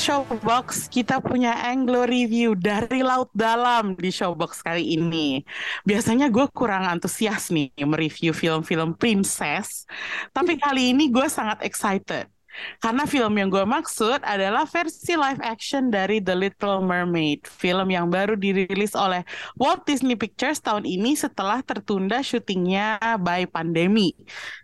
Showbox, 0.00 0.88
kita 0.88 1.20
punya 1.20 1.52
Anglo 1.60 2.08
Review 2.08 2.56
dari 2.56 3.04
Laut 3.04 3.28
Dalam 3.36 3.92
di 3.92 4.08
Showbox 4.08 4.64
kali 4.64 4.96
ini. 4.96 5.44
Biasanya 5.84 6.32
gue 6.32 6.48
kurang 6.56 6.88
antusias 6.88 7.52
nih 7.52 7.68
mereview 7.84 8.32
film-film 8.32 8.96
princess, 8.96 9.84
tapi 10.32 10.56
kali 10.56 10.96
ini 10.96 11.12
gue 11.12 11.28
sangat 11.28 11.60
excited. 11.60 12.32
Karena 12.80 13.04
film 13.04 13.34
yang 13.36 13.48
gue 13.48 13.64
maksud 13.64 14.22
adalah 14.24 14.64
versi 14.64 15.14
live 15.14 15.40
action 15.44 15.88
dari 15.92 16.18
The 16.20 16.34
Little 16.34 16.80
Mermaid, 16.80 17.44
film 17.48 17.88
yang 17.92 18.08
baru 18.08 18.34
dirilis 18.36 18.96
oleh 18.96 19.24
Walt 19.56 19.84
Disney 19.84 20.16
Pictures 20.16 20.60
tahun 20.62 20.88
ini 20.88 21.16
setelah 21.16 21.60
tertunda 21.60 22.24
syutingnya 22.24 23.00
by 23.20 23.44
pandemi 23.48 24.12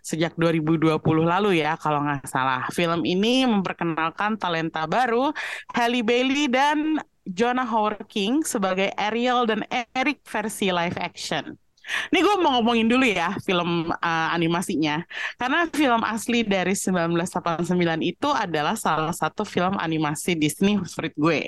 sejak 0.01 0.33
2020 0.39 0.97
lalu 1.23 1.61
ya 1.61 1.75
kalau 1.77 2.01
nggak 2.03 2.25
salah. 2.25 2.65
Film 2.73 3.03
ini 3.03 3.45
memperkenalkan 3.45 4.39
talenta 4.39 4.85
baru 4.89 5.29
Halle 5.75 6.01
Bailey 6.01 6.49
dan 6.49 7.01
Jonah 7.27 7.67
Howard 7.67 8.07
King 8.07 8.41
sebagai 8.47 8.95
Ariel 8.95 9.43
dan 9.43 9.67
Eric 9.91 10.23
versi 10.23 10.71
live 10.71 10.95
action. 10.95 11.66
Ini 12.11 12.19
gue 12.19 12.35
mau 12.43 12.59
ngomongin 12.59 12.87
dulu 12.87 13.05
ya 13.07 13.35
film 13.43 13.91
uh, 13.91 14.29
animasinya. 14.35 15.03
Karena 15.39 15.67
film 15.71 16.01
asli 16.03 16.43
dari 16.43 16.75
1989 16.75 17.73
itu 18.03 18.29
adalah 18.31 18.75
salah 18.75 19.15
satu 19.15 19.47
film 19.47 19.79
animasi 19.79 20.35
Disney 20.35 20.75
favorit 20.79 21.15
gue. 21.15 21.41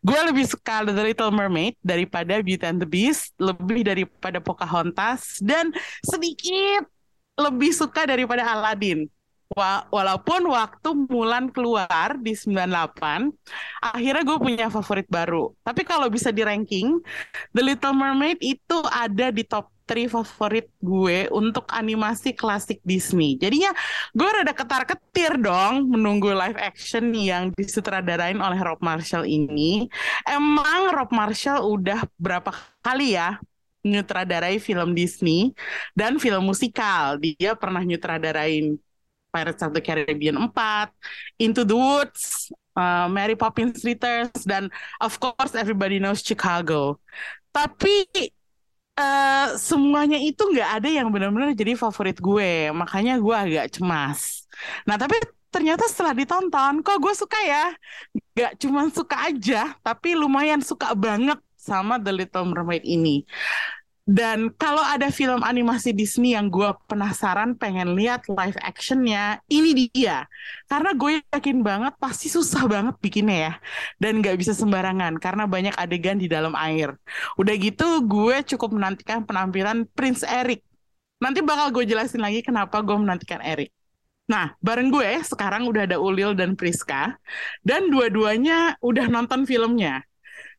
Gue 0.00 0.20
lebih 0.24 0.48
suka 0.48 0.84
The 0.84 1.04
Little 1.04 1.32
Mermaid 1.32 1.76
daripada 1.84 2.40
Beauty 2.40 2.64
and 2.64 2.80
the 2.80 2.88
Beast, 2.88 3.36
lebih 3.36 3.84
daripada 3.84 4.40
Pocahontas, 4.40 5.40
dan 5.44 5.72
sedikit 6.04 6.88
lebih 7.36 7.72
suka 7.72 8.04
daripada 8.04 8.44
Aladdin. 8.44 9.08
Wa 9.50 9.82
walaupun 9.90 10.46
waktu 10.46 10.94
Mulan 11.10 11.50
keluar 11.50 12.14
di 12.22 12.38
98, 12.38 13.34
akhirnya 13.82 14.22
gue 14.22 14.38
punya 14.38 14.66
favorit 14.70 15.10
baru. 15.10 15.50
Tapi 15.66 15.82
kalau 15.82 16.06
bisa 16.06 16.30
di 16.30 16.46
ranking, 16.46 17.02
The 17.50 17.58
Little 17.58 17.90
Mermaid 17.90 18.38
itu 18.38 18.78
ada 18.86 19.34
di 19.34 19.42
top 19.42 19.66
3 19.90 20.06
favorit 20.06 20.70
gue 20.78 21.26
untuk 21.34 21.66
animasi 21.66 22.30
klasik 22.30 22.78
Disney. 22.86 23.34
Jadinya 23.42 23.74
gue 24.14 24.28
rada 24.30 24.54
ketar-ketir 24.54 25.34
dong 25.42 25.90
menunggu 25.90 26.30
live 26.30 26.54
action 26.54 27.10
yang 27.10 27.50
disutradarain 27.58 28.38
oleh 28.38 28.60
Rob 28.62 28.78
Marshall 28.78 29.26
ini. 29.26 29.90
Emang 30.30 30.94
Rob 30.94 31.10
Marshall 31.10 31.66
udah 31.66 32.06
berapa 32.22 32.54
kali 32.86 33.18
ya 33.18 33.42
nyutradarai 33.82 34.62
film 34.62 34.94
Disney 34.94 35.50
dan 35.98 36.22
film 36.22 36.46
musikal. 36.46 37.18
Dia 37.18 37.58
pernah 37.58 37.82
nyutradarain 37.82 38.78
Pirates 39.30 39.62
of 39.62 39.72
the 39.72 39.82
Caribbean 39.82 40.36
4, 40.36 40.90
Into 41.38 41.62
the 41.64 41.78
Woods, 41.78 42.50
uh, 42.76 43.06
Mary 43.06 43.34
Poppins 43.34 43.82
Returns, 43.86 44.44
dan 44.44 44.68
of 45.00 45.16
course 45.22 45.54
everybody 45.54 46.02
knows 46.02 46.20
Chicago. 46.20 46.98
Tapi 47.50 48.06
uh, 48.98 49.54
semuanya 49.58 50.18
itu 50.20 50.42
nggak 50.42 50.70
ada 50.82 50.88
yang 50.90 51.08
benar-benar 51.10 51.54
jadi 51.54 51.74
favorit 51.74 52.18
gue, 52.18 52.70
makanya 52.74 53.18
gue 53.18 53.36
agak 53.36 53.66
cemas. 53.74 54.46
Nah 54.84 54.98
tapi 55.00 55.18
ternyata 55.50 55.86
setelah 55.90 56.14
ditonton, 56.14 56.82
kok 56.84 56.98
gue 57.02 57.14
suka 57.14 57.38
ya, 57.42 57.74
nggak 58.38 58.52
cuma 58.62 58.86
suka 58.90 59.16
aja, 59.30 59.74
tapi 59.82 60.14
lumayan 60.14 60.62
suka 60.62 60.94
banget 60.94 61.38
sama 61.60 62.00
The 62.00 62.12
Little 62.14 62.46
Mermaid 62.48 62.86
ini. 62.86 63.26
Dan 64.10 64.50
kalau 64.58 64.82
ada 64.82 65.06
film 65.14 65.46
animasi 65.46 65.94
Disney 65.94 66.34
yang 66.34 66.50
gue 66.50 66.66
penasaran 66.90 67.54
pengen 67.54 67.94
lihat 67.94 68.26
live 68.26 68.58
actionnya, 68.58 69.38
ini 69.46 69.86
dia. 69.86 70.26
Karena 70.66 70.90
gue 70.98 71.22
yakin 71.30 71.62
banget 71.62 71.94
pasti 72.02 72.26
susah 72.26 72.66
banget 72.66 72.98
bikinnya 72.98 73.36
ya. 73.38 73.52
Dan 74.02 74.18
gak 74.18 74.34
bisa 74.34 74.50
sembarangan 74.50 75.14
karena 75.22 75.46
banyak 75.46 75.78
adegan 75.78 76.18
di 76.18 76.26
dalam 76.26 76.58
air. 76.58 76.98
Udah 77.38 77.54
gitu 77.54 78.02
gue 78.02 78.42
cukup 78.50 78.74
menantikan 78.74 79.22
penampilan 79.22 79.86
Prince 79.94 80.26
Eric. 80.26 80.66
Nanti 81.22 81.38
bakal 81.46 81.70
gue 81.70 81.86
jelasin 81.86 82.18
lagi 82.18 82.42
kenapa 82.42 82.82
gue 82.82 82.96
menantikan 82.98 83.38
Eric. 83.46 83.70
Nah, 84.26 84.58
bareng 84.58 84.90
gue 84.90 85.22
sekarang 85.22 85.70
udah 85.70 85.86
ada 85.86 86.02
Ulil 86.02 86.34
dan 86.34 86.58
Priska. 86.58 87.14
Dan 87.62 87.94
dua-duanya 87.94 88.74
udah 88.82 89.06
nonton 89.06 89.46
filmnya. 89.46 90.02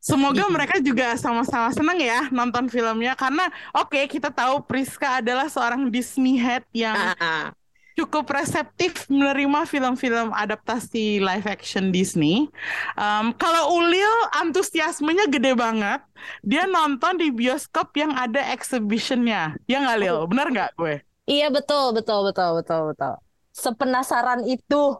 Semoga 0.02 0.50
mereka 0.50 0.82
juga 0.82 1.14
sama-sama 1.14 1.70
senang 1.70 2.02
ya 2.02 2.26
nonton 2.34 2.66
filmnya 2.74 3.14
karena 3.14 3.46
oke 3.78 3.94
okay, 3.94 4.10
kita 4.10 4.34
tahu 4.34 4.66
Priska 4.66 5.22
adalah 5.22 5.46
seorang 5.46 5.94
Disney 5.94 6.42
head 6.42 6.66
yang 6.74 7.14
Ah, 7.22 7.54
cukup 7.94 8.26
reseptif 8.34 9.06
menerima 9.14 9.68
film-film 9.70 10.34
adaptasi 10.34 11.22
live 11.22 11.46
action 11.46 11.94
Disney. 11.94 12.50
Um, 12.98 13.30
kalau 13.38 13.78
Ulil 13.78 14.14
antusiasmenya 14.42 15.30
gede 15.30 15.54
banget. 15.54 16.02
Dia 16.42 16.66
nonton 16.66 17.18
di 17.22 17.30
bioskop 17.30 17.94
yang 17.98 18.14
ada 18.18 18.42
exhibitionnya. 18.54 19.58
Ya 19.70 19.78
nggak 19.86 19.98
Lil? 20.02 20.18
Bener 20.30 20.48
nggak 20.50 20.72
gue? 20.78 20.96
Iya 21.30 21.48
betul 21.54 21.94
betul 21.98 22.20
betul 22.28 22.50
betul 22.62 22.82
betul. 22.94 23.14
Sepenasaran 23.54 24.42
itu. 24.48 24.98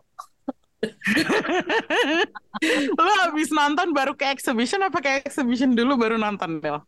Lo 2.98 3.12
habis 3.26 3.50
nonton 3.54 3.94
baru 3.94 4.18
ke 4.18 4.26
exhibition 4.34 4.82
apa 4.82 4.98
ke 5.02 5.10
exhibition 5.26 5.78
dulu 5.78 5.98
baru 5.98 6.18
nonton 6.18 6.58
Lil? 6.62 6.82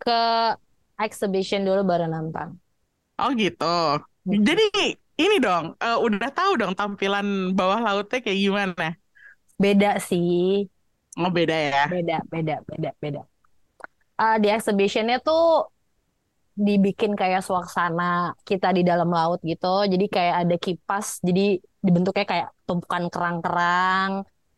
Ke 0.00 0.52
exhibition 1.00 1.68
dulu 1.68 1.84
baru 1.84 2.08
nonton. 2.08 2.56
Oh 3.20 3.30
gitu. 3.36 4.00
Jadi 4.24 4.96
ini 5.20 5.36
dong, 5.38 5.76
eh, 5.78 5.98
udah 6.00 6.30
tahu 6.32 6.58
dong 6.58 6.72
tampilan 6.74 7.54
bawah 7.54 7.78
lautnya 7.78 8.18
kayak 8.24 8.40
gimana? 8.40 8.96
Beda 9.60 10.00
sih. 10.02 10.66
Oh 11.14 11.30
beda 11.30 11.54
ya. 11.54 11.84
Beda 11.86 12.18
beda 12.26 12.56
beda 12.66 12.90
beda. 12.98 13.22
Ah, 14.18 14.38
di 14.38 14.50
exhibitionnya 14.50 15.18
tuh 15.22 15.73
dibikin 16.66 17.12
kayak 17.20 17.40
suasana 17.46 18.02
kita 18.48 18.66
di 18.76 18.82
dalam 18.90 19.08
laut 19.18 19.38
gitu. 19.50 19.66
Jadi 19.92 20.04
kayak 20.14 20.34
ada 20.46 20.54
kipas. 20.64 21.06
Jadi 21.26 21.40
dibentuknya 21.86 22.24
kayak 22.32 22.48
tumpukan 22.66 23.04
kerang-kerang. 23.12 24.10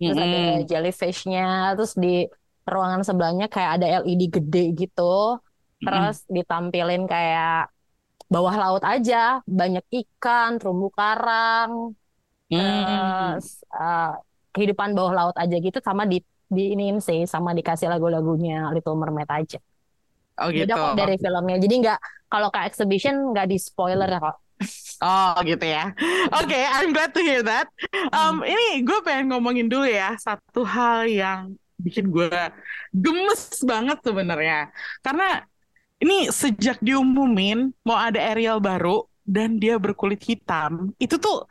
Terus 0.03 0.19
ada 0.25 0.39
Mm-mm. 0.39 0.67
jellyfishnya. 0.71 1.41
Terus 1.77 1.93
di 2.05 2.09
ruangan 2.73 3.03
sebelahnya 3.09 3.45
kayak 3.55 3.71
ada 3.81 3.87
LED 4.03 4.23
gede 4.37 4.59
gitu. 4.81 5.03
Terus 5.85 6.15
ditampilin 6.37 7.03
kayak 7.13 7.71
bawah 8.33 8.55
laut 8.63 8.83
aja, 8.93 9.17
banyak 9.59 9.85
ikan, 10.01 10.51
terumbu 10.61 10.87
karang, 10.99 11.73
Hmm. 12.51 13.37
terus 13.37 13.47
eh, 13.81 14.05
kehidupan 14.55 14.91
bawah 14.97 15.13
laut 15.19 15.37
aja 15.43 15.57
gitu 15.67 15.79
sama 15.89 16.03
di 16.13 16.17
di 16.57 16.63
iniin 16.75 16.99
sih, 17.09 17.21
sama 17.33 17.51
dikasih 17.59 17.89
lagu-lagunya 17.93 18.53
Little 18.75 18.97
Mermaid 19.03 19.31
aja. 19.39 19.59
Oh 20.37 20.49
Beda 20.53 20.69
gitu. 20.69 20.77
kok 20.77 20.95
dari 20.97 21.17
filmnya. 21.17 21.57
Jadi 21.61 21.75
nggak 21.85 21.99
kalau 22.29 22.49
ke 22.53 22.61
exhibition 22.67 23.15
nggak 23.33 23.47
di 23.49 23.57
spoiler 23.57 24.09
ya 24.09 24.21
kok. 24.21 24.37
Oh 25.05 25.37
gitu 25.45 25.67
ya. 25.69 25.93
Oke, 26.33 26.57
I'm 26.57 26.97
glad 26.97 27.13
to 27.13 27.21
hear 27.21 27.45
that. 27.45 27.69
Um, 28.17 28.41
ini 28.41 28.81
gue 28.81 28.99
pengen 29.05 29.29
ngomongin 29.29 29.69
dulu 29.69 29.85
ya 29.85 30.17
satu 30.17 30.65
hal 30.65 31.05
yang 31.05 31.53
bikin 31.77 32.09
gue 32.09 32.33
gemes 32.97 33.61
banget 33.61 34.01
sebenarnya. 34.01 34.73
Karena 35.05 35.45
ini 36.01 36.33
sejak 36.33 36.81
diumumin 36.81 37.73
mau 37.85 37.97
ada 38.01 38.21
Ariel 38.33 38.61
baru 38.61 39.05
dan 39.27 39.59
dia 39.61 39.77
berkulit 39.77 40.23
hitam, 40.23 40.95
itu 41.03 41.19
tuh 41.19 41.45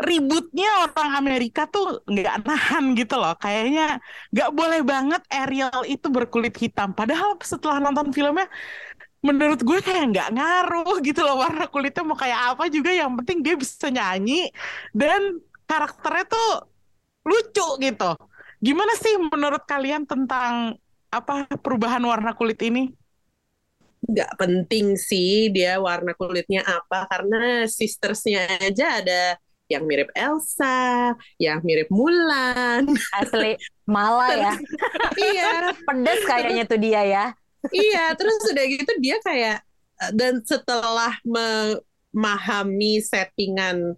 ributnya 0.00 0.68
orang 0.88 1.10
Amerika 1.20 1.68
tuh 1.68 2.00
nggak 2.08 2.48
nahan 2.48 2.84
gitu 2.96 3.14
loh. 3.20 3.36
Kayaknya 3.36 4.00
nggak 4.32 4.50
boleh 4.56 4.80
banget 4.82 5.22
Ariel 5.28 5.80
itu 5.86 6.06
berkulit 6.08 6.54
hitam. 6.56 6.96
Padahal 6.96 7.36
setelah 7.44 7.78
nonton 7.78 8.10
filmnya 8.16 8.48
menurut 9.20 9.60
gue 9.60 9.78
kayak 9.84 10.04
nggak 10.16 10.28
ngaruh 10.32 10.96
gitu 11.04 11.20
loh 11.20 11.44
warna 11.44 11.68
kulitnya 11.68 12.02
mau 12.08 12.16
kayak 12.16 12.56
apa 12.56 12.72
juga 12.72 12.88
yang 12.88 13.12
penting 13.20 13.44
dia 13.44 13.52
bisa 13.52 13.92
nyanyi 13.92 14.48
dan 14.96 15.36
karakternya 15.68 16.24
tuh 16.24 16.50
lucu 17.28 17.66
gitu. 17.84 18.10
Gimana 18.60 18.92
sih 18.96 19.14
menurut 19.20 19.62
kalian 19.68 20.08
tentang 20.08 20.76
apa 21.12 21.48
perubahan 21.60 22.00
warna 22.00 22.32
kulit 22.32 22.60
ini? 22.64 22.88
nggak 24.00 24.32
penting 24.40 24.96
sih 24.96 25.52
dia 25.52 25.76
warna 25.76 26.16
kulitnya 26.16 26.64
apa 26.64 27.04
karena 27.06 27.68
sistersnya 27.68 28.48
aja 28.58 29.04
ada 29.04 29.36
yang 29.70 29.86
mirip 29.86 30.10
Elsa, 30.18 31.14
yang 31.38 31.62
mirip 31.62 31.86
Mulan. 31.94 32.90
Asli 33.14 33.54
malah 33.86 34.34
ya. 34.34 34.54
iya, 35.16 35.52
Pedes 35.86 36.20
kayaknya 36.26 36.64
tuh 36.66 36.80
dia 36.82 37.02
ya. 37.06 37.24
iya. 37.70 38.12
Terus 38.18 38.42
udah 38.50 38.64
gitu 38.66 38.92
dia 38.98 39.16
kayak 39.22 39.62
dan 40.12 40.42
setelah 40.42 41.14
me- 41.22 41.80
memahami 42.10 42.98
settingan 42.98 43.94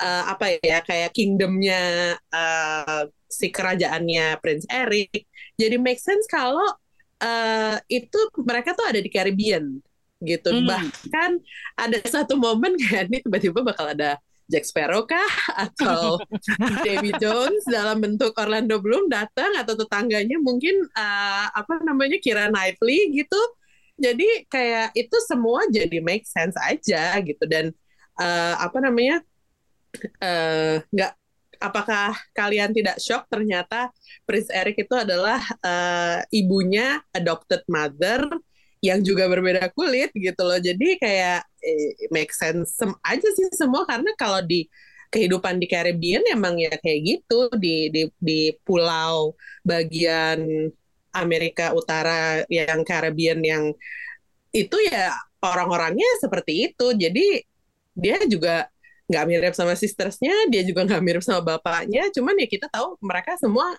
uh, 0.00 0.24
apa 0.32 0.56
ya 0.64 0.80
kayak 0.80 1.12
kingdomnya 1.12 2.16
uh, 2.32 3.04
si 3.28 3.52
kerajaannya 3.52 4.40
Prince 4.40 4.64
Eric. 4.72 5.28
Jadi 5.56 5.76
make 5.76 6.00
sense 6.00 6.24
kalau 6.28 6.64
uh, 7.20 7.76
itu 7.88 8.20
mereka 8.40 8.72
tuh 8.72 8.88
ada 8.88 9.00
di 9.00 9.10
Caribbean 9.12 9.80
gitu. 10.24 10.48
Hmm. 10.48 10.64
Bahkan 10.64 11.30
ada 11.76 11.98
satu 12.08 12.40
momen 12.40 12.76
kayak 12.80 13.12
ini 13.12 13.18
tiba-tiba 13.20 13.60
bakal 13.60 13.92
ada 13.92 14.16
Jack 14.46 14.64
Sparrow 14.66 15.02
kah 15.04 15.32
atau 15.58 16.22
Davy 16.86 17.10
Jones 17.18 17.66
dalam 17.66 17.98
bentuk 17.98 18.30
Orlando 18.38 18.78
Bloom 18.78 19.10
datang 19.10 19.54
atau 19.58 19.74
tetangganya 19.74 20.38
mungkin 20.38 20.86
uh, 20.94 21.46
apa 21.50 21.82
namanya 21.82 22.22
Kira 22.22 22.46
Knightley 22.50 23.10
gitu. 23.14 23.40
Jadi 23.96 24.44
kayak 24.46 24.92
itu 24.94 25.16
semua 25.24 25.66
jadi 25.72 25.98
make 26.04 26.28
sense 26.28 26.54
aja 26.60 27.16
gitu 27.24 27.42
dan 27.48 27.72
uh, 28.20 28.54
apa 28.60 28.78
namanya 28.78 29.24
nggak 30.92 31.12
uh, 31.16 31.24
apakah 31.60 32.12
kalian 32.36 32.70
tidak 32.76 33.00
shock 33.00 33.24
ternyata 33.32 33.88
Prince 34.28 34.52
Eric 34.52 34.84
itu 34.84 34.92
adalah 34.92 35.40
uh, 35.64 36.20
ibunya 36.28 37.00
adopted 37.16 37.64
mother 37.64 38.28
yang 38.88 39.00
juga 39.02 39.26
berbeda 39.26 39.70
kulit 39.74 40.10
gitu 40.14 40.42
loh. 40.46 40.58
Jadi 40.62 40.98
kayak 41.02 41.40
eh, 41.62 42.08
make 42.14 42.32
sense 42.32 42.78
aja 43.02 43.28
sih 43.36 43.46
semua 43.54 43.82
karena 43.84 44.10
kalau 44.14 44.40
di 44.44 44.66
kehidupan 45.10 45.62
di 45.62 45.66
Caribbean 45.70 46.22
emang 46.30 46.58
ya 46.58 46.74
kayak 46.82 47.00
gitu 47.06 47.48
di 47.56 47.88
di 47.94 48.02
di 48.18 48.40
pulau 48.66 49.34
bagian 49.62 50.70
Amerika 51.14 51.72
Utara 51.72 52.44
yang 52.52 52.84
Caribbean 52.84 53.40
yang 53.40 53.64
itu 54.52 54.76
ya 54.88 55.14
orang-orangnya 55.40 56.08
seperti 56.22 56.72
itu. 56.72 56.86
Jadi 56.96 57.26
dia 57.96 58.18
juga 58.28 58.68
nggak 59.06 59.24
mirip 59.30 59.54
sama 59.54 59.78
sistersnya, 59.78 60.34
dia 60.50 60.62
juga 60.66 60.84
nggak 60.84 61.02
mirip 61.02 61.22
sama 61.24 61.40
bapaknya. 61.56 62.10
Cuman 62.12 62.34
ya 62.36 62.46
kita 62.50 62.66
tahu 62.68 62.98
mereka 63.00 63.38
semua 63.38 63.72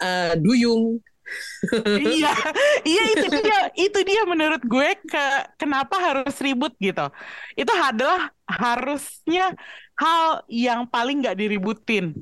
uh, 0.00 0.34
duyung 0.40 0.98
iya, 2.00 2.32
iya 2.84 3.02
itu 3.16 3.26
dia, 3.32 3.58
itu 3.76 3.98
dia 4.04 4.22
menurut 4.28 4.62
gue 4.64 4.90
ke 5.08 5.24
kenapa 5.56 5.96
harus 5.96 6.34
ribut 6.40 6.72
gitu. 6.78 7.08
Itu 7.56 7.72
adalah 7.72 8.32
harusnya 8.44 9.56
hal 9.96 10.44
yang 10.50 10.84
paling 10.88 11.24
nggak 11.24 11.38
diributin. 11.38 12.12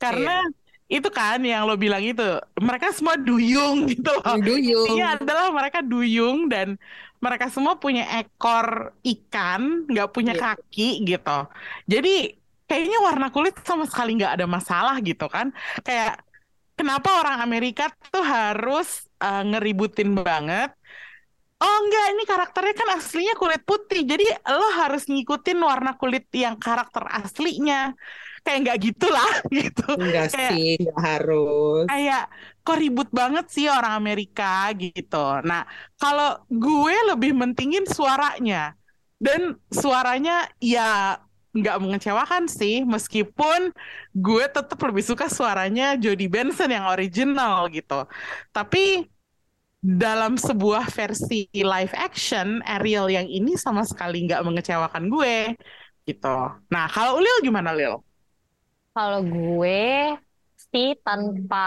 Karena 0.00 0.44
iya. 0.44 1.00
itu 1.00 1.08
kan 1.12 1.40
yang 1.40 1.64
lo 1.68 1.76
bilang 1.76 2.04
itu, 2.04 2.40
mereka 2.60 2.92
semua 2.92 3.16
duyung 3.16 3.84
gitu 3.92 4.10
loh. 4.10 4.36
Duyung. 4.40 4.96
Iya 4.96 5.20
adalah 5.20 5.52
mereka 5.52 5.80
duyung 5.80 6.48
dan 6.48 6.76
mereka 7.20 7.52
semua 7.52 7.76
punya 7.76 8.08
ekor 8.16 8.96
ikan, 9.04 9.84
nggak 9.88 10.08
punya 10.12 10.32
iya. 10.36 10.56
kaki 10.56 11.04
gitu. 11.04 11.38
Jadi 11.84 12.40
kayaknya 12.64 12.98
warna 13.02 13.28
kulit 13.34 13.58
sama 13.66 13.84
sekali 13.84 14.16
nggak 14.16 14.40
ada 14.40 14.46
masalah 14.48 14.96
gitu 15.04 15.28
kan. 15.28 15.52
Kayak 15.84 16.24
kenapa 16.80 17.20
orang 17.20 17.44
Amerika 17.44 17.92
tuh 18.08 18.24
harus 18.24 19.04
uh, 19.20 19.44
ngeributin 19.44 20.16
banget 20.16 20.72
Oh 21.60 21.76
enggak, 21.84 22.04
ini 22.16 22.24
karakternya 22.24 22.72
kan 22.72 22.88
aslinya 22.96 23.34
kulit 23.36 23.60
putih. 23.68 24.08
Jadi 24.08 24.24
lo 24.48 24.68
harus 24.80 25.04
ngikutin 25.04 25.60
warna 25.60 25.92
kulit 26.00 26.24
yang 26.32 26.56
karakter 26.56 27.04
aslinya. 27.04 27.92
Kayak 28.40 28.58
enggak 28.64 28.78
gitulah 28.80 29.32
gitu. 29.60 29.92
Enggak 30.00 30.32
kayak, 30.32 30.52
sih, 30.56 30.80
enggak 30.80 31.00
harus. 31.04 31.84
Kayak 31.84 32.32
kok 32.64 32.78
ribut 32.80 33.08
banget 33.12 33.46
sih 33.52 33.68
orang 33.68 33.92
Amerika 33.92 34.72
gitu. 34.72 35.44
Nah, 35.44 35.68
kalau 36.00 36.40
gue 36.48 36.96
lebih 37.12 37.36
mentingin 37.36 37.84
suaranya. 37.84 38.72
Dan 39.20 39.60
suaranya 39.68 40.48
ya 40.64 41.20
nggak 41.50 41.76
mengecewakan 41.82 42.46
sih 42.46 42.86
meskipun 42.86 43.74
gue 44.14 44.44
tetap 44.46 44.78
lebih 44.78 45.02
suka 45.02 45.26
suaranya 45.26 45.98
Jodie 45.98 46.30
Benson 46.30 46.70
yang 46.70 46.86
original 46.86 47.66
gitu 47.74 48.06
tapi 48.54 49.10
dalam 49.82 50.38
sebuah 50.38 50.86
versi 50.92 51.50
live 51.50 51.90
action 51.96 52.62
Ariel 52.62 53.10
yang 53.10 53.26
ini 53.26 53.58
sama 53.58 53.82
sekali 53.82 54.30
nggak 54.30 54.46
mengecewakan 54.46 55.10
gue 55.10 55.58
gitu 56.06 56.36
nah 56.70 56.86
kalau 56.86 57.18
Lil 57.18 57.38
gimana 57.42 57.74
Lil? 57.74 57.98
Kalau 58.90 59.22
gue 59.22 60.18
sih 60.70 60.98
tanpa 61.02 61.66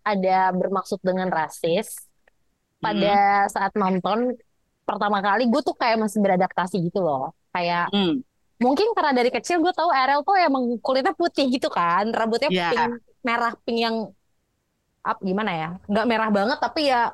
ada 0.00 0.48
bermaksud 0.52 1.00
dengan 1.04 1.28
rasis 1.28 2.08
pada 2.80 3.44
hmm. 3.44 3.50
saat 3.52 3.72
nonton 3.76 4.36
pertama 4.84 5.24
kali 5.24 5.48
gue 5.48 5.60
tuh 5.64 5.76
kayak 5.76 5.96
masih 5.96 6.20
beradaptasi 6.20 6.76
gitu 6.88 7.00
loh 7.00 7.32
kayak 7.56 7.88
hmm 7.88 8.33
mungkin 8.64 8.96
karena 8.96 9.12
dari 9.12 9.28
kecil 9.28 9.60
gue 9.60 9.76
tahu 9.76 9.92
Ariel 9.92 10.24
tuh 10.24 10.40
emang 10.40 10.64
kulitnya 10.80 11.12
putih 11.12 11.52
gitu 11.52 11.68
kan 11.68 12.08
rambutnya 12.16 12.48
yeah. 12.48 12.72
pink 12.72 13.04
merah 13.20 13.52
pink 13.60 13.78
yang 13.84 13.96
up 15.04 15.20
gimana 15.20 15.52
ya 15.52 15.68
nggak 15.84 16.06
merah 16.08 16.28
banget 16.32 16.58
tapi 16.64 16.88
ya 16.88 17.12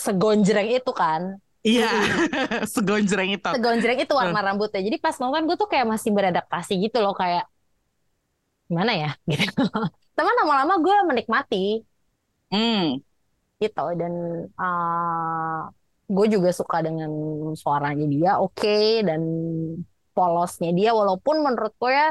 segonjreng 0.00 0.72
itu 0.72 0.92
kan 0.96 1.36
Iya, 1.66 1.90
yeah. 1.90 2.62
segonjreng 2.74 3.34
itu. 3.34 3.50
Segonjreng 3.50 3.98
itu 3.98 4.14
warna 4.14 4.40
rambutnya. 4.40 4.78
Jadi 4.78 4.96
pas 5.02 5.18
nonton 5.18 5.42
gue 5.44 5.58
tuh 5.58 5.66
kayak 5.66 5.90
masih 5.90 6.14
beradaptasi 6.14 6.78
gitu 6.78 7.02
loh, 7.02 7.12
kayak 7.12 7.44
gimana 8.70 8.94
ya, 8.94 9.10
gitu. 9.32 9.66
Teman 10.14 10.34
lama-lama 10.38 10.78
gue 10.78 10.94
menikmati, 11.02 11.82
hmm. 12.54 13.02
gitu. 13.58 13.86
Dan 13.98 14.12
uh, 14.54 15.60
gue 16.06 16.26
juga 16.30 16.54
suka 16.54 16.78
dengan 16.78 17.10
suaranya 17.58 18.06
dia, 18.06 18.32
oke. 18.38 18.54
Okay, 18.54 19.02
dan 19.02 19.20
polosnya 20.18 20.74
dia 20.74 20.90
walaupun 20.90 21.46
menurut 21.46 21.70
gue 21.78 21.92
ya 21.94 22.10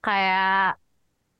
kayak 0.00 0.80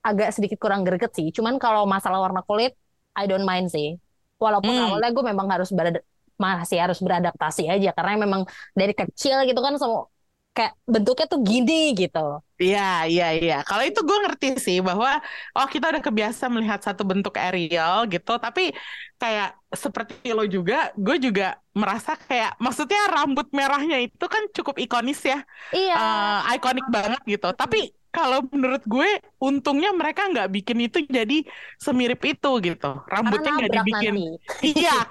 agak 0.04 0.28
sedikit 0.36 0.60
kurang 0.60 0.84
greget 0.84 1.16
sih. 1.16 1.32
Cuman 1.32 1.56
kalau 1.56 1.88
masalah 1.88 2.20
warna 2.20 2.44
kulit 2.44 2.76
I 3.16 3.24
don't 3.24 3.48
mind 3.48 3.72
sih. 3.72 3.96
Walaupun 4.36 4.68
hmm. 4.68 4.84
awalnya 4.84 5.10
gue 5.16 5.24
memang 5.24 5.48
harus 5.48 5.72
berada 5.72 6.04
masih 6.34 6.82
harus 6.82 6.98
beradaptasi 6.98 7.70
aja 7.70 7.94
karena 7.94 8.26
memang 8.26 8.42
dari 8.74 8.90
kecil 8.90 9.46
gitu 9.46 9.60
kan 9.62 9.78
semua 9.78 10.10
kayak 10.54 10.72
bentuknya 10.86 11.26
tuh 11.26 11.40
gini 11.42 11.90
gitu. 11.98 12.38
Iya, 12.62 13.10
iya, 13.10 13.26
iya. 13.34 13.56
Kalau 13.66 13.82
itu 13.82 13.98
gue 14.06 14.18
ngerti 14.22 14.48
sih 14.62 14.78
bahwa 14.78 15.18
oh 15.58 15.66
kita 15.66 15.90
udah 15.90 15.98
kebiasa 15.98 16.46
melihat 16.46 16.78
satu 16.78 17.02
bentuk 17.02 17.34
Ariel 17.34 18.06
gitu, 18.06 18.38
tapi 18.38 18.70
kayak 19.18 19.58
seperti 19.74 20.30
lo 20.30 20.46
juga, 20.46 20.94
gue 20.94 21.18
juga 21.18 21.58
merasa 21.74 22.14
kayak 22.14 22.54
maksudnya 22.62 23.02
rambut 23.10 23.50
merahnya 23.50 23.98
itu 24.06 24.26
kan 24.30 24.46
cukup 24.54 24.78
ikonis 24.78 25.18
ya, 25.26 25.42
iya, 25.74 25.94
uh, 25.98 26.54
ikonik 26.54 26.86
banget 26.86 27.18
gitu. 27.26 27.50
Tapi 27.50 27.90
kalau 28.14 28.46
menurut 28.54 28.86
gue 28.86 29.18
untungnya 29.42 29.90
mereka 29.90 30.30
nggak 30.30 30.48
bikin 30.54 30.86
itu 30.86 31.02
jadi 31.10 31.42
semirip 31.82 32.22
itu 32.22 32.50
gitu 32.62 32.90
rambutnya 33.10 33.52
nggak 33.58 33.72
dibikin 33.82 34.14
iya 34.62 35.02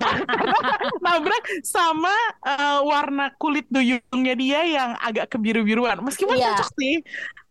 nabrak 1.04 1.44
sama 1.68 2.16
uh, 2.48 2.80
warna 2.88 3.36
kulit 3.36 3.68
duyungnya 3.68 4.36
dia 4.40 4.60
yang 4.64 4.92
agak 5.04 5.36
kebiru-biruan 5.36 6.00
meskipun 6.00 6.40
iya. 6.40 6.56
cocok 6.56 6.70
sih 6.80 7.04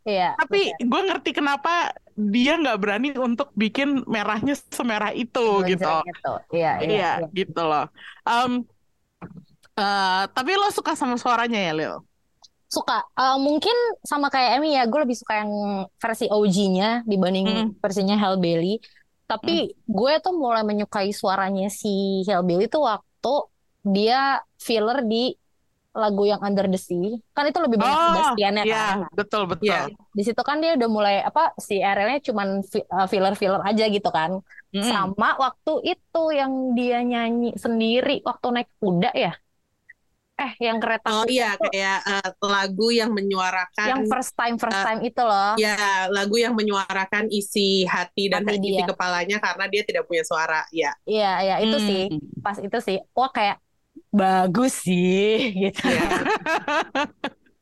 Iya. 0.03 0.35
Tapi 0.35 0.75
gue 0.83 1.01
ngerti 1.07 1.31
kenapa 1.31 1.95
dia 2.19 2.59
nggak 2.59 2.79
berani 2.83 3.15
untuk 3.15 3.55
bikin 3.55 4.03
merahnya 4.11 4.59
semerah 4.59 5.15
itu 5.15 5.63
gitu. 5.63 5.87
gitu. 6.03 6.33
Iya, 6.51 6.83
iya, 6.83 6.91
iya, 6.91 7.13
iya, 7.23 7.31
gitu 7.31 7.63
loh. 7.63 7.87
Um, 8.27 8.67
uh, 9.79 10.27
tapi 10.35 10.59
lo 10.59 10.75
suka 10.75 10.99
sama 10.99 11.15
suaranya 11.15 11.71
ya, 11.71 11.73
Lil? 11.73 11.95
Suka 12.73 13.05
uh, 13.21 13.37
mungkin 13.37 13.77
sama 14.01 14.33
kayak 14.33 14.57
Emmy 14.57 14.73
ya 14.73 14.89
gue 14.89 15.01
lebih 15.05 15.13
suka 15.13 15.45
yang 15.45 15.53
versi 16.01 16.25
OG-nya 16.33 17.05
dibanding 17.05 17.47
mm. 17.47 17.69
versinya 17.85 18.17
Hellbilly 18.17 18.81
tapi 19.29 19.77
mm. 19.77 19.93
gue 19.93 20.13
tuh 20.25 20.33
mulai 20.33 20.65
menyukai 20.65 21.13
suaranya 21.13 21.69
si 21.69 22.25
Hellbilly 22.25 22.73
tuh 22.73 22.89
waktu 22.89 23.35
dia 23.85 24.41
filler 24.57 25.05
di 25.05 25.37
lagu 25.93 26.25
yang 26.25 26.41
Under 26.41 26.65
the 26.65 26.81
Sea 26.81 27.21
kan 27.37 27.45
itu 27.45 27.61
lebih 27.61 27.77
banyak 27.77 27.93
oh, 27.93 28.09
Sebastiannya 28.09 28.65
yeah, 28.65 28.81
kan 28.81 28.99
betul 29.13 29.45
betul 29.45 29.69
yeah. 29.69 29.93
di 30.17 30.23
situ 30.25 30.41
kan 30.41 30.57
dia 30.65 30.73
udah 30.73 30.89
mulai 30.89 31.21
apa 31.21 31.53
si 31.61 31.77
RL-nya 31.77 32.25
cuman 32.25 32.65
eh, 32.65 33.07
filler 33.13 33.37
filler 33.37 33.61
aja 33.61 33.85
gitu 33.93 34.09
kan 34.09 34.41
mm. 34.73 34.89
sama 34.89 35.37
waktu 35.37 35.93
itu 35.93 36.23
yang 36.33 36.73
dia 36.73 37.05
nyanyi 37.05 37.53
sendiri 37.61 38.25
waktu 38.25 38.47
naik 38.49 38.73
kuda 38.81 39.13
ya 39.13 39.37
eh 40.43 40.53
yang 40.59 40.83
kereta 40.83 41.07
oh 41.07 41.25
iya 41.31 41.55
kayak 41.55 42.01
uh, 42.03 42.31
lagu 42.43 42.91
yang 42.91 43.15
menyuarakan 43.15 43.87
yang 43.87 44.03
first 44.11 44.35
time 44.35 44.59
first 44.59 44.75
uh, 44.75 44.83
time 44.83 45.01
itu 45.07 45.23
loh 45.23 45.55
ya 45.55 46.11
lagu 46.11 46.35
yang 46.35 46.59
menyuarakan 46.59 47.31
isi 47.31 47.87
hati 47.87 48.27
dan 48.27 48.43
hati 48.43 48.59
isi 48.59 48.83
dia. 48.83 48.91
kepalanya 48.91 49.39
karena 49.39 49.65
dia 49.71 49.83
tidak 49.87 50.05
punya 50.11 50.27
suara 50.27 50.67
ya 50.75 50.91
iya 51.07 51.33
iya 51.47 51.57
itu 51.63 51.79
hmm. 51.79 51.87
sih 51.87 52.03
pas 52.43 52.59
itu 52.59 52.79
sih 52.83 52.99
wah 53.15 53.31
kayak 53.31 53.63
bagus 54.11 54.83
sih 54.83 55.49
gitu 55.71 55.87
ya. 55.87 56.09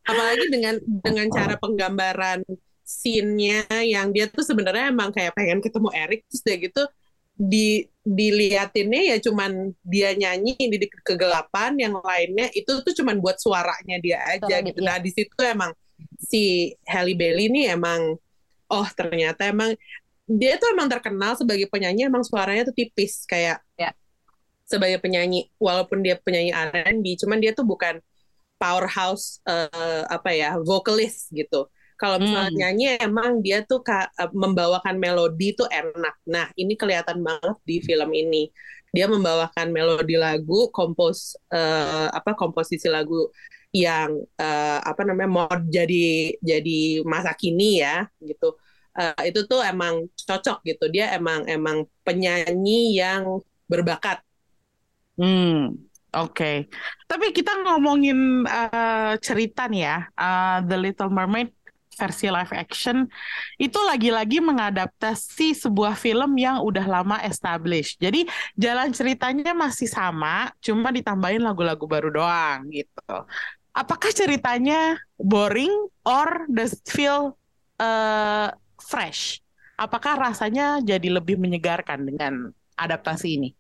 apalagi 0.09 0.47
dengan 0.49 0.75
dengan 0.83 1.27
cara 1.29 1.55
penggambaran 1.61 2.41
scene-nya 2.83 3.71
yang 3.87 4.11
dia 4.11 4.27
tuh 4.27 4.43
sebenarnya 4.43 4.91
emang 4.91 5.15
kayak 5.15 5.31
pengen 5.39 5.63
ketemu 5.63 5.89
Eric 5.95 6.27
terus 6.27 6.43
dia 6.43 6.57
gitu 6.59 6.83
di 7.41 7.89
diliatinnya 8.05 9.17
ya 9.17 9.17
cuman 9.21 9.73
dia 9.81 10.13
nyanyi 10.13 10.57
di 10.61 10.77
kegelapan 11.05 11.73
yang 11.81 11.97
lainnya 12.05 12.53
itu 12.53 12.85
tuh 12.85 12.93
cuman 12.93 13.17
buat 13.17 13.41
suaranya 13.41 13.97
dia 14.01 14.21
aja 14.29 14.45
Suara 14.61 14.67
gitu. 14.69 14.81
dia. 14.81 14.89
Nah 14.89 14.97
di 15.01 15.11
situ 15.13 15.41
emang 15.41 15.73
si 16.21 16.73
Halle 16.85 17.17
Bailey 17.17 17.49
ini 17.49 17.65
emang 17.65 18.17
oh 18.69 18.89
ternyata 18.93 19.49
emang 19.49 19.73
dia 20.29 20.61
tuh 20.61 20.69
emang 20.73 20.89
terkenal 20.93 21.33
sebagai 21.37 21.65
penyanyi 21.73 22.09
emang 22.09 22.21
suaranya 22.25 22.69
tuh 22.69 22.77
tipis 22.77 23.25
kayak 23.25 23.65
Ya. 23.81 23.97
sebagai 24.69 25.01
penyanyi 25.01 25.49
walaupun 25.57 26.05
dia 26.05 26.21
penyanyi 26.21 26.53
R&B 26.53 27.17
cuman 27.25 27.41
dia 27.41 27.57
tuh 27.57 27.65
bukan 27.65 27.99
powerhouse 28.61 29.41
eh, 29.49 30.05
apa 30.09 30.31
ya 30.37 30.61
vokalis 30.61 31.33
gitu. 31.33 31.69
Kalau 32.01 32.17
misalnya 32.25 32.51
Hmm. 32.51 32.65
nyanyi 32.67 32.85
emang 33.05 33.31
dia 33.45 33.59
tuh 33.69 33.81
ka- 33.85 34.09
eh, 34.21 34.31
membawakan 34.33 34.97
melodi 34.97 35.53
tuh 35.59 35.69
enak. 35.69 36.15
Nah, 36.35 36.47
ini 36.61 36.73
kelihatan 36.81 37.19
banget 37.21 37.57
di 37.69 37.77
film 37.85 38.11
ini. 38.17 38.49
Dia 38.91 39.07
membawakan 39.07 39.69
melodi 39.71 40.17
lagu, 40.19 40.73
kompos 40.75 41.37
eh, 41.53 42.09
apa 42.11 42.31
komposisi 42.41 42.89
lagu 42.91 43.29
yang 43.71 44.11
eh, 44.41 44.79
apa 44.83 45.03
namanya 45.07 45.31
mod 45.31 45.61
jadi 45.71 46.35
jadi 46.43 47.05
masa 47.07 47.33
kini 47.39 47.85
ya 47.85 48.09
gitu. 48.25 48.57
Eh, 48.99 49.31
itu 49.31 49.41
tuh 49.47 49.61
emang 49.63 50.09
cocok 50.27 50.59
gitu. 50.67 50.85
Dia 50.95 51.15
emang 51.15 51.47
emang 51.47 51.87
penyanyi 52.03 52.99
yang 52.99 53.39
berbakat. 53.71 54.19
Hmm, 55.19 55.77
oke. 56.17 56.45
Tapi 57.11 57.27
kita 57.37 57.51
ngomongin 57.65 58.17
eh, 58.49 59.13
cerita 59.27 59.61
nih 59.71 59.81
ya, 59.87 59.95
eh, 60.21 60.57
The 60.69 60.75
Little 60.83 61.11
Mermaid 61.13 61.49
versi 62.01 62.33
live 62.33 62.57
action 62.57 63.05
itu 63.61 63.77
lagi-lagi 63.77 64.41
mengadaptasi 64.41 65.53
sebuah 65.53 66.01
film 66.01 66.41
yang 66.41 66.65
udah 66.65 66.89
lama 66.89 67.21
established. 67.29 68.01
Jadi 68.01 68.25
jalan 68.57 68.97
ceritanya 68.97 69.53
masih 69.53 69.85
sama, 69.85 70.49
cuma 70.65 70.89
ditambahin 70.89 71.45
lagu-lagu 71.45 71.85
baru 71.85 72.09
doang 72.09 72.73
gitu. 72.73 73.13
Apakah 73.77 74.11
ceritanya 74.17 74.97
boring 75.21 75.71
or 76.09 76.49
does 76.49 76.81
it 76.81 76.89
feel 76.89 77.37
eh, 77.77 78.49
fresh? 78.81 79.45
Apakah 79.77 80.17
rasanya 80.17 80.81
jadi 80.81 81.21
lebih 81.21 81.37
menyegarkan 81.37 82.09
dengan 82.09 82.53
adaptasi 82.81 83.29
ini? 83.37 83.51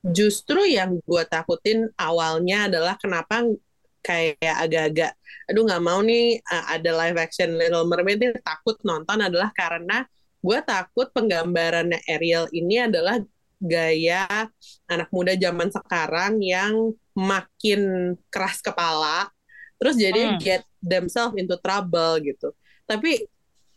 Justru 0.00 0.64
yang 0.64 0.96
gue 1.04 1.22
takutin 1.28 1.92
awalnya 2.00 2.72
adalah 2.72 2.96
kenapa 2.96 3.44
kayak 4.00 4.56
agak-agak, 4.64 5.12
aduh 5.48 5.62
nggak 5.68 5.84
mau 5.84 6.00
nih 6.00 6.40
uh, 6.40 6.64
ada 6.74 6.90
live 7.04 7.18
action 7.20 7.54
Little 7.56 7.84
Mermaid 7.84 8.20
ini 8.20 8.36
takut 8.40 8.76
nonton 8.82 9.20
adalah 9.20 9.52
karena 9.52 10.04
gue 10.40 10.58
takut 10.64 11.12
penggambarannya 11.12 12.00
Ariel 12.08 12.48
ini 12.56 12.80
adalah 12.80 13.20
gaya 13.60 14.24
anak 14.88 15.12
muda 15.12 15.36
zaman 15.36 15.68
sekarang 15.68 16.40
yang 16.40 16.96
makin 17.12 18.14
keras 18.32 18.64
kepala, 18.64 19.28
terus 19.76 20.00
jadi 20.00 20.32
Hmm. 20.32 20.40
get 20.40 20.64
themselves 20.80 21.36
into 21.36 21.60
trouble 21.60 22.16
gitu. 22.24 22.56
Tapi 22.88 23.28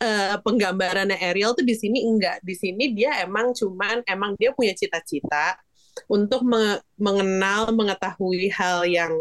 eh, 0.04 0.36
penggambarannya 0.40 1.20
Ariel 1.20 1.52
tuh 1.56 1.68
di 1.68 1.76
sini 1.76 2.04
enggak, 2.04 2.40
di 2.44 2.56
sini 2.56 2.96
dia 2.96 3.24
emang 3.24 3.52
cuman 3.52 4.04
emang 4.08 4.36
dia 4.40 4.56
punya 4.56 4.72
cita-cita 4.72 5.60
untuk 6.08 6.44
me- 6.48 6.82
mengenal, 6.96 7.72
mengetahui 7.76 8.52
hal 8.52 8.88
yang 8.88 9.12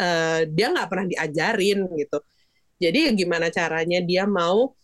eh, 0.00 0.40
dia 0.50 0.66
nggak 0.72 0.88
pernah 0.90 1.06
diajarin 1.08 1.78
gitu. 1.98 2.18
Jadi 2.82 2.98
gimana 3.16 3.48
caranya 3.54 3.98
dia 4.02 4.24
mau 4.26 4.74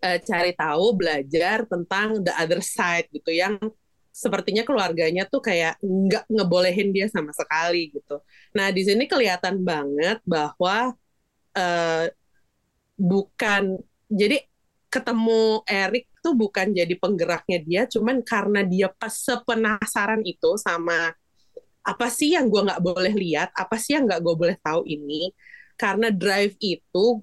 eh, 0.00 0.18
cari 0.24 0.52
tahu, 0.56 0.84
belajar 0.96 1.68
tentang 1.68 2.24
the 2.24 2.32
other 2.34 2.60
side 2.64 3.06
gitu, 3.12 3.30
yang 3.32 3.56
sepertinya 4.14 4.62
keluarganya 4.62 5.26
tuh 5.26 5.42
kayak 5.42 5.74
nggak 5.82 6.24
ngebolehin 6.30 6.94
dia 6.94 7.06
sama 7.10 7.34
sekali 7.34 7.90
gitu. 7.92 8.22
Nah 8.56 8.70
di 8.70 8.82
sini 8.86 9.04
kelihatan 9.10 9.60
banget 9.66 10.22
bahwa 10.24 10.94
eh, 11.56 12.06
bukan 12.94 13.78
jadi 14.06 14.38
ketemu 14.86 15.66
Eric 15.66 16.06
tuh 16.22 16.38
bukan 16.38 16.70
jadi 16.70 16.94
penggeraknya 16.94 17.58
dia, 17.66 17.82
cuman 17.90 18.22
karena 18.22 18.62
dia 18.62 18.86
sepenasaran 19.02 20.22
itu 20.22 20.54
sama 20.54 21.10
apa 21.84 22.08
sih 22.08 22.32
yang 22.32 22.48
gue 22.48 22.64
nggak 22.64 22.80
boleh 22.80 23.12
lihat, 23.12 23.52
apa 23.52 23.76
sih 23.76 23.92
yang 23.92 24.08
nggak 24.08 24.24
gue 24.24 24.34
boleh 24.34 24.56
tahu 24.64 24.88
ini, 24.88 25.30
karena 25.76 26.08
drive 26.08 26.56
itu 26.64 27.20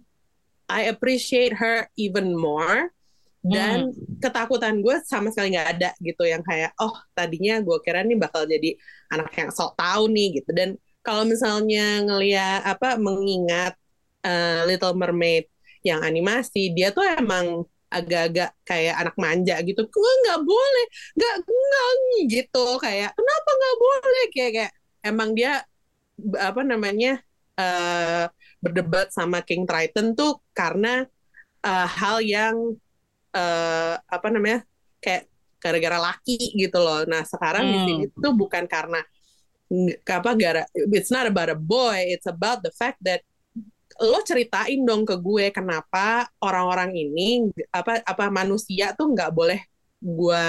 I 0.70 0.88
appreciate 0.88 1.58
her 1.58 1.90
even 1.98 2.32
more 2.38 2.94
dan 3.42 3.90
ketakutan 4.22 4.86
gue 4.86 5.02
sama 5.02 5.34
sekali 5.34 5.58
nggak 5.58 5.70
ada 5.76 5.90
gitu. 5.98 6.24
Yang 6.24 6.46
kayak 6.46 6.72
oh 6.78 6.94
tadinya 7.18 7.58
gue 7.58 7.78
kira 7.82 8.06
nih 8.06 8.16
bakal 8.22 8.46
jadi 8.46 8.78
anak 9.10 9.34
yang 9.34 9.50
sok 9.50 9.74
tahu 9.76 10.08
nih 10.14 10.40
gitu. 10.40 10.54
Dan 10.54 10.78
kalau 11.02 11.26
misalnya 11.26 12.06
ngeliat 12.06 12.62
apa 12.62 13.02
mengingat 13.02 13.74
uh, 14.22 14.62
Little 14.70 14.94
Mermaid 14.94 15.50
yang 15.82 16.06
animasi 16.06 16.70
dia 16.78 16.94
tuh 16.94 17.02
emang 17.02 17.66
agak-agak 17.92 18.50
kayak 18.64 18.96
anak 19.02 19.16
manja 19.20 19.56
gitu. 19.68 19.82
Gue 19.92 20.12
nggak 20.26 20.40
boleh? 20.48 20.86
Nggak 21.18 21.36
nggak 21.44 21.92
gitu. 22.36 22.66
Kayak 22.80 23.12
kenapa 23.18 23.50
nggak 23.60 23.76
boleh? 23.86 24.24
Kayak 24.34 24.52
kayak 24.58 24.72
emang 25.06 25.30
dia 25.38 25.52
apa 26.40 26.62
namanya 26.66 27.20
eh, 27.60 28.26
berdebat 28.64 29.08
sama 29.14 29.42
King 29.48 29.64
Triton 29.70 30.14
tuh 30.18 30.40
karena 30.56 31.04
eh, 31.66 31.88
hal 32.00 32.18
yang 32.24 32.56
eh, 33.36 33.94
apa 33.98 34.28
namanya 34.34 34.64
kayak 35.04 35.28
gara-gara 35.62 35.98
laki 36.02 36.58
gitu 36.58 36.78
loh. 36.82 37.06
Nah 37.06 37.22
sekarang 37.28 37.70
di 37.70 37.78
Hmm. 37.78 37.86
sini 37.86 38.04
tuh 38.18 38.34
bukan 38.34 38.66
karena 38.66 39.02
apa 40.04 40.32
gara 40.36 40.64
it's 40.92 41.08
not 41.16 41.24
about 41.24 41.48
a 41.48 41.56
boy 41.56 41.96
it's 42.12 42.28
about 42.28 42.60
the 42.60 42.74
fact 42.76 43.00
that 43.00 43.24
lo 44.02 44.20
ceritain 44.26 44.82
dong 44.82 45.06
ke 45.06 45.16
gue 45.22 45.54
kenapa 45.54 46.26
orang-orang 46.42 46.92
ini 46.98 47.54
apa 47.70 48.02
apa 48.02 48.34
manusia 48.34 48.98
tuh 48.98 49.14
nggak 49.14 49.30
boleh 49.30 49.62
gue 50.02 50.46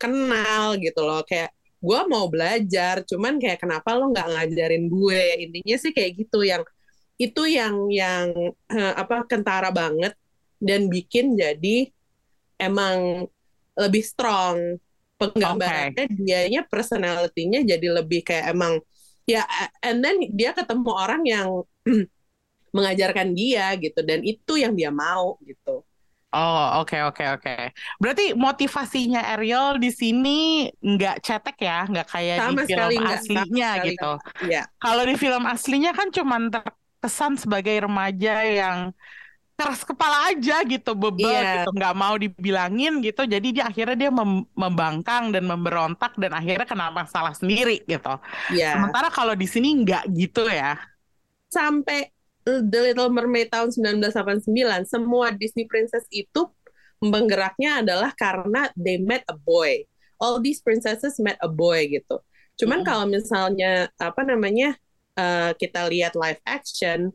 kenal 0.00 0.74
gitu 0.80 1.00
loh. 1.06 1.22
Kayak 1.22 1.54
gue 1.80 2.00
mau 2.10 2.26
belajar 2.28 3.04
cuman 3.06 3.40
kayak 3.40 3.62
kenapa 3.62 3.94
lo 3.94 4.10
nggak 4.10 4.28
ngajarin 4.34 4.84
gue? 4.90 5.22
Intinya 5.46 5.76
sih 5.78 5.92
kayak 5.94 6.10
gitu 6.26 6.42
yang 6.42 6.62
itu 7.20 7.42
yang 7.46 7.74
yang 7.92 8.26
eh, 8.72 8.94
apa 8.96 9.28
kentara 9.28 9.70
banget 9.70 10.16
dan 10.58 10.88
bikin 10.90 11.38
jadi 11.38 11.88
emang 12.58 13.28
lebih 13.78 14.02
strong. 14.02 14.80
Penggambarannya 15.20 16.08
dianya 16.16 16.64
personality-nya 16.64 17.60
jadi 17.68 17.88
lebih 17.92 18.24
kayak 18.24 18.56
emang 18.56 18.80
ya 19.28 19.44
and 19.84 20.00
then 20.00 20.16
dia 20.32 20.56
ketemu 20.56 20.90
orang 20.96 21.22
yang 21.28 21.48
mengajarkan 22.70 23.34
dia 23.34 23.74
gitu 23.78 24.00
dan 24.02 24.22
itu 24.22 24.52
yang 24.58 24.72
dia 24.74 24.90
mau 24.94 25.38
gitu. 25.42 25.82
Oh, 26.30 26.78
oke 26.78 26.94
oke 27.10 27.24
oke. 27.26 27.54
Berarti 27.98 28.38
motivasinya 28.38 29.34
Ariel 29.34 29.82
di 29.82 29.90
sini 29.90 30.70
nggak 30.78 31.26
cetek 31.26 31.58
ya, 31.58 31.78
nggak 31.90 32.06
kayak 32.06 32.36
Sama 32.38 32.50
di 32.54 32.54
film 32.54 32.70
sekali 32.70 32.94
nggak, 32.94 33.02
sama 33.02 33.18
aslinya 33.18 33.70
sekali 33.74 33.86
gitu. 33.90 34.10
Iya. 34.46 34.62
Kalau 34.78 35.02
di 35.10 35.14
film 35.18 35.42
aslinya 35.50 35.90
kan 35.90 36.08
cuman 36.14 36.42
terkesan 36.54 37.34
sebagai 37.34 37.74
remaja 37.82 38.46
yang 38.46 38.78
keras 39.58 39.82
kepala 39.82 40.30
aja 40.30 40.62
gitu, 40.62 40.94
bebel 40.94 41.34
Iya. 41.34 41.66
gitu, 41.66 41.70
nggak 41.74 41.94
mau 41.98 42.14
dibilangin 42.14 43.02
gitu. 43.02 43.26
Jadi 43.26 43.48
dia 43.50 43.66
akhirnya 43.66 43.96
dia 43.98 44.10
mem- 44.14 44.46
membangkang 44.54 45.34
dan 45.34 45.44
memberontak 45.50 46.14
dan 46.14 46.30
akhirnya 46.30 46.64
kena 46.64 46.94
masalah 46.94 47.34
sendiri 47.34 47.82
gitu. 47.90 48.14
Iya. 48.54 48.78
Sementara 48.78 49.10
kalau 49.10 49.34
di 49.34 49.50
sini 49.50 49.82
nggak 49.82 50.06
gitu 50.14 50.46
ya. 50.46 50.78
Sampai 51.50 52.06
The 52.44 52.80
Little 52.90 53.12
Mermaid 53.12 53.52
tahun 53.52 53.70
1989 53.72 54.88
semua 54.88 55.30
Disney 55.34 55.68
princess 55.68 56.04
itu 56.08 56.48
penggeraknya 57.00 57.80
adalah 57.84 58.12
karena 58.16 58.68
they 58.76 59.00
met 59.00 59.24
a 59.28 59.36
boy. 59.36 59.84
All 60.20 60.40
these 60.40 60.60
princesses 60.60 61.16
met 61.20 61.36
a 61.40 61.48
boy 61.48 61.88
gitu. 61.88 62.20
Cuman 62.60 62.84
Mm. 62.84 62.86
kalau 62.86 63.06
misalnya 63.08 63.88
apa 63.96 64.20
namanya 64.24 64.76
eh, 65.16 65.52
kita 65.56 65.88
lihat 65.88 66.16
live 66.16 66.40
action 66.44 67.12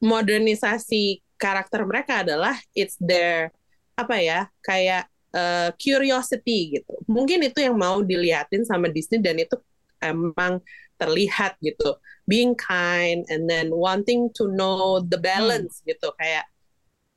modernisasi 0.00 1.20
karakter 1.36 1.84
mereka 1.84 2.24
adalah 2.24 2.56
it's 2.72 2.96
their 3.00 3.52
apa 3.96 4.16
ya 4.16 4.40
kayak 4.64 5.08
eh, 5.36 5.70
curiosity 5.76 6.80
gitu. 6.80 6.94
Mungkin 7.04 7.44
itu 7.44 7.60
yang 7.60 7.76
mau 7.76 8.00
dilihatin 8.00 8.64
sama 8.64 8.88
Disney 8.88 9.20
dan 9.20 9.36
itu 9.40 9.56
emang 10.00 10.64
terlihat 11.00 11.56
gitu. 11.64 11.96
Being 12.28 12.52
kind 12.54 13.24
and 13.32 13.48
then 13.48 13.72
wanting 13.72 14.28
to 14.36 14.46
know 14.52 15.00
the 15.00 15.16
balance 15.16 15.80
gitu. 15.88 16.12
Kayak 16.20 16.44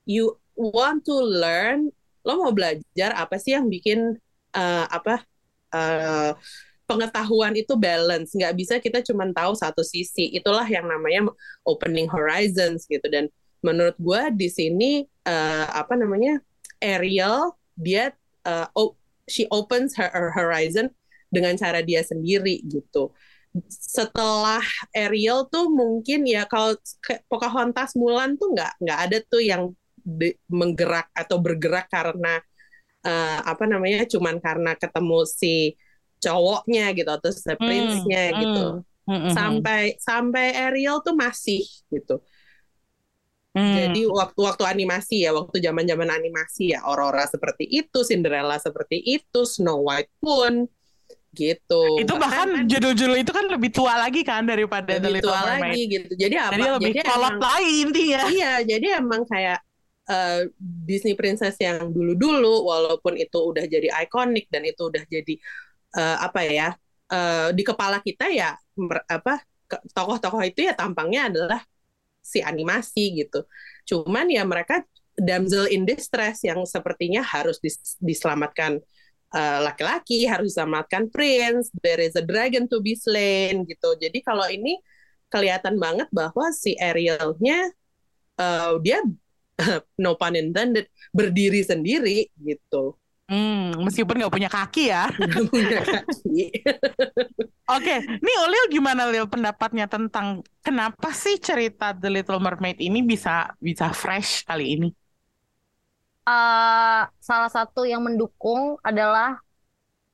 you 0.07 0.39
want 0.55 1.03
to 1.03 1.15
learn 1.19 1.91
lo 2.23 2.39
mau 2.39 2.55
belajar 2.55 3.11
apa 3.19 3.35
sih 3.35 3.51
yang 3.51 3.67
bikin 3.67 4.15
eh, 4.55 4.85
apa 4.87 5.27
eh, 5.75 6.31
pengetahuan 6.87 7.53
itu 7.59 7.75
balance? 7.75 8.31
Nggak 8.31 8.55
bisa 8.55 8.73
kita 8.79 9.03
cuma 9.03 9.27
tahu 9.35 9.53
satu 9.59 9.83
sisi. 9.83 10.31
Itulah 10.31 10.65
yang 10.65 10.87
namanya 10.87 11.27
opening 11.67 12.07
horizons 12.07 12.87
gitu. 12.87 13.03
Dan 13.11 13.27
menurut 13.59 13.99
gue 13.99 14.21
di 14.39 14.47
sini 14.47 14.91
eh, 15.27 15.67
apa 15.67 15.99
namanya 15.99 16.39
Ariel 16.79 17.55
dia 17.75 18.15
eh, 18.47 18.67
oh, 18.75 18.95
she 19.27 19.47
opens 19.51 19.95
her, 19.95 20.11
her 20.11 20.31
horizon 20.31 20.91
dengan 21.33 21.57
cara 21.57 21.81
dia 21.81 22.05
sendiri 22.05 22.61
gitu. 22.69 23.11
Setelah 23.69 24.65
Ariel 24.89 25.45
tuh 25.49 25.69
mungkin 25.69 26.25
ya 26.25 26.49
kalau 26.49 26.73
Pocahontas 27.29 27.93
Mulan 27.93 28.33
tuh 28.37 28.57
nggak 28.57 28.81
nggak 28.81 28.99
ada 29.09 29.17
tuh 29.29 29.41
yang 29.45 29.69
de, 30.01 30.35
menggerak 30.49 31.13
atau 31.13 31.37
bergerak 31.37 31.85
karena 31.87 32.41
uh, 33.05 33.39
apa 33.45 33.63
namanya 33.69 34.09
cuman 34.09 34.41
karena 34.41 34.73
ketemu 34.73 35.19
si 35.29 35.77
cowoknya 36.17 36.95
gitu 36.97 37.09
atau 37.11 37.29
si 37.29 37.53
prince-nya 37.53 38.23
hmm, 38.31 38.37
gitu. 38.41 38.65
Hmm, 39.03 39.19
hmm, 39.27 39.33
sampai 39.35 39.81
sampai 39.99 40.45
Ariel 40.55 41.03
tuh 41.03 41.13
masih 41.13 41.61
gitu. 41.91 42.23
Hmm. 43.53 43.69
Jadi 43.77 44.09
waktu-waktu 44.09 44.65
animasi 44.65 45.29
ya, 45.29 45.31
waktu 45.37 45.61
zaman-zaman 45.61 46.09
animasi 46.09 46.73
ya, 46.73 46.81
Aurora 46.89 47.29
seperti 47.29 47.69
itu, 47.69 48.01
Cinderella 48.01 48.57
seperti 48.57 48.97
itu, 48.97 49.45
Snow 49.45 49.85
White 49.85 50.09
pun 50.17 50.65
gitu. 51.33 51.99
Itu 51.99 52.13
bahkan, 52.15 52.53
bahkan 52.53 52.69
judul-judul 52.69 53.17
itu 53.19 53.31
kan 53.33 53.45
lebih 53.49 53.73
tua 53.73 53.97
lagi 53.97 54.21
kan 54.21 54.45
daripada 54.45 55.01
lebih 55.01 55.25
tua 55.25 55.41
lagi 55.57 55.81
gitu. 55.89 56.11
Jadi 56.13 56.35
apa? 56.37 56.53
Jadi 56.53 56.63
lebih 56.77 56.93
jadi 56.93 57.01
kolot 57.09 57.37
lagi 57.41 57.73
intinya. 57.81 58.21
Iya, 58.29 58.53
jadi 58.63 58.87
emang 59.01 59.21
kayak 59.25 59.59
uh, 60.07 60.47
Disney 60.61 61.17
Princess 61.17 61.57
yang 61.57 61.89
dulu-dulu, 61.89 62.69
walaupun 62.69 63.17
itu 63.17 63.37
udah 63.41 63.65
jadi 63.65 63.89
ikonik 64.05 64.47
dan 64.53 64.63
itu 64.63 64.87
udah 64.87 65.03
jadi 65.09 65.33
uh, 65.97 66.17
apa 66.23 66.39
ya 66.45 66.69
uh, 67.11 67.49
di 67.51 67.63
kepala 67.65 67.99
kita 67.99 68.29
ya 68.29 68.55
apa 69.09 69.41
tokoh-tokoh 69.91 70.43
itu 70.45 70.69
ya 70.69 70.77
tampangnya 70.77 71.33
adalah 71.33 71.61
si 72.23 72.39
animasi 72.39 73.19
gitu. 73.19 73.43
Cuman 73.83 74.31
ya 74.31 74.45
mereka 74.47 74.85
damsel 75.13 75.69
in 75.69 75.85
distress 75.85 76.41
yang 76.41 76.65
sepertinya 76.65 77.21
harus 77.21 77.61
dis 77.61 77.97
diselamatkan 78.01 78.81
laki-laki, 79.33 80.29
uh, 80.29 80.37
harus 80.37 80.53
diselamatkan 80.53 81.09
prince, 81.09 81.73
there 81.81 81.99
is 81.99 82.13
a 82.13 82.21
dragon 82.21 82.69
to 82.69 82.77
be 82.79 82.93
slain 82.93 83.65
gitu. 83.65 83.97
Jadi 83.97 84.21
kalau 84.21 84.45
ini 84.45 84.77
kelihatan 85.33 85.81
banget 85.81 86.05
bahwa 86.13 86.53
si 86.53 86.77
Arielnya 86.77 87.73
uh, 88.37 88.77
dia 88.77 89.01
no 90.03 90.13
pun 90.13 90.37
intended 90.37 90.85
berdiri 91.09 91.65
sendiri 91.65 92.29
gitu. 92.37 92.97
Hmm, 93.23 93.73
meskipun 93.81 94.19
nggak 94.19 94.33
punya 94.35 94.49
kaki 94.51 94.91
ya. 94.91 95.07
Nggak 95.17 95.43
punya 95.47 95.79
kaki. 95.81 96.41
Oke, 97.79 97.95
nih 98.03 98.35
Ulil 98.43 98.65
gimana 98.67 99.07
Lil 99.07 99.25
pendapatnya 99.31 99.87
tentang 99.87 100.43
kenapa 100.59 101.15
sih 101.15 101.39
cerita 101.39 101.95
The 101.95 102.11
Little 102.11 102.43
Mermaid 102.43 102.83
ini 102.83 102.99
bisa 102.99 103.55
bisa 103.63 103.95
fresh 103.95 104.43
kali 104.43 104.75
ini? 104.77 104.89
Uh, 106.23 107.03
salah 107.19 107.51
satu 107.51 107.83
yang 107.83 107.99
mendukung 107.99 108.79
adalah 108.79 109.43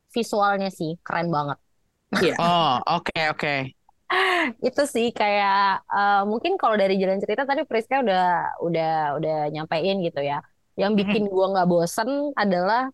visualnya 0.10 0.74
sih, 0.74 0.98
keren 1.06 1.30
banget. 1.30 1.58
Yeah. 2.18 2.38
Oh, 2.42 2.82
oke 2.86 3.14
okay, 3.14 3.24
oke. 3.30 3.40
Okay. 3.40 3.60
itu 4.66 4.84
sih 4.90 5.14
kayak 5.14 5.86
uh, 5.86 6.26
mungkin 6.26 6.58
kalau 6.58 6.74
dari 6.74 6.98
jalan 6.98 7.22
cerita 7.22 7.46
tadi 7.46 7.62
Priska 7.62 8.02
udah 8.02 8.58
udah 8.58 9.22
udah 9.22 9.38
nyampein 9.54 10.02
gitu 10.02 10.26
ya. 10.26 10.42
Yang 10.74 11.06
bikin 11.06 11.30
gue 11.30 11.46
nggak 11.54 11.70
bosen 11.70 12.34
adalah 12.34 12.90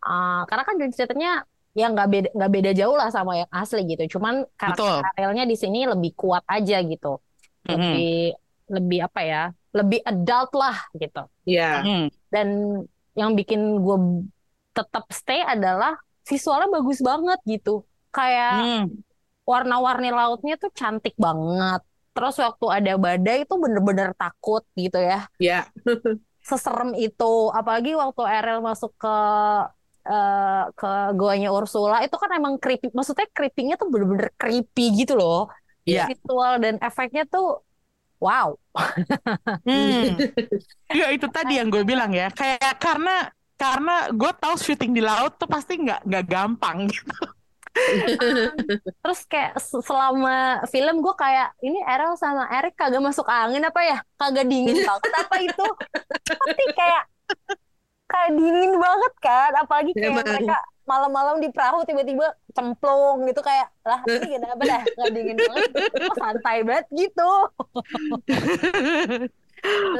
uh, 0.00 0.42
karena 0.48 0.64
kan 0.64 0.76
ceritanya 0.88 1.30
ya 1.76 1.92
nggak 1.92 2.08
beda 2.08 2.28
nggak 2.32 2.52
beda 2.56 2.70
jauh 2.72 2.96
lah 2.96 3.12
sama 3.12 3.44
yang 3.44 3.50
asli 3.52 3.84
gitu 3.84 4.16
cuman 4.16 4.48
karakternya 4.56 5.44
di 5.44 5.56
sini 5.60 5.84
lebih 5.84 6.16
kuat 6.16 6.40
aja 6.48 6.80
gitu 6.80 7.20
lebih 7.68 8.32
mm-hmm. 8.32 8.45
Lebih 8.66 9.06
apa 9.06 9.20
ya 9.22 9.42
lebih 9.74 10.00
adult 10.02 10.50
lah 10.56 10.76
gitu 10.96 11.22
ya 11.46 11.60
yeah. 11.60 11.76
mm-hmm. 11.82 12.06
dan 12.32 12.48
yang 13.16 13.32
bikin 13.32 13.80
gue 13.80 13.98
tetap 14.76 15.08
stay 15.12 15.40
adalah 15.40 15.96
visualnya 16.26 16.68
bagus 16.68 17.00
banget 17.00 17.40
gitu 17.46 17.86
kayak 18.12 18.84
mm. 18.84 18.86
warna-warni 19.46 20.10
lautnya 20.12 20.58
tuh 20.58 20.72
cantik 20.74 21.14
banget 21.16 21.80
terus 22.16 22.36
waktu 22.40 22.66
ada 22.72 22.92
badai 22.96 23.44
itu 23.44 23.54
bener-bener 23.60 24.16
takut 24.16 24.64
gitu 24.74 24.98
ya 24.98 25.28
ya 25.36 25.64
yeah. 25.64 25.64
seserem 26.48 26.94
itu 26.94 27.50
apalagi 27.50 27.98
waktu 27.98 28.22
Ariel 28.22 28.62
masuk 28.62 28.94
ke 28.94 29.16
uh, 30.06 30.64
ke 30.72 30.90
goanya 31.18 31.50
Ursula 31.50 32.06
itu 32.06 32.14
kan 32.14 32.30
emang 32.38 32.56
creepy. 32.62 32.94
Maksudnya 32.94 33.26
creepingnya 33.34 33.76
tuh 33.76 33.90
bener-bener 33.90 34.30
creepy 34.38 34.94
gitu 35.02 35.18
loh. 35.18 35.50
Yeah. 35.86 36.06
Visual 36.10 36.62
dan 36.62 36.78
efeknya 36.82 37.26
tuh 37.26 37.65
wow. 38.20 38.56
hmm. 39.64 40.16
ya 41.00 41.06
itu 41.12 41.26
tadi 41.28 41.60
yang 41.60 41.68
gue 41.68 41.82
bilang 41.82 42.12
ya. 42.12 42.32
Kayak 42.32 42.76
karena 42.80 43.30
karena 43.56 44.12
gue 44.12 44.32
tahu 44.36 44.54
syuting 44.60 44.92
di 44.92 45.02
laut 45.02 45.40
tuh 45.40 45.48
pasti 45.48 45.80
nggak 45.80 46.04
nggak 46.04 46.24
gampang 46.28 46.88
gitu. 46.88 47.16
Terus 49.04 49.20
kayak 49.28 49.60
selama 49.60 50.64
film 50.72 51.04
gue 51.04 51.14
kayak 51.16 51.52
ini 51.60 51.80
Errol 51.84 52.16
sama 52.16 52.48
Eric 52.48 52.76
kagak 52.76 53.04
masuk 53.04 53.28
angin 53.28 53.64
apa 53.64 53.80
ya? 53.84 53.98
Kagak 54.16 54.48
dingin 54.48 54.80
banget 54.80 55.12
apa 55.12 55.36
itu? 55.40 55.66
Tapi 56.24 56.64
kayak 56.72 57.02
kayak 58.06 58.30
dingin 58.38 58.72
banget 58.78 59.12
kan 59.18 59.52
apalagi 59.60 59.92
kayak 59.92 60.14
Emang. 60.14 60.24
mereka 60.24 60.58
malam-malam 60.86 61.42
di 61.42 61.50
perahu 61.50 61.82
tiba-tiba 61.82 62.32
cemplung 62.54 63.26
gitu 63.26 63.42
kayak 63.42 63.68
lah 63.82 64.00
ini 64.08 64.38
kenapa 64.38 64.62
dah? 64.62 64.82
Nggak 64.86 65.10
dingin 65.12 65.36
banget. 65.36 65.70
Oh, 66.06 66.16
santai 66.16 66.58
banget 66.62 66.86
gitu. 66.94 67.30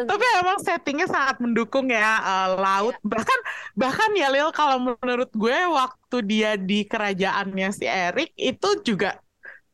Tapi 0.07 0.25
emang 0.39 0.63
settingnya 0.63 1.11
sangat 1.11 1.43
mendukung 1.43 1.91
ya 1.91 2.23
uh, 2.23 2.49
laut. 2.55 2.95
Ya. 3.03 3.19
bahkan 3.19 3.39
bahkan 3.75 4.11
ya 4.15 4.31
Lil 4.31 4.55
kalau 4.55 4.79
menurut 4.79 5.31
gue 5.35 5.59
waktu 5.67 6.17
dia 6.23 6.55
di 6.55 6.87
kerajaannya 6.87 7.69
si 7.75 7.83
Erik 7.89 8.31
itu 8.39 8.69
juga 8.87 9.19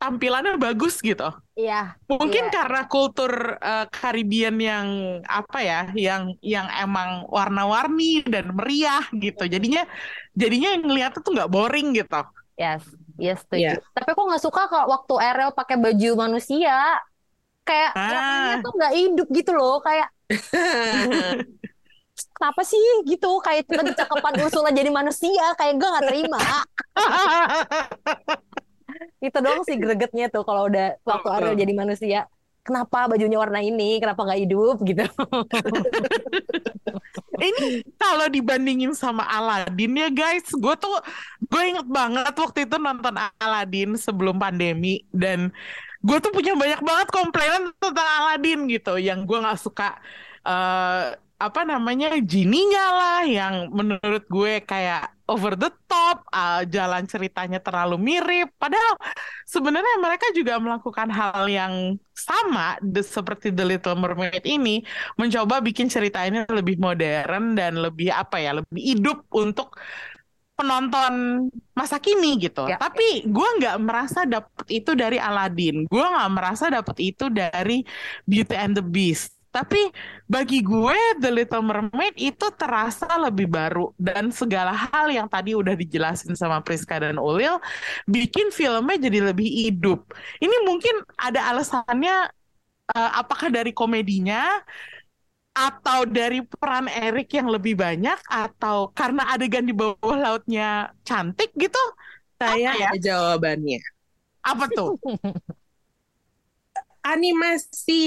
tampilannya 0.03 0.59
bagus 0.59 0.99
gitu. 0.99 1.31
Iya. 1.55 1.95
Mungkin 2.11 2.51
iya. 2.51 2.51
karena 2.51 2.91
kultur 2.91 3.31
uh, 3.63 3.87
Caribbean 3.95 4.59
yang 4.59 4.87
apa 5.23 5.63
ya, 5.63 5.83
yang 5.95 6.35
yang 6.43 6.67
emang 6.75 7.31
warna-warni 7.31 8.27
dan 8.27 8.51
meriah 8.51 9.07
gitu. 9.15 9.47
Jadinya 9.47 9.87
jadinya 10.35 10.75
ngeliatnya 10.83 11.23
tuh 11.23 11.33
nggak 11.39 11.53
boring 11.55 11.95
gitu. 11.95 12.19
Yes, 12.59 12.83
yes 13.15 13.47
tuh. 13.47 13.63
Yeah. 13.63 13.79
Tapi 13.95 14.11
kok 14.11 14.27
nggak 14.27 14.43
suka 14.43 14.67
kalau 14.67 14.91
waktu 14.91 15.15
Ariel 15.23 15.55
pakai 15.55 15.79
baju 15.79 16.11
manusia, 16.19 16.99
kayak 17.63 17.95
ah. 17.95 18.59
tuh 18.59 18.75
nggak 18.75 18.95
hidup 18.99 19.29
gitu 19.31 19.55
loh, 19.55 19.79
kayak. 19.87 20.11
Kenapa 22.13 22.61
sih 22.67 22.83
gitu 23.07 23.39
kayak 23.41 23.71
lebih 23.71 23.95
cakepan 23.95 24.35
Ursula 24.43 24.75
jadi 24.75 24.91
manusia 24.93 25.55
kayak 25.57 25.81
gue 25.81 25.89
nggak 25.89 26.07
terima 26.11 26.39
itu 29.23 29.39
doang 29.39 29.63
sih 29.67 29.79
gregetnya 29.79 30.29
tuh 30.29 30.43
kalau 30.43 30.69
udah 30.69 30.99
waktu 31.07 31.29
Ariel 31.29 31.59
jadi 31.59 31.73
manusia. 31.75 32.21
Kenapa 32.63 33.11
bajunya 33.11 33.43
warna 33.43 33.59
ini, 33.59 33.99
kenapa 33.99 34.23
nggak 34.23 34.41
hidup? 34.47 34.77
Gitu. 34.87 35.03
ini 37.51 37.83
kalau 37.99 38.31
dibandingin 38.31 38.95
sama 38.95 39.27
Aladin 39.27 39.99
ya 39.99 40.07
guys, 40.15 40.47
gue 40.47 40.75
tuh 40.79 40.95
gue 41.51 41.63
inget 41.67 41.91
banget 41.91 42.31
waktu 42.31 42.71
itu 42.71 42.79
nonton 42.79 43.19
Aladin 43.43 43.99
sebelum 43.99 44.39
pandemi. 44.39 45.03
Dan 45.11 45.51
gue 46.07 46.19
tuh 46.23 46.31
punya 46.31 46.55
banyak 46.55 46.87
banget 46.87 47.09
komplainan 47.11 47.75
tentang 47.83 48.09
Aladin 48.23 48.71
gitu, 48.71 48.95
yang 48.95 49.27
gue 49.27 49.43
nggak 49.43 49.59
suka 49.59 49.99
uh, 50.47 51.19
apa 51.43 51.67
namanya 51.67 52.15
jininya 52.23 52.87
lah 52.95 53.21
yang 53.27 53.55
menurut 53.75 54.23
gue 54.31 54.63
kayak 54.63 55.11
over 55.33 55.57
the 55.57 55.73
top, 55.89 56.29
uh, 56.31 56.61
jalan 56.69 57.09
ceritanya 57.09 57.57
terlalu 57.59 57.97
mirip. 57.97 58.53
Padahal 58.61 59.01
sebenarnya 59.49 59.97
mereka 59.99 60.29
juga 60.37 60.61
melakukan 60.61 61.09
hal 61.09 61.49
yang 61.49 61.97
sama 62.13 62.77
the, 62.85 63.01
seperti 63.01 63.49
The 63.49 63.65
Little 63.65 63.97
Mermaid 63.97 64.45
ini, 64.45 64.85
mencoba 65.17 65.65
bikin 65.65 65.89
cerita 65.89 66.21
ini 66.29 66.45
lebih 66.47 66.77
modern 66.77 67.57
dan 67.57 67.81
lebih 67.81 68.13
apa 68.13 68.39
ya, 68.39 68.61
lebih 68.61 68.83
hidup 68.83 69.25
untuk 69.33 69.81
penonton 70.53 71.49
masa 71.73 71.97
kini 71.97 72.37
gitu. 72.39 72.69
Ya. 72.69 72.77
Tapi 72.77 73.25
gue 73.25 73.49
nggak 73.59 73.77
merasa 73.81 74.29
dapet 74.29 74.67
itu 74.69 74.93
dari 74.93 75.17
Aladdin. 75.17 75.89
Gue 75.89 76.05
nggak 76.05 76.31
merasa 76.31 76.69
dapet 76.69 76.97
itu 77.01 77.33
dari 77.33 77.83
Beauty 78.29 78.55
and 78.55 78.77
the 78.77 78.85
Beast 78.85 79.42
tapi 79.53 79.93
bagi 80.25 80.65
gue 80.65 81.21
The 81.21 81.29
Little 81.29 81.61
Mermaid 81.61 82.17
itu 82.17 82.49
terasa 82.57 83.05
lebih 83.21 83.53
baru 83.53 83.93
dan 84.01 84.33
segala 84.33 84.73
hal 84.73 85.13
yang 85.13 85.29
tadi 85.29 85.53
udah 85.53 85.77
dijelasin 85.77 86.33
sama 86.33 86.65
Priska 86.65 86.97
dan 86.97 87.21
Ulil 87.21 87.61
bikin 88.09 88.49
filmnya 88.49 88.97
jadi 88.97 89.29
lebih 89.29 89.45
hidup. 89.45 90.09
Ini 90.41 90.57
mungkin 90.65 91.05
ada 91.21 91.53
alasannya 91.53 92.33
uh, 92.97 93.11
apakah 93.21 93.53
dari 93.53 93.77
komedinya 93.77 94.49
atau 95.53 96.09
dari 96.09 96.41
peran 96.41 96.89
Eric 96.89 97.37
yang 97.37 97.53
lebih 97.53 97.77
banyak 97.77 98.17
atau 98.25 98.89
karena 98.97 99.37
adegan 99.37 99.69
di 99.69 99.77
bawah 99.77 100.17
lautnya 100.17 100.97
cantik 101.05 101.53
gitu? 101.61 101.83
Saya 102.41 102.73
ya? 102.73 102.89
jawabannya. 102.97 103.85
Apa 104.41 104.65
tuh? 104.73 104.97
animasi 107.03 108.05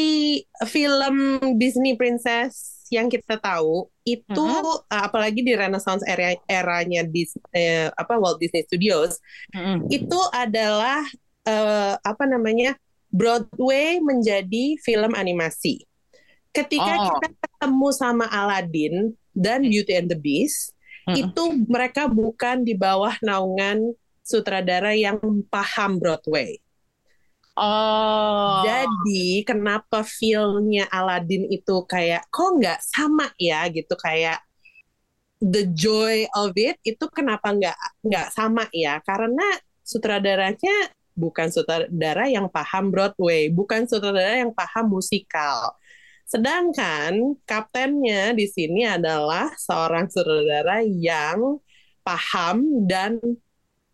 film 0.66 1.16
Disney 1.56 1.94
Princess 1.94 2.84
yang 2.88 3.10
kita 3.10 3.38
tahu 3.38 3.90
itu 4.06 4.30
Mhm. 4.46 4.86
uh, 4.88 5.04
apalagi 5.04 5.42
di 5.42 5.58
Renaissance 5.58 6.06
era 6.06 6.38
eranya 6.46 7.02
di 7.02 7.26
eh, 7.52 7.90
apa 7.90 8.16
Walt 8.16 8.38
Disney 8.38 8.62
Studios 8.64 9.18
Mm-mm. 9.52 9.90
itu 9.90 10.20
adalah 10.32 11.02
eh, 11.44 11.94
apa 11.98 12.24
namanya 12.26 12.78
Broadway 13.10 13.98
menjadi 14.00 14.76
film 14.84 15.16
animasi. 15.16 15.82
Ketika 16.52 16.92
Oh. 16.96 17.20
kita 17.20 17.28
ketemu 17.42 17.88
sama 17.92 18.26
Aladdin 18.28 19.12
dan 19.32 19.64
Beauty 19.64 19.94
and 19.96 20.08
the 20.08 20.16
Beast, 20.16 20.72
Mm-mm. 21.06 21.20
itu 21.26 21.44
mereka 21.66 22.08
bukan 22.08 22.62
di 22.62 22.76
bawah 22.76 23.16
naungan 23.20 23.92
sutradara 24.22 24.94
yang 24.94 25.18
paham 25.48 25.98
Broadway. 25.98 26.60
Oh. 27.56 28.68
Jadi 28.68 29.48
kenapa 29.48 30.04
filmnya 30.04 30.91
Aladdin 30.91 31.48
itu 31.48 31.88
kayak 31.88 32.28
kok 32.28 32.60
nggak 32.60 32.84
sama 32.84 33.32
ya 33.39 33.63
gitu 33.72 33.96
kayak 33.96 34.44
the 35.39 35.63
joy 35.72 36.28
of 36.36 36.52
it 36.60 36.76
itu 36.84 37.06
kenapa 37.12 37.56
nggak 37.56 37.80
nggak 38.04 38.28
sama 38.36 38.68
ya? 38.76 39.00
Karena 39.08 39.48
sutradaranya 39.88 40.91
bukan 41.15 41.48
sutradara 41.48 42.28
yang 42.28 42.52
paham 42.52 42.91
Broadway, 42.91 43.48
bukan 43.48 43.88
sutradara 43.88 44.44
yang 44.44 44.52
paham 44.52 44.91
musikal. 44.91 45.80
Sedangkan 46.28 47.39
kaptennya 47.48 48.36
di 48.36 48.50
sini 48.52 48.84
adalah 48.84 49.54
seorang 49.56 50.12
sutradara 50.12 50.84
yang 50.84 51.62
paham 52.04 52.84
dan 52.89 53.22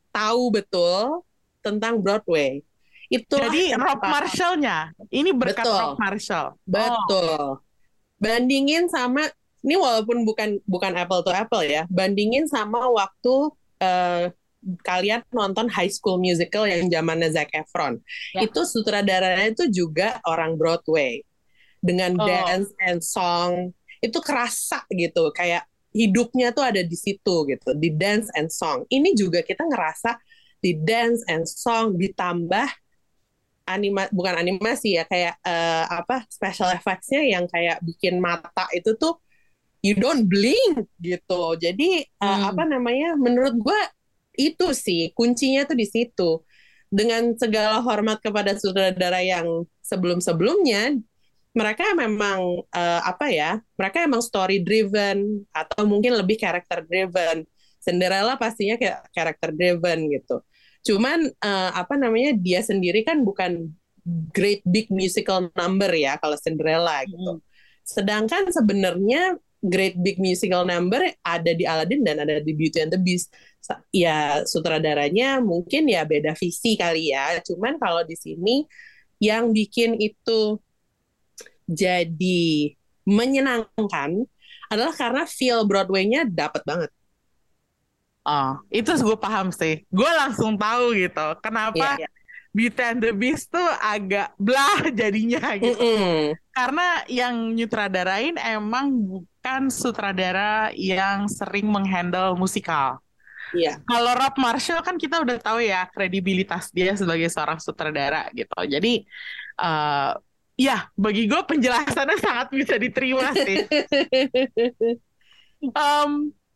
tahu 0.10 0.50
betul 0.50 1.21
tentang 1.62 2.02
Broadway. 2.02 2.65
Itulah 3.12 3.52
Jadi 3.52 3.76
Rob 3.76 4.00
Marshall-nya. 4.00 4.78
Ini 5.12 5.36
berkat 5.36 5.67
Betul. 5.67 5.80
Rob 5.84 5.97
Marshall. 6.00 6.47
Betul. 6.63 7.60
Bandingin 8.15 8.88
sama 8.88 9.28
ini 9.62 9.76
walaupun 9.78 10.24
bukan 10.26 10.58
bukan 10.65 10.95
apple 10.95 11.21
to 11.21 11.30
apple 11.30 11.62
ya, 11.62 11.86
bandingin 11.91 12.47
sama 12.50 12.88
waktu 12.89 13.36
eh, 13.84 14.34
kalian 14.86 15.21
nonton 15.34 15.69
High 15.69 15.89
School 15.91 16.21
Musical 16.21 16.65
yang 16.69 16.88
zamannya 16.89 17.30
Zac 17.34 17.52
Efron. 17.54 18.00
Ya. 18.34 18.45
Itu 18.45 18.65
sutradaranya 18.65 19.54
itu 19.54 19.67
juga 19.69 20.21
orang 20.26 20.56
Broadway 20.56 21.21
dengan 21.82 22.15
Oh. 22.17 22.26
dance 22.26 22.71
and 22.82 23.02
song. 23.02 23.74
Itu 24.02 24.21
kerasa 24.21 24.82
gitu, 24.89 25.30
kayak 25.34 25.65
hidupnya 25.93 26.56
tuh 26.56 26.65
ada 26.65 26.82
di 26.82 26.97
situ 26.97 27.45
gitu, 27.45 27.69
di 27.78 27.89
dance 27.93 28.32
and 28.34 28.50
song. 28.50 28.86
Ini 28.89 29.13
juga 29.13 29.45
kita 29.45 29.65
ngerasa 29.65 30.17
di 30.62 30.78
dance 30.78 31.26
and 31.30 31.45
song 31.45 31.97
ditambah 31.97 32.69
anima 33.65 34.10
bukan 34.12 34.36
animasi 34.41 34.97
ya 35.00 35.04
kayak 35.08 35.38
eh, 35.45 35.86
apa 35.88 36.26
special 36.30 36.69
effects-nya 36.76 37.21
yang 37.26 37.45
kayak 37.50 37.80
bikin 37.86 38.17
mata 38.19 38.65
itu 38.76 38.93
tuh 38.97 39.17
you 39.82 39.97
don't 39.97 40.26
blink 40.30 40.88
gitu. 41.02 41.58
Jadi 41.58 42.06
Hmm. 42.21 42.54
apa 42.54 42.63
namanya? 42.69 43.17
Menurut 43.17 43.58
gua 43.58 43.80
itu 44.38 44.71
sih 44.78 45.10
kuncinya 45.17 45.65
tuh 45.69 45.78
di 45.78 45.88
situ. 45.89 46.41
Dengan 46.91 47.34
segala 47.39 47.80
hormat 47.80 48.19
kepada 48.19 48.52
sutradara 48.60 49.24
yang 49.24 49.63
sebelum-sebelumnya 49.82 51.00
mereka 51.52 51.84
memang 51.97 52.63
eh, 52.71 53.02
apa 53.04 53.28
ya? 53.32 53.60
Mereka 53.80 54.08
emang 54.08 54.21
story 54.24 54.63
driven 54.63 55.43
atau 55.52 55.84
mungkin 55.88 56.15
lebih 56.19 56.38
character 56.39 56.84
driven. 56.86 57.43
Cinderella 57.82 58.38
pastinya 58.38 58.78
kayak 58.78 59.10
character 59.15 59.50
driven 59.52 60.06
gitu. 60.13 60.45
Cuman 60.82 61.30
eh, 61.30 61.72
apa 61.74 61.94
namanya 61.98 62.34
dia 62.38 62.65
sendiri 62.65 63.06
kan 63.06 63.22
bukan 63.22 63.70
great 64.34 64.65
big 64.65 64.89
musical 64.89 65.50
number 65.54 65.89
ya 65.94 66.17
kalau 66.17 66.38
Cinderella 66.38 67.06
gitu. 67.06 67.41
Sedangkan 67.86 68.50
sebenarnya 68.50 69.38
great 69.62 69.94
big 70.02 70.17
musical 70.17 70.65
number 70.65 71.06
ada 71.22 71.52
di 71.54 71.70
Aladdin 71.70 72.02
dan 72.02 72.17
ada 72.26 72.41
di 72.41 72.52
Beauty 72.58 72.82
and 72.82 72.91
the 72.94 73.02
Beast. 73.02 73.30
Ya 73.94 74.41
sutradaranya 74.44 75.38
mungkin 75.38 75.86
ya 75.86 76.02
beda 76.02 76.34
visi 76.34 76.74
kali 76.74 77.13
ya. 77.13 77.38
Cuman 77.46 77.78
kalau 77.78 78.02
di 78.02 78.17
sini 78.17 78.65
yang 79.22 79.54
bikin 79.54 80.02
itu 80.02 80.58
jadi 81.70 82.74
menyenangkan 83.06 84.26
adalah 84.74 84.94
karena 84.98 85.24
feel 85.30 85.63
Broadway-nya 85.70 86.26
dapat 86.26 86.65
banget. 86.65 86.91
Oh, 88.21 88.62
itu 88.69 88.91
gue 89.01 89.17
paham 89.17 89.49
sih. 89.49 89.81
Gue 89.89 90.10
langsung 90.13 90.53
tahu 90.53 90.93
gitu. 90.93 91.25
Kenapa 91.41 91.97
Iya, 91.97 92.05
iya. 92.05 92.10
Beauty 92.51 92.84
and 92.84 92.99
the 92.99 93.12
Beast 93.15 93.47
tuh 93.49 93.65
agak 93.79 94.36
blah 94.38 94.84
jadinya 94.99 95.55
gitu. 95.57 95.81
Mm-mm. 95.81 96.38
Karena 96.51 97.01
yang 97.07 97.55
nyutradarain 97.55 98.36
emang 98.38 98.91
bukan 98.91 99.71
sutradara 99.71 100.69
yang 100.75 101.25
sering 101.31 101.65
menghandle 101.71 102.36
musikal. 102.38 102.99
Iya. 103.55 103.79
Kalau 103.84 104.12
Rob 104.15 104.36
Marshall 104.38 104.84
kan 104.84 104.95
kita 104.99 105.23
udah 105.23 105.38
tahu 105.41 105.60
ya 105.63 105.88
kredibilitas 105.89 106.71
dia 106.71 106.93
sebagai 106.95 107.27
seorang 107.31 107.57
sutradara 107.57 108.27
gitu. 108.36 108.53
Jadi 108.67 109.03
eh 109.62 110.12
ya 110.62 110.77
bagi 110.93 111.25
gue 111.25 111.41
penjelasannya 111.41 112.17
sangat 112.25 112.47
bisa 112.53 112.75
diterima 112.77 113.34
sih. 113.34 113.65
Em, 115.75 116.12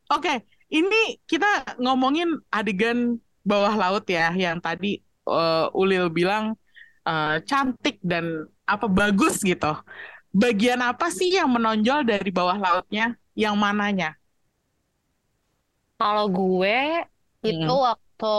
Oke, 0.05 0.33
ini 0.69 1.21
kita 1.29 1.77
ngomongin 1.77 2.29
adegan 2.49 3.19
bawah 3.45 3.73
laut 3.77 4.05
ya, 4.09 4.33
yang 4.33 4.57
tadi 4.63 4.99
eh, 5.29 5.65
Ulil 5.77 6.09
bilang 6.09 6.57
eh, 7.07 7.41
cantik 7.45 8.01
dan 8.01 8.49
apa 8.65 8.85
bagus 8.89 9.41
gitu. 9.45 9.71
Bagian 10.35 10.83
apa 10.83 11.07
sih 11.13 11.31
yang 11.37 11.47
menonjol 11.53 12.03
dari 12.03 12.29
bawah 12.33 12.57
lautnya? 12.59 13.15
Yang 13.37 13.55
mananya? 13.55 14.09
Kalau 15.99 16.25
gue 16.27 16.77
itu 17.45 17.71
Hmm. 17.71 17.83
waktu 17.87 18.33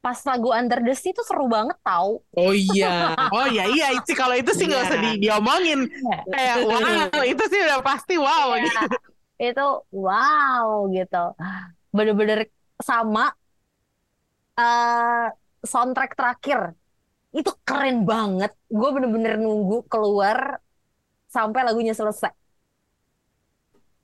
pas 0.00 0.16
lagu 0.24 0.48
Under 0.48 0.80
the 0.80 0.96
Sea 0.96 1.12
itu 1.12 1.20
seru 1.28 1.44
banget 1.44 1.76
tau. 1.84 2.24
Oh 2.32 2.52
iya. 2.56 3.12
Oh 3.36 3.44
iya 3.44 3.68
iya 3.68 3.86
itu 3.92 4.16
kalau 4.16 4.32
itu 4.32 4.48
sih 4.56 4.64
nggak 4.64 4.82
usah 4.88 4.96
Iya. 4.96 5.04
di- 5.12 5.18
diomongin 5.28 5.80
kayak 6.32 6.56
wow 6.64 7.20
itu 7.20 7.44
sih 7.52 7.60
udah 7.68 7.80
pasti 7.84 8.14
wow 8.16 8.56
Iya. 8.56 8.64
gitu. 8.64 8.80
Itu 9.40 9.88
wow 9.88 10.84
gitu. 10.92 11.24
Bener-bener 11.96 12.52
sama 12.76 13.32
eh 14.60 15.26
soundtrack 15.64 16.12
terakhir. 16.12 16.76
Itu 17.32 17.56
keren 17.64 18.04
banget. 18.04 18.52
Gue 18.68 18.92
bener-bener 18.92 19.40
nunggu 19.40 19.88
keluar 19.88 20.60
sampai 21.32 21.64
lagunya 21.64 21.96
selesai. 21.96 22.30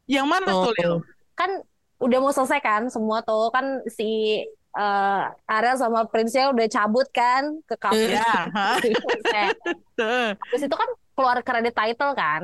Yang 0.09 0.27
mana 0.31 0.47
tuh 0.49 0.73
Lil? 0.81 0.95
Kan 1.37 1.61
udah 2.01 2.19
mau 2.23 2.33
selesai 2.33 2.61
kan 2.65 2.83
semua 2.89 3.21
tuh 3.21 3.53
kan 3.53 3.85
si 3.93 4.41
eh 4.77 5.25
Ariel 5.49 5.81
sama 5.81 6.05
Prince-nya 6.05 6.53
udah 6.53 6.67
cabut 6.69 7.09
kan 7.13 7.61
ke 7.69 7.77
kafe. 7.77 8.13
Ya, 8.17 8.49
hah? 8.53 8.77
Tuh. 9.99 10.37
Terus 10.53 10.63
itu 10.65 10.77
kan 10.77 10.89
keluar 11.17 11.41
kredit 11.45 11.75
title 11.77 12.13
kan. 12.17 12.43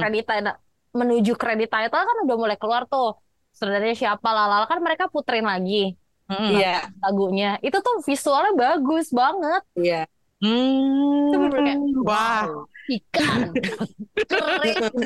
Kredit 0.00 0.24
title 0.24 0.56
menuju 0.92 1.32
kredit 1.40 1.68
title 1.72 2.04
kan 2.08 2.16
udah 2.24 2.36
mulai 2.36 2.56
keluar 2.60 2.84
tuh. 2.88 3.16
Sebenarnya 3.52 3.92
siapa 3.92 4.28
lalala 4.32 4.64
kan 4.64 4.80
mereka 4.80 5.08
puterin 5.12 5.44
lagi 5.44 5.92
Mm-mm. 6.30 6.56
Iya. 6.56 6.88
lagunya. 7.04 7.60
Itu 7.60 7.78
tuh 7.84 8.00
visualnya 8.08 8.52
bagus 8.56 9.12
banget. 9.12 9.62
Iya. 9.76 10.00
Hmm. 10.42 11.28
Itu 11.28 11.36
kayak, 11.52 11.78
Wah, 12.02 12.44
Ikan 12.90 13.40
keren 14.30 14.62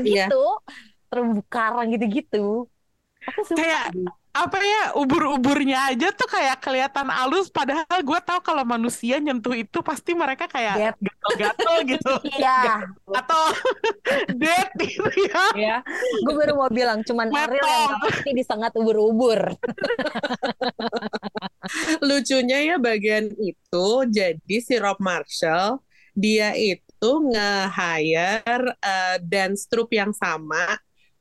Iya. 0.06 0.26
gitu. 0.30 0.44
Terumbu 1.10 1.40
karang 1.50 1.86
gitu-gitu. 1.94 2.66
Aku 3.26 3.40
suka. 3.42 3.58
kayak 3.58 3.84
apa 4.36 4.58
ya 4.60 4.82
ubur-uburnya 5.00 5.96
aja 5.96 6.12
tuh 6.12 6.28
kayak 6.28 6.60
kelihatan 6.60 7.08
halus 7.08 7.48
padahal 7.48 7.88
gue 7.88 8.20
tahu 8.20 8.40
kalau 8.44 8.68
manusia 8.68 9.16
nyentuh 9.16 9.56
itu 9.56 9.80
pasti 9.80 10.12
mereka 10.12 10.44
kayak 10.44 10.92
gatel-gatel 11.00 11.76
gitu 11.88 12.12
Iya, 12.36 12.84
atau 13.08 13.42
dead 14.40 14.68
gitu 14.76 15.08
ya. 15.32 15.44
ya. 15.56 15.76
Gue 16.20 16.34
baru 16.36 16.52
mau 16.58 16.68
bilang 16.68 17.00
cuman 17.00 17.32
Ariel 17.32 17.64
yang 17.64 17.96
ngerti 18.02 18.30
disengat 18.36 18.72
ubur-ubur. 18.76 19.56
Lucunya 22.08 22.58
ya 22.62 22.76
bagian 22.76 23.32
itu 23.40 23.88
jadi 24.12 24.56
si 24.60 24.74
Rob 24.76 25.00
Marshall 25.00 25.80
dia 26.16 26.52
itu 26.56 27.10
nge-hire 27.32 28.72
eh, 28.80 29.16
dance 29.20 29.68
troupe 29.68 29.96
yang 29.96 30.12
sama 30.16 30.76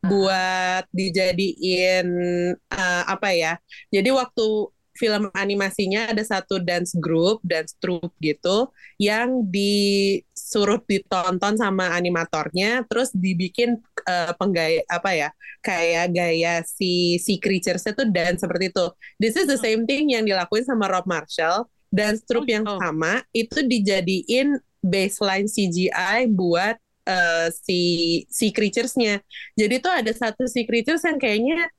buat 0.10 0.84
dijadiin 0.94 2.08
eh, 2.56 3.04
apa 3.06 3.30
ya. 3.34 3.54
Jadi 3.92 4.10
waktu 4.12 4.48
film 4.96 5.28
animasinya 5.36 6.08
ada 6.16 6.24
satu 6.24 6.56
dance 6.64 6.96
group, 6.96 7.44
dance 7.44 7.76
troupe 7.84 8.16
gitu 8.24 8.72
yang 8.96 9.44
disuruh 9.52 10.80
ditonton 10.88 11.60
sama 11.60 11.92
animatornya 11.92 12.88
terus 12.88 13.12
dibikin 13.12 13.76
eh, 14.08 14.32
penggaya 14.40 14.82
apa 14.88 15.12
ya? 15.12 15.30
kayak 15.66 16.14
gaya 16.14 16.62
si 16.62 17.18
si 17.18 17.42
creatures 17.42 17.90
itu 17.90 18.06
dance 18.14 18.46
seperti 18.46 18.70
itu. 18.70 18.86
This 19.18 19.34
is 19.34 19.50
the 19.50 19.58
same 19.58 19.90
thing 19.90 20.14
yang 20.14 20.22
dilakuin 20.24 20.62
sama 20.64 20.86
Rob 20.88 21.10
Marshall. 21.10 21.66
dance 21.96 22.22
troupe 22.28 22.52
yang 22.52 22.68
Oh. 22.68 22.76
sama 22.76 23.24
itu 23.32 23.64
dijadiin 23.64 24.60
baseline 24.84 25.48
CGI 25.48 26.28
buat 26.28 26.76
eh, 27.10 27.48
si 27.66 27.80
si 28.30 28.46
creatures-nya. 28.56 29.22
Jadi 29.60 29.76
tuh 29.84 29.92
ada 29.94 30.12
satu 30.14 30.44
si 30.50 30.66
creatures 30.68 31.04
yang 31.08 31.18
kayaknya 31.22 31.70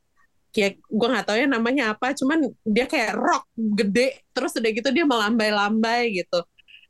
kayak 0.54 0.80
gue 0.88 1.06
nggak 1.12 1.26
tahu 1.28 1.36
ya 1.42 1.48
namanya 1.50 1.84
apa, 1.94 2.16
cuman 2.16 2.38
dia 2.64 2.86
kayak 2.88 3.12
rock 3.18 3.44
gede, 3.56 4.24
terus 4.32 4.52
udah 4.56 4.70
gitu 4.72 4.88
dia 4.96 5.04
melambai-lambai 5.04 6.16
gitu. 6.16 6.40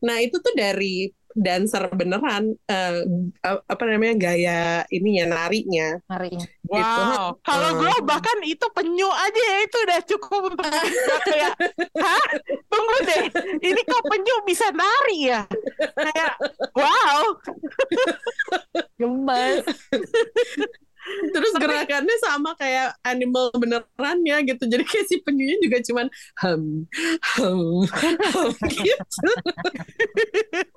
Nah 0.07 0.17
itu 0.23 0.37
tuh 0.39 0.55
dari 0.55 1.11
dancer 1.37 1.85
beneran 1.93 2.57
eh, 2.67 3.05
apa 3.45 3.83
namanya 3.85 4.17
gaya 4.17 4.61
ininya 4.89 5.37
narinya. 5.37 6.01
Harinya. 6.09 6.49
Wow, 6.67 7.39
kalau 7.47 7.79
gue 7.79 7.93
Hmm. 7.95 8.09
bahkan 8.09 8.39
itu 8.43 8.67
penyu 8.75 9.07
aja 9.07 9.43
ya 9.55 9.59
itu 9.63 9.77
udah 9.87 10.01
cukup 10.03 10.41
untuk 10.51 11.21
kayak, 11.31 11.55
hah? 12.03 12.27
Tunggu 12.67 12.97
deh, 13.07 13.25
ini 13.63 13.81
kok 13.87 14.03
penyu 14.11 14.35
bisa 14.43 14.67
nari 14.75 15.31
ya? 15.31 15.47
Kayak, 15.95 16.33
wow, 16.75 17.23
Gemes. 18.99 19.63
Terus 21.35 21.53
gerakannya 21.61 22.17
sama 22.23 22.55
kayak 22.59 22.99
animal 23.07 23.53
benerannya 23.55 24.37
gitu. 24.49 24.63
Jadi 24.67 24.83
kayak 24.87 25.07
si 25.07 25.17
penyunya 25.23 25.57
juga 25.63 25.79
cuman 25.85 26.07
hum, 26.43 26.63
hum, 27.39 27.63
hum 28.35 28.51
gitu. 28.83 29.31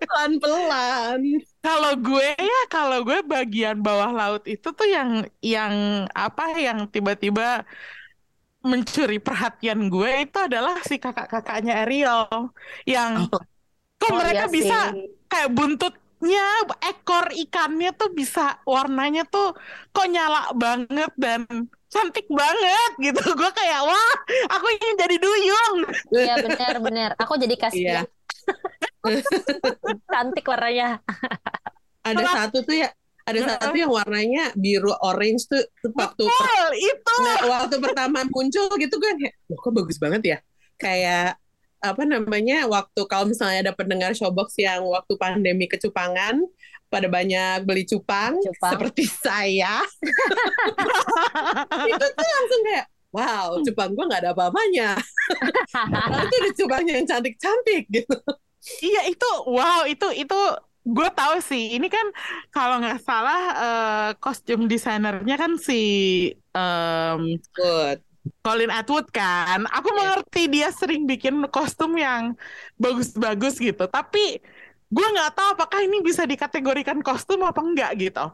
Pelan-pelan. 0.06 1.22
kalau 1.60 1.92
gue 2.00 2.28
ya 2.40 2.60
kalau 2.72 3.04
gue 3.08 3.20
bagian 3.28 3.78
bawah 3.86 4.12
laut 4.16 4.44
itu 4.48 4.68
tuh 4.72 4.88
yang 4.88 5.10
yang 5.44 5.76
apa 6.16 6.56
yang 6.56 6.88
tiba-tiba 6.94 7.68
mencuri 8.60 9.18
perhatian 9.24 9.88
gue 9.88 10.10
itu 10.28 10.38
adalah 10.48 10.76
si 10.84 11.00
kakak-kakaknya 11.00 11.74
Ariel 11.88 12.52
yang 12.84 13.32
Oh. 13.32 13.40
kok 14.02 14.12
Oh, 14.12 14.20
mereka 14.20 14.46
iya 14.48 14.54
bisa 14.58 14.78
kayak 15.32 15.50
buntutnya 16.20 16.46
ekor 16.84 17.32
ikannya 17.32 17.96
tuh 17.96 18.12
bisa 18.12 18.60
warnanya 18.68 19.24
tuh 19.24 19.56
kok 19.96 20.08
nyala 20.12 20.52
banget 20.52 21.12
dan 21.16 21.48
cantik 21.88 22.28
banget 22.28 22.92
gitu 23.00 23.24
gue 23.40 23.52
kayak 23.56 23.82
wah 23.88 24.16
aku 24.52 24.68
ingin 24.68 24.96
jadi 25.00 25.16
duyung 25.16 25.78
Iya 26.12 26.36
benar-benar. 26.44 27.16
Aku 27.24 27.40
jadi 27.40 27.56
Iya. 27.56 27.64
kasihan. 27.64 28.06
Cantik 30.12 30.44
warnanya. 30.44 31.00
Ada 32.04 32.24
satu 32.36 32.68
tuh 32.68 32.76
ya, 32.84 32.92
ada 33.24 33.40
satu 33.56 33.72
yang 33.80 33.88
warnanya 33.88 34.52
biru 34.60 34.92
orange 35.00 35.48
tuh, 35.48 35.64
tuh 35.80 35.92
waktu 35.96 36.28
per- 36.28 36.36
betul 36.36 36.70
itu 36.76 37.16
nah, 37.24 37.40
waktu 37.48 37.76
pertama 37.80 38.20
muncul 38.28 38.68
gitu 38.76 38.96
kan 39.00 39.16
kayak, 39.16 39.36
loh 39.48 39.58
kok 39.64 39.72
bagus 39.72 39.98
banget 40.04 40.22
ya. 40.36 40.38
Kayak 40.76 41.39
apa 41.80 42.04
namanya 42.04 42.68
waktu 42.68 43.02
kalau 43.08 43.32
misalnya 43.32 43.72
ada 43.72 43.74
pendengar 43.76 44.12
showbox 44.12 44.56
yang 44.60 44.84
waktu 44.84 45.16
pandemi 45.16 45.66
kecupangan 45.66 46.44
pada 46.90 47.06
banyak 47.06 47.64
beli 47.70 47.86
cupang, 47.86 48.36
Cupang. 48.42 48.72
seperti 48.74 49.06
saya. 49.26 49.86
Itu 51.86 52.06
tuh 52.18 52.30
langsung 52.34 52.62
kayak 52.66 52.86
wow 53.10 53.58
cupang 53.62 53.90
gua 53.94 54.06
nggak 54.10 54.22
ada 54.26 54.32
apa-apanya. 54.34 54.90
Itu 56.26 56.36
ada 56.42 56.52
cupangnya 56.58 56.94
yang 57.00 57.08
cantik-cantik 57.08 57.84
gitu. 57.94 58.16
Iya 58.84 59.08
itu 59.08 59.30
wow 59.48 59.88
itu 59.88 60.08
itu 60.18 60.40
gue 60.90 61.10
tahu 61.14 61.38
sih. 61.46 61.78
Ini 61.78 61.88
kan 61.88 62.08
kalau 62.50 62.82
nggak 62.82 63.00
salah 63.06 63.42
eh, 63.62 64.10
kostum 64.18 64.66
desainernya 64.66 65.36
kan 65.38 65.56
si 65.62 65.78
em, 66.58 67.38
good 67.54 68.02
Colin 68.44 68.72
Atwood 68.72 69.08
kan. 69.12 69.66
Aku 69.70 69.90
Iya. 69.90 69.98
mengerti 70.00 70.42
dia 70.52 70.68
sering 70.74 71.04
bikin 71.10 71.36
kostum 71.52 71.96
yang 72.00 72.36
bagus-bagus 72.80 73.56
gitu. 73.60 73.84
Tapi 73.88 74.40
gue 74.90 75.08
nggak 75.14 75.32
tahu 75.38 75.48
apakah 75.56 75.80
ini 75.86 76.02
bisa 76.02 76.24
dikategorikan 76.26 77.00
kostum 77.06 77.42
apa 77.46 77.62
enggak 77.62 77.92
gitu. 78.00 78.26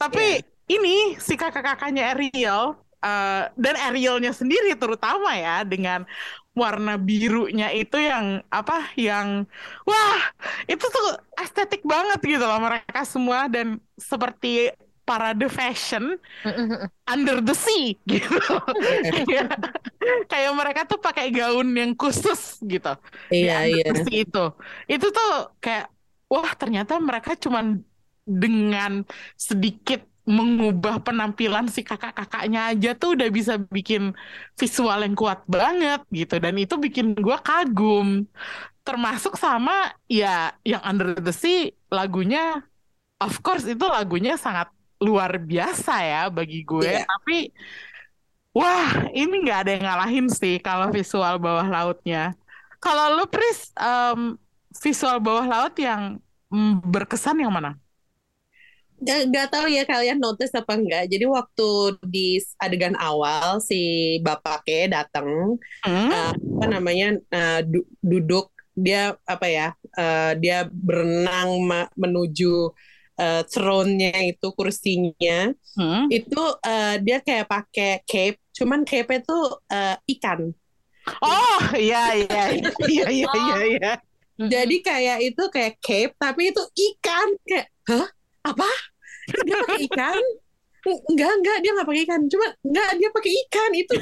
Tapi 0.00 0.42
ini 0.70 1.16
si 1.20 1.34
kakak-kakaknya 1.38 2.12
Ariel 2.14 2.76
eh, 3.02 3.42
dan 3.58 3.74
Arielnya 3.88 4.32
sendiri 4.34 4.74
terutama 4.78 5.34
ya 5.36 5.66
dengan 5.66 6.06
warna 6.52 7.00
birunya 7.00 7.72
itu 7.72 7.96
yang 7.96 8.44
apa 8.52 8.92
yang 9.00 9.48
wah 9.88 10.20
itu 10.68 10.84
tuh 10.84 11.06
estetik 11.40 11.80
banget 11.80 12.20
gitu 12.20 12.44
loh 12.44 12.60
mereka 12.60 13.08
semua 13.08 13.48
dan 13.48 13.80
seperti 13.96 14.68
parade 15.02 15.46
fashion 15.50 16.16
under 17.06 17.42
the 17.42 17.54
sea 17.54 17.98
gitu. 18.10 18.38
Kayak 19.26 19.50
kayak 20.30 20.52
mereka 20.54 20.80
tuh 20.86 20.98
pakai 21.02 21.30
gaun 21.34 21.74
yang 21.74 21.92
khusus 21.98 22.62
gitu. 22.62 22.92
iya 23.30 23.66
iya 23.66 23.84
itu. 24.10 24.44
Itu 24.86 25.06
tuh 25.10 25.54
kayak 25.58 25.90
wah 26.30 26.52
ternyata 26.56 26.96
mereka 27.02 27.36
cuman 27.36 27.82
dengan 28.22 29.02
sedikit 29.34 30.06
mengubah 30.22 31.02
penampilan 31.02 31.66
si 31.66 31.82
kakak-kakaknya 31.82 32.70
aja 32.70 32.94
tuh 32.94 33.18
udah 33.18 33.26
bisa 33.26 33.58
bikin 33.58 34.14
visual 34.54 35.02
yang 35.02 35.18
kuat 35.18 35.42
banget 35.50 35.98
gitu 36.14 36.38
dan 36.38 36.54
itu 36.62 36.78
bikin 36.78 37.18
gua 37.18 37.42
kagum 37.42 38.30
termasuk 38.86 39.34
sama 39.34 39.90
ya 40.06 40.54
yang 40.62 40.82
Under 40.86 41.18
the 41.18 41.34
Sea 41.34 41.74
lagunya 41.90 42.62
of 43.18 43.34
course 43.42 43.66
itu 43.66 43.82
lagunya 43.82 44.38
sangat 44.38 44.70
luar 45.06 45.32
biasa 45.50 45.92
ya 46.10 46.18
bagi 46.36 46.56
gue 46.70 46.90
Iya. 46.90 47.06
tapi 47.08 47.32
wah 48.56 48.88
ini 49.18 49.34
nggak 49.42 49.58
ada 49.60 49.70
yang 49.74 49.84
ngalahin 49.88 50.26
sih 50.40 50.54
kalau 50.66 50.86
visual 50.96 51.34
bawah 51.44 51.66
lautnya 51.74 52.18
kalau 52.82 53.04
lu 53.16 53.24
Pris 53.32 53.58
em, 53.78 54.20
visual 54.84 55.16
bawah 55.26 55.46
laut 55.52 55.74
yang 55.86 56.02
mm, 56.52 56.70
berkesan 56.92 57.36
yang 57.42 57.52
mana? 57.56 57.70
Gak, 59.02 59.34
gak 59.34 59.46
tahu 59.50 59.66
ya 59.66 59.82
kalian 59.82 60.22
notice 60.22 60.54
apa 60.54 60.78
enggak. 60.78 61.10
Jadi 61.10 61.26
waktu 61.26 61.68
di 62.06 62.38
adegan 62.62 62.94
awal 62.94 63.58
si 63.58 63.74
bapaknya 64.22 65.02
datang, 65.02 65.58
Hmm? 65.84 66.12
eh, 66.12 66.32
apa 66.34 66.64
namanya 66.70 67.06
eh, 67.34 67.60
du- 67.66 67.88
duduk 68.02 68.52
dia 68.74 69.14
apa 69.26 69.46
ya? 69.50 69.68
eh, 69.98 70.32
dia 70.42 70.66
berenang 70.70 71.50
menuju 71.98 72.70
eh, 73.18 73.42
throne-nya 73.48 74.12
itu 74.32 74.46
kursinya. 74.56 75.52
Hmm? 75.76 76.06
Itu 76.12 76.42
eh, 76.64 76.96
dia 77.04 77.18
kayak 77.20 77.46
pakai 77.48 77.90
cape, 78.06 78.38
cuman 78.56 78.84
cape 78.84 79.20
itu 79.20 79.38
eh, 79.72 79.96
ikan. 80.18 80.52
Oh 81.18 81.60
iya 81.74 82.14
iya 82.14 82.42
iya 82.54 83.04
iya 83.10 83.26
iya 83.42 83.56
iya. 83.66 83.92
Jadi 84.38 84.76
kayak 84.82 85.18
itu 85.22 85.42
kayak 85.50 85.78
cape 85.82 86.12
tapi 86.18 86.50
itu 86.50 86.62
ikan 86.62 87.28
kayak 87.46 87.66
hah 87.90 88.06
apa? 88.42 88.70
Dia 89.46 89.54
pakai 89.60 89.80
ikan? 89.90 90.22
Eng- 90.82 91.04
Enggak 91.14 91.30
enggak 91.38 91.56
dia 91.62 91.70
nggak 91.78 91.88
pakai 91.90 92.02
ikan. 92.10 92.20
Cuma 92.26 92.46
enggak 92.66 92.90
dia 92.98 93.08
pakai 93.14 93.32
ikan 93.46 93.70
itu 93.78 93.94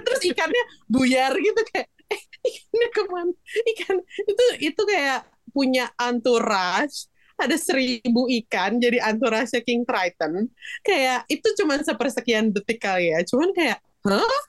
terus 0.00 0.22
ikannya 0.24 0.62
buyar 0.88 1.32
gitu 1.36 1.60
kayak 1.72 1.88
eh 2.08 2.20
ikannya 2.48 2.88
ke 2.88 3.02
mana? 3.08 3.32
Ikan 3.76 3.96
itu 4.00 4.44
itu 4.72 4.82
kayak 4.88 5.20
punya 5.52 5.92
entourage 6.00 7.11
ada 7.46 7.56
seribu 7.58 8.30
ikan 8.42 8.78
jadi 8.78 9.02
entourage 9.10 9.56
King 9.66 9.82
Triton 9.82 10.46
kayak 10.86 11.26
itu 11.26 11.48
cuma 11.58 11.78
sepersekian 11.80 12.50
detik 12.54 12.82
kali 12.82 13.10
ya 13.10 13.20
cuman 13.26 13.50
kayak 13.52 13.78
hah 14.06 14.42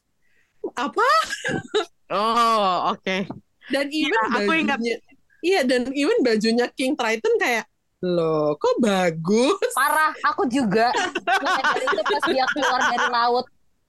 apa 0.78 1.08
Oh 2.14 2.94
oke. 2.94 3.26
dan 3.74 3.86
even 3.90 4.22
aku 4.38 4.54
ingat. 4.54 4.78
iya 5.42 5.66
dan 5.66 5.90
even 5.98 6.22
bajunya 6.22 6.70
King 6.78 6.94
Triton 6.94 7.42
kayak 7.42 7.66
loh 8.04 8.54
kok 8.60 8.78
bagus 8.84 9.58
Parah, 9.74 10.12
aku 10.28 10.44
juga. 10.52 10.92
Itu 10.94 12.02
pas 12.04 12.24
dia 12.36 12.46
keluar 12.52 12.82
dari 12.92 13.08
laut. 13.10 13.46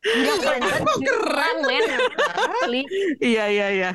Enggak 0.06 0.36
keren 0.38 0.62
banget. 0.62 0.82
Keren, 1.02 1.56
men. 1.66 1.84
Iya 3.18 3.44
iya 3.50 3.66
iya. 3.74 3.92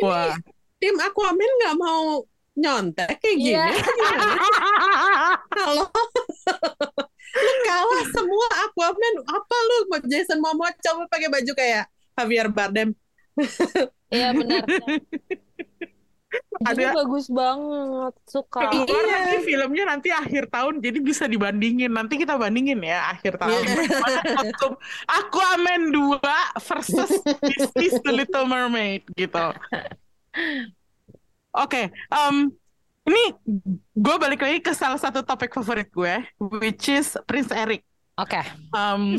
Wah. 0.00 0.32
tim 0.80 0.96
Aquaman 0.96 1.50
nggak 1.60 1.76
mau 1.76 2.24
nyontek 2.60 3.08
kayak 3.18 3.36
gini 3.36 3.56
Iya. 3.56 3.64
kalau 5.56 5.84
lu 7.40 7.52
kalah 7.62 8.04
semua 8.10 8.46
Aquaman 8.66 9.14
apa 9.24 9.56
lu 9.62 9.76
mau 9.88 10.00
Jason 10.04 10.38
Momoa 10.38 10.70
coba 10.76 11.06
pakai 11.08 11.28
baju 11.30 11.52
kayak 11.54 11.84
Javier 12.14 12.48
Bardem 12.50 12.90
Iya 14.10 14.34
benar. 14.34 14.66
Jadi 16.60 16.82
Ada- 16.86 16.94
bagus 16.94 17.26
banget. 17.26 18.14
Suka. 18.22 18.68
Keluar 18.70 18.86
Iya. 19.02 19.16
nanti 19.16 19.38
filmnya 19.42 19.84
nanti 19.88 20.08
akhir 20.12 20.46
tahun 20.46 20.78
jadi 20.78 20.98
bisa 21.00 21.24
dibandingin. 21.26 21.90
Nanti 21.90 22.14
kita 22.14 22.36
bandingin 22.36 22.78
ya 22.84 23.10
akhir 23.10 23.34
tahun. 23.34 23.58
Iya. 23.58 23.74
Bagaimana 23.74 24.20
kostum 24.38 24.72
Aquaman 25.08 25.82
2 25.90 26.20
versus 26.60 27.10
Disney's 27.42 27.96
The 28.04 28.12
Little 28.12 28.46
Mermaid 28.46 29.08
gitu. 29.16 29.46
Oke, 31.50 31.90
em, 31.90 32.36
ini 33.06 33.24
gue 33.94 34.16
balik 34.22 34.40
lagi 34.42 34.58
ke 34.62 34.70
salah 34.70 34.98
satu 35.00 35.26
topik 35.26 35.50
favorit 35.50 35.90
gue, 35.90 36.14
which 36.38 36.86
is 36.86 37.18
Prince 37.26 37.50
Eric. 37.50 37.82
Oke. 38.14 38.38
Em, 38.76 39.18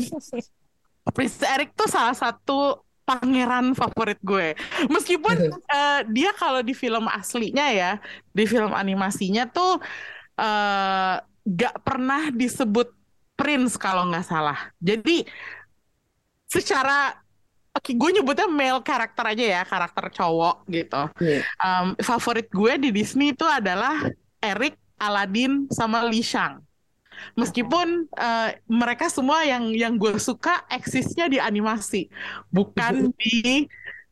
Prince 1.12 1.44
Eric 1.44 1.76
tuh 1.76 1.90
salah 1.90 2.16
satu 2.16 2.80
pangeran 3.02 3.74
favorit 3.74 4.16
gue. 4.22 4.54
Meskipun 4.88 5.52
uh, 5.52 6.00
dia 6.08 6.30
kalau 6.38 6.62
di 6.62 6.72
film 6.72 7.10
aslinya 7.10 7.68
ya, 7.74 7.92
di 8.30 8.46
film 8.46 8.72
animasinya 8.72 9.44
tuh 9.50 9.82
uh, 10.38 11.16
gak 11.42 11.76
pernah 11.82 12.30
disebut 12.30 12.94
prince 13.34 13.74
kalau 13.74 14.06
nggak 14.06 14.22
salah. 14.22 14.70
Jadi 14.78 15.26
secara 16.46 17.18
Oke, 17.72 17.96
gue 17.96 18.10
nyebutnya 18.20 18.44
male 18.44 18.84
karakter 18.84 19.24
aja 19.32 19.44
ya, 19.58 19.62
karakter 19.64 20.12
cowok 20.12 20.68
gitu. 20.68 21.02
Iya. 21.24 21.40
Um, 21.56 21.96
favorit 21.96 22.52
gue 22.52 22.72
di 22.76 22.88
Disney 22.92 23.32
itu 23.32 23.48
adalah 23.48 23.96
Eric, 24.44 24.76
Aladdin, 25.00 25.66
sama 25.72 26.04
Li 26.04 26.20
Shang. 26.20 26.60
Meskipun 27.38 28.12
uh, 28.18 28.50
mereka 28.66 29.08
semua 29.08 29.46
yang 29.46 29.72
yang 29.72 29.94
gue 29.96 30.18
suka 30.20 30.66
eksisnya 30.68 31.30
di 31.32 31.38
animasi, 31.40 32.12
bukan 32.52 33.14
di 33.16 33.64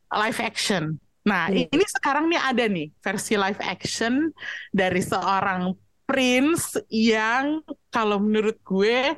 live 0.09 0.39
action. 0.41 0.97
Nah, 1.21 1.53
Iya. 1.53 1.69
ini 1.69 1.85
sekarang 1.85 2.25
nih 2.33 2.41
ada 2.41 2.65
nih 2.65 2.89
versi 2.97 3.37
live 3.37 3.61
action 3.61 4.33
dari 4.73 5.05
seorang 5.05 5.75
prince 6.09 6.81
yang 6.89 7.61
kalau 7.93 8.17
menurut 8.17 8.57
gue, 8.65 9.13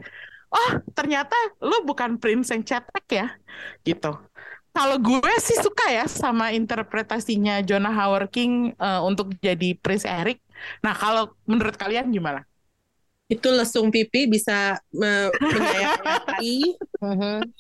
oh 0.52 0.72
ternyata 0.92 1.34
lu 1.64 1.88
bukan 1.88 2.20
prince 2.20 2.52
yang 2.52 2.66
cetek 2.66 3.06
ya, 3.08 3.28
gitu. 3.88 4.20
Kalau 4.74 4.98
gue 4.98 5.34
sih 5.38 5.58
suka 5.62 5.86
ya 5.94 6.06
sama 6.10 6.50
interpretasinya 6.50 7.62
Jonah 7.62 7.94
Howard 7.94 8.30
King 8.34 8.74
eh, 8.74 9.02
untuk 9.06 9.38
jadi 9.38 9.78
Prince 9.78 10.06
Eric. 10.10 10.42
Nah, 10.82 10.94
kalau 10.98 11.30
menurut 11.46 11.78
kalian 11.78 12.10
gimana? 12.10 12.42
Itu 13.32 13.50
lesung 13.56 13.90
pipi 13.94 14.30
bisa 14.30 14.78
me- 14.94 15.34
menyayat-nyayati 15.54 16.78
Mhm. 17.04 17.54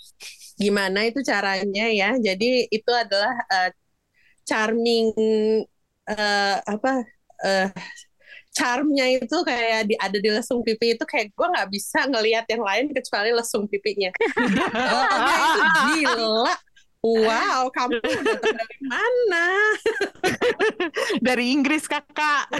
gimana 0.59 0.99
itu 1.09 1.19
caranya 1.25 1.85
ya. 1.91 2.09
Jadi 2.17 2.69
itu 2.69 2.91
adalah 2.93 3.33
eh, 3.53 3.69
charming 4.47 5.07
eh, 6.09 6.55
apa 6.65 6.91
eh, 7.45 7.67
charmnya 8.57 9.05
itu 9.17 9.37
kayak 9.45 9.81
di, 9.89 9.95
ada 9.99 10.17
di 10.19 10.29
lesung 10.33 10.61
pipi 10.67 10.95
itu 10.97 11.05
kayak 11.07 11.33
gue 11.33 11.47
nggak 11.53 11.69
bisa 11.73 11.99
ngelihat 12.11 12.45
yang 12.51 12.63
lain 12.65 12.85
kecuali 12.93 13.31
lesung 13.35 13.65
pipinya. 13.71 14.11
Pokoknya 14.91 15.35
itu 15.47 15.59
gila. 15.77 16.53
Wow, 17.03 17.67
kamu 17.75 17.99
datang 17.99 18.55
dari 18.55 18.79
mana? 18.87 19.45
Dari 21.27 21.51
Inggris 21.51 21.83
kakak. 21.83 22.47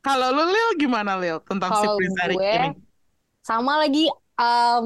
Kalau 0.00 0.32
lu 0.32 0.44
Lil 0.48 0.70
gimana 0.80 1.16
Lil 1.16 1.40
tentang 1.44 1.72
si 1.76 1.84
Prince 1.84 2.18
Eric 2.24 2.36
gue, 2.36 2.52
ini? 2.52 2.68
sama 3.44 3.76
lagi 3.76 4.08
em, 4.36 4.84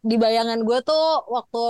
di 0.00 0.14
bayangan 0.14 0.62
gue 0.62 0.78
tuh 0.82 1.06
waktu 1.26 1.64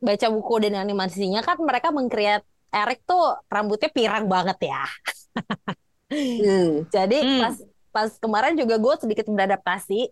baca 0.00 0.26
buku 0.32 0.54
dan 0.64 0.80
animasinya 0.80 1.44
kan 1.44 1.60
mereka 1.60 1.92
mengcreate 1.92 2.44
Eric 2.72 3.04
tuh 3.04 3.36
rambutnya 3.52 3.92
pirang 3.92 4.24
banget 4.24 4.72
ya. 4.72 4.84
Hmm. 6.08 6.88
Jadi 6.88 7.18
Hmm. 7.20 7.40
pas 7.44 7.56
pas 7.90 8.10
kemarin 8.16 8.56
juga 8.56 8.80
gue 8.80 8.94
sedikit 8.96 9.26
beradaptasi, 9.28 10.08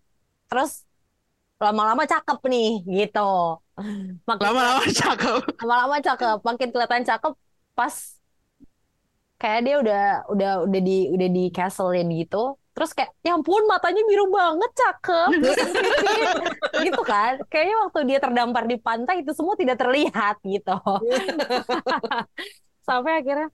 terus 0.48 0.70
lama-lama 1.62 2.02
cakep 2.12 2.38
nih 2.52 2.68
gitu. 2.98 3.20
Makin 4.28 4.42
Lama-lama 4.44 4.84
cakep. 5.00 5.40
lama-lama 5.62 5.96
cakep, 6.06 6.36
makin 6.46 6.68
kelihatan 6.74 7.02
cakep 7.08 7.32
pas 7.78 7.94
kayak 9.38 9.60
dia 9.66 9.74
udah 9.82 10.00
udah 10.32 10.50
udah 10.66 10.80
di 10.82 10.96
udah 11.14 11.28
di 11.36 11.42
castlein 11.54 12.08
gitu. 12.20 12.58
Terus 12.74 12.90
kayak 12.94 13.10
ya 13.26 13.34
ampun 13.34 13.62
matanya 13.66 14.02
biru 14.06 14.24
banget 14.30 14.70
cakep. 14.80 15.30
gitu 16.86 17.02
kan. 17.02 17.32
Kayaknya 17.50 17.76
waktu 17.86 17.98
dia 18.08 18.18
terdampar 18.22 18.64
di 18.70 18.76
pantai 18.78 19.22
itu 19.22 19.32
semua 19.34 19.54
tidak 19.58 19.76
terlihat 19.82 20.38
gitu. 20.46 20.74
Sampai 22.88 23.12
akhirnya 23.20 23.48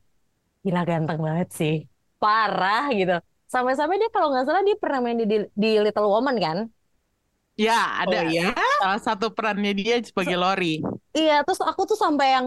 gila 0.64 0.80
ganteng 0.90 1.18
banget 1.26 1.48
sih. 1.58 1.74
Parah 2.22 2.84
gitu. 2.98 3.12
Sampai-sampai 3.52 3.96
dia 4.00 4.10
kalau 4.14 4.28
nggak 4.32 4.44
salah 4.48 4.62
dia 4.66 4.76
pernah 4.82 4.98
main 5.04 5.18
di, 5.20 5.24
di, 5.32 5.36
di 5.54 5.68
Little 5.84 6.08
Woman 6.10 6.36
kan? 6.40 6.58
Ya, 7.54 8.02
ada 8.02 8.18
Oh 8.18 8.26
ya? 8.26 8.50
salah 8.78 8.98
satu 8.98 9.26
perannya 9.30 9.72
dia 9.78 9.94
sebagai 10.02 10.34
Lori. 10.34 10.82
Iya, 11.16 11.32
terus 11.46 11.60
aku 11.70 11.82
tuh 11.90 11.98
sampai 12.04 12.26
yang, 12.34 12.46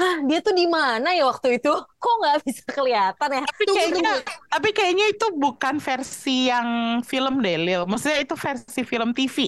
hah 0.00 0.16
dia 0.28 0.38
tuh 0.46 0.54
di 0.60 0.64
mana 0.76 1.08
ya 1.18 1.22
waktu 1.30 1.48
itu? 1.56 1.68
Kok 2.02 2.12
nggak 2.20 2.36
bisa 2.46 2.64
kelihatan 2.76 3.30
ya? 3.38 3.42
Tapi 3.44 3.64
kayaknya, 3.74 4.10
tapi 4.52 4.68
kayaknya 4.76 5.06
itu 5.12 5.26
bukan 5.36 5.76
versi 5.86 6.48
yang 6.50 6.68
film 7.04 7.44
deh, 7.44 7.56
Lil. 7.60 7.82
Maksudnya 7.90 8.18
itu 8.24 8.34
versi 8.40 8.80
film 8.88 9.10
TV. 9.16 9.38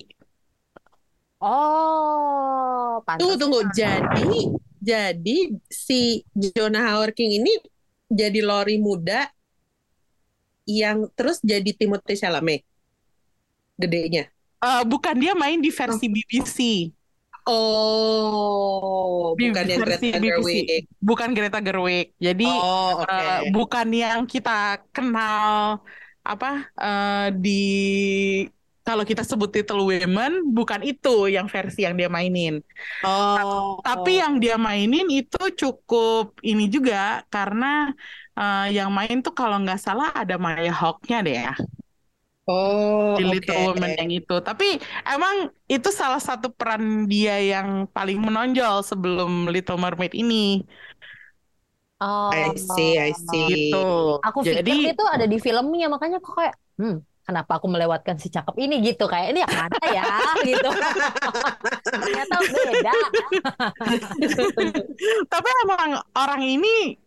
Oh, 1.40 3.02
Tunggu, 3.16 3.34
pantas. 3.36 3.40
tunggu. 3.40 3.60
Jadi, 3.80 4.52
jadi 4.80 5.36
si 5.72 6.24
Jonah 6.36 6.84
Howard 6.92 7.14
King 7.16 7.32
ini 7.40 7.52
jadi 8.12 8.40
Lori 8.44 8.76
muda 8.80 9.28
yang 10.80 10.98
terus 11.16 11.38
jadi 11.42 11.70
Timothée 11.78 12.16
Chalamet. 12.20 12.62
Gedenya. 13.78 14.30
Eh, 14.66 14.82
bukan 14.82 15.14
dia 15.14 15.32
main 15.38 15.58
di 15.62 15.70
versi 15.70 16.06
BBC, 16.10 16.58
Oh, 17.46 19.38
di 19.38 19.46
bukan 19.54 19.64
yang 19.70 19.78
versi 19.86 20.06
Greta 20.10 20.18
BBC. 20.18 20.26
Gerwig. 20.26 20.84
bukan 20.98 21.28
Greta 21.30 21.58
Gerwig. 21.62 22.06
Jadi 22.18 22.48
Oh, 22.50 23.06
eh, 23.06 23.46
bukan 23.54 23.86
yang 23.94 24.20
kita 24.26 24.82
kenal 24.90 25.78
apa 26.26 26.66
eh, 26.74 27.28
di 27.38 27.62
kalau 28.86 29.02
kita 29.02 29.26
sebut 29.26 29.50
Little 29.50 29.82
Women, 29.82 30.54
bukan 30.54 30.82
itu 30.86 31.26
yang 31.26 31.46
versi 31.50 31.82
yang 31.86 31.98
dia 31.98 32.06
mainin. 32.06 32.62
Oh, 33.02 33.82
Tapi 33.82 34.22
yang 34.22 34.38
dia 34.38 34.54
mainin 34.58 35.06
itu 35.10 35.42
cukup 35.58 36.38
ini 36.42 36.66
juga 36.66 37.22
karena 37.30 37.94
eh, 38.34 38.66
yang 38.74 38.90
main 38.90 39.22
tuh 39.22 39.34
kalau 39.34 39.58
nggak 39.62 39.78
salah 39.78 40.10
ada 40.14 40.34
Maya 40.38 40.70
Hawke-nya 40.74 41.18
deh 41.22 41.36
ya 41.46 41.54
oh, 42.46 43.14
di. 43.18 43.24
Little 43.26 43.74
Women 43.74 43.92
yang 43.98 44.10
itu. 44.10 44.36
Tapi 44.42 44.78
emang 45.06 45.50
itu 45.66 45.88
salah 45.90 46.22
satu 46.22 46.50
peran 46.50 47.06
dia 47.10 47.38
yang 47.42 47.90
paling 47.90 48.18
menonjol 48.22 48.82
sebelum 48.86 49.50
Little 49.50 49.78
Mermaid 49.78 50.14
ini 50.14 50.62
Oh, 51.96 52.28
I 52.28 52.52
see, 52.60 53.00
I 53.00 53.16
see. 53.16 53.72
gitu. 53.72 54.20
aku 54.20 54.44
pikir 54.44 54.60
Jadi 54.60 54.92
itu 54.92 55.04
ada 55.08 55.24
di 55.24 55.40
filmnya, 55.40 55.88
makanya 55.88 56.20
kok 56.20 56.36
kayak, 56.36 56.52
hmm, 56.76 57.00
kenapa 57.24 57.56
aku 57.56 57.72
melewatkan 57.72 58.20
si 58.20 58.28
cakep 58.28 58.52
ini 58.60 58.84
gitu? 58.84 59.08
Kayak 59.08 59.32
ini 59.32 59.40
yang 59.40 59.54
mana 59.56 59.80
ya? 59.88 60.04
gitu. 60.48 60.70
Ternyata 61.88 62.36
beda. 62.44 62.92
tapi 65.32 65.48
emang 65.64 65.90
orang 66.12 66.42
ini 66.44 67.00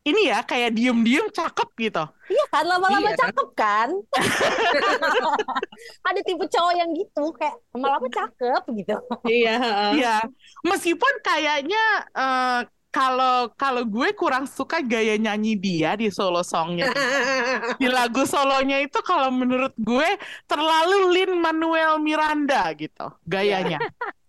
ini 0.00 0.32
ya 0.32 0.40
kayak 0.40 0.72
diem-diem 0.72 1.28
cakep 1.28 1.68
gitu. 1.76 2.04
Iya 2.32 2.44
kan, 2.48 2.64
lama-lama 2.64 3.10
Iya. 3.12 3.20
cakep 3.20 3.48
kan? 3.52 3.88
Ada 6.08 6.20
tipe 6.24 6.44
cowok 6.48 6.74
yang 6.76 6.90
gitu, 6.96 7.24
kayak 7.36 7.56
lama-lama 7.76 8.06
cakep 8.08 8.62
gitu. 8.80 8.96
Iya, 9.28 9.54
heeh. 9.64 9.90
Iya, 10.00 10.16
meskipun 10.64 11.14
kayaknya 11.20 11.82
eh, 12.16 12.60
kalau 12.90 13.52
kalau 13.54 13.86
gue 13.86 14.10
kurang 14.18 14.50
suka 14.50 14.82
gaya 14.82 15.14
nyanyi 15.14 15.54
dia 15.54 15.94
di 15.94 16.08
solo 16.10 16.42
songnya. 16.42 16.90
Di 17.80 17.86
lagu 17.86 18.26
solonya 18.26 18.82
itu 18.82 18.98
kalau 19.04 19.30
menurut 19.30 19.72
gue 19.78 20.10
terlalu 20.50 21.12
Lin 21.14 21.32
Manuel 21.38 21.96
Miranda 22.02 22.72
gitu 22.74 23.14
gayanya. 23.24 23.78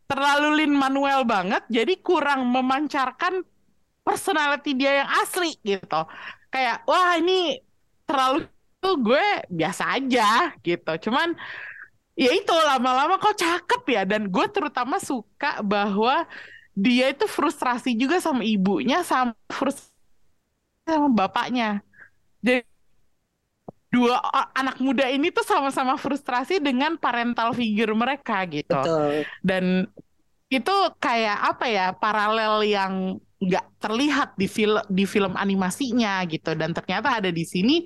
Terlalu 0.05 0.61
Lin 0.61 0.73
Manuel 0.75 1.23
banget, 1.23 1.63
jadi 1.71 1.95
kurang 2.03 2.43
memancarkan 2.51 3.47
personality 4.01 4.71
dia 4.77 5.05
yang 5.05 5.09
asli 5.21 5.57
gitu. 5.61 6.01
Kayak 6.51 6.83
wah 6.85 7.15
ini 7.17 7.61
terlalu 8.03 8.49
tuh 8.81 8.95
gue 8.99 9.25
biasa 9.47 9.97
aja 9.97 10.51
gitu. 10.59 11.09
Cuman 11.09 11.37
ya 12.17 12.31
itu 12.35 12.53
lama-lama 12.53 13.17
kok 13.17 13.37
cakep 13.39 13.81
ya 13.87 14.01
dan 14.03 14.27
gue 14.27 14.45
terutama 14.51 14.99
suka 14.99 15.63
bahwa 15.63 16.27
dia 16.75 17.11
itu 17.11 17.27
frustrasi 17.27 17.95
juga 17.95 18.19
sama 18.23 18.43
ibunya 18.47 19.03
sama 19.03 19.35
frustrasi 19.51 19.91
sama 20.87 21.11
bapaknya 21.11 21.83
jadi 22.39 22.63
dua 23.91 24.23
anak 24.55 24.79
muda 24.79 25.11
ini 25.11 25.35
tuh 25.35 25.43
sama-sama 25.43 25.99
frustrasi 25.99 26.63
dengan 26.63 26.95
parental 26.95 27.51
figure 27.51 27.91
mereka 27.91 28.39
gitu 28.47 28.71
Betul. 28.71 29.27
dan 29.43 29.87
itu 30.47 30.75
kayak 30.99 31.37
apa 31.55 31.65
ya 31.67 31.87
paralel 31.95 32.63
yang 32.63 33.19
nggak 33.41 33.65
terlihat 33.81 34.37
di 34.37 34.45
film 34.45 34.77
di 34.85 35.05
film 35.09 35.33
animasinya 35.33 36.21
gitu. 36.29 36.53
Dan 36.53 36.77
ternyata 36.77 37.17
ada 37.17 37.33
di 37.33 37.41
sini 37.41 37.81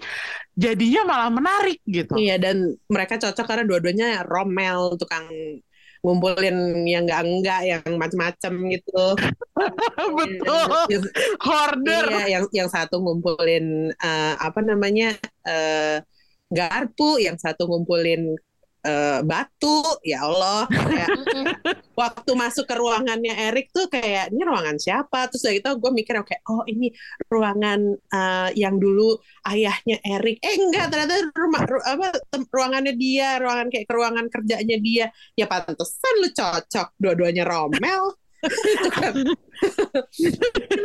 jadinya 0.51 1.07
malah 1.07 1.29
menarik 1.31 1.79
gitu. 1.87 2.19
Iya, 2.19 2.35
dan 2.35 2.75
mereka 2.91 3.15
cocok 3.15 3.45
karena 3.47 3.63
dua-duanya 3.63 4.27
romel, 4.27 4.99
tukang 4.99 5.31
ngumpulin 6.05 6.85
yang 6.85 7.07
enggak-enggak, 7.09 7.61
yang 7.65 7.81
macem-macem 7.97 8.53
gitu. 8.69 9.05
betul. 10.19 10.69
Yang- 10.91 11.11
hoarder. 11.41 12.05
Iya, 12.11 12.25
yang 12.29 12.45
yang 12.51 12.69
satu 12.69 13.01
ngumpulin 13.01 13.95
eh, 13.95 14.33
apa 14.37 14.59
namanya 14.61 15.15
eh, 15.47 16.03
garpu, 16.51 17.17
yang 17.17 17.39
satu 17.41 17.65
ngumpulin 17.65 18.37
eh, 18.85 19.19
batu 19.25 19.81
ya 20.05 20.23
Allah 20.29 20.69
kayak 20.69 21.09
waktu 21.99 22.31
masuk 22.37 22.69
ke 22.69 22.75
ruangannya 22.77 23.33
Erik 23.49 23.73
tuh 23.73 23.89
kayak 23.89 24.29
ini 24.29 24.41
ruangan 24.45 24.77
siapa? 24.77 25.27
Terus 25.33 25.43
dari 25.43 25.57
itu 25.59 25.69
gue 25.73 25.91
mikir 25.91 26.15
oke 26.21 26.35
oh 26.53 26.61
ini 26.69 26.93
ruangan 27.27 27.79
eh, 27.97 28.49
yang 28.53 28.77
dulu 28.77 29.17
ayahnya 29.49 29.97
Erik 30.05 30.37
eh 30.45 30.55
enggak 30.61 30.93
ternyata 30.93 31.15
rumah 31.33 31.63
ru- 31.65 31.85
apa 31.85 32.07
ruangannya 32.53 32.93
dia 32.93 33.41
ruangan 33.41 33.67
kayak 33.73 33.89
ruangan 33.89 34.25
kerjanya 34.29 34.77
dia. 34.77 35.05
Ya 35.33 35.49
pantesan 35.49 36.13
lu 36.21 36.29
cocok 36.31 36.87
dua-duanya 37.01 37.43
Romel. 37.43 38.13
Itu 38.45 38.89
kan. 38.93 39.13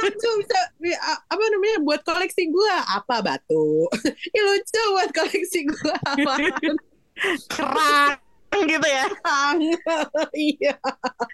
lucu 0.01 0.28
bisa 0.40 0.61
bi- 0.80 0.96
a- 0.96 1.22
apa 1.28 1.44
namanya 1.53 1.76
buat 1.84 2.01
koleksi 2.01 2.48
gua? 2.48 2.88
Apa 2.96 3.20
batu? 3.20 3.84
Ih, 4.32 4.42
lucu 4.48 4.80
buat 4.96 5.11
koleksi 5.12 5.61
gua. 5.68 5.94
apa 6.01 6.34
Keren 7.49 8.18
gitu 8.66 8.89
ya. 8.89 9.05
iya 10.35 10.75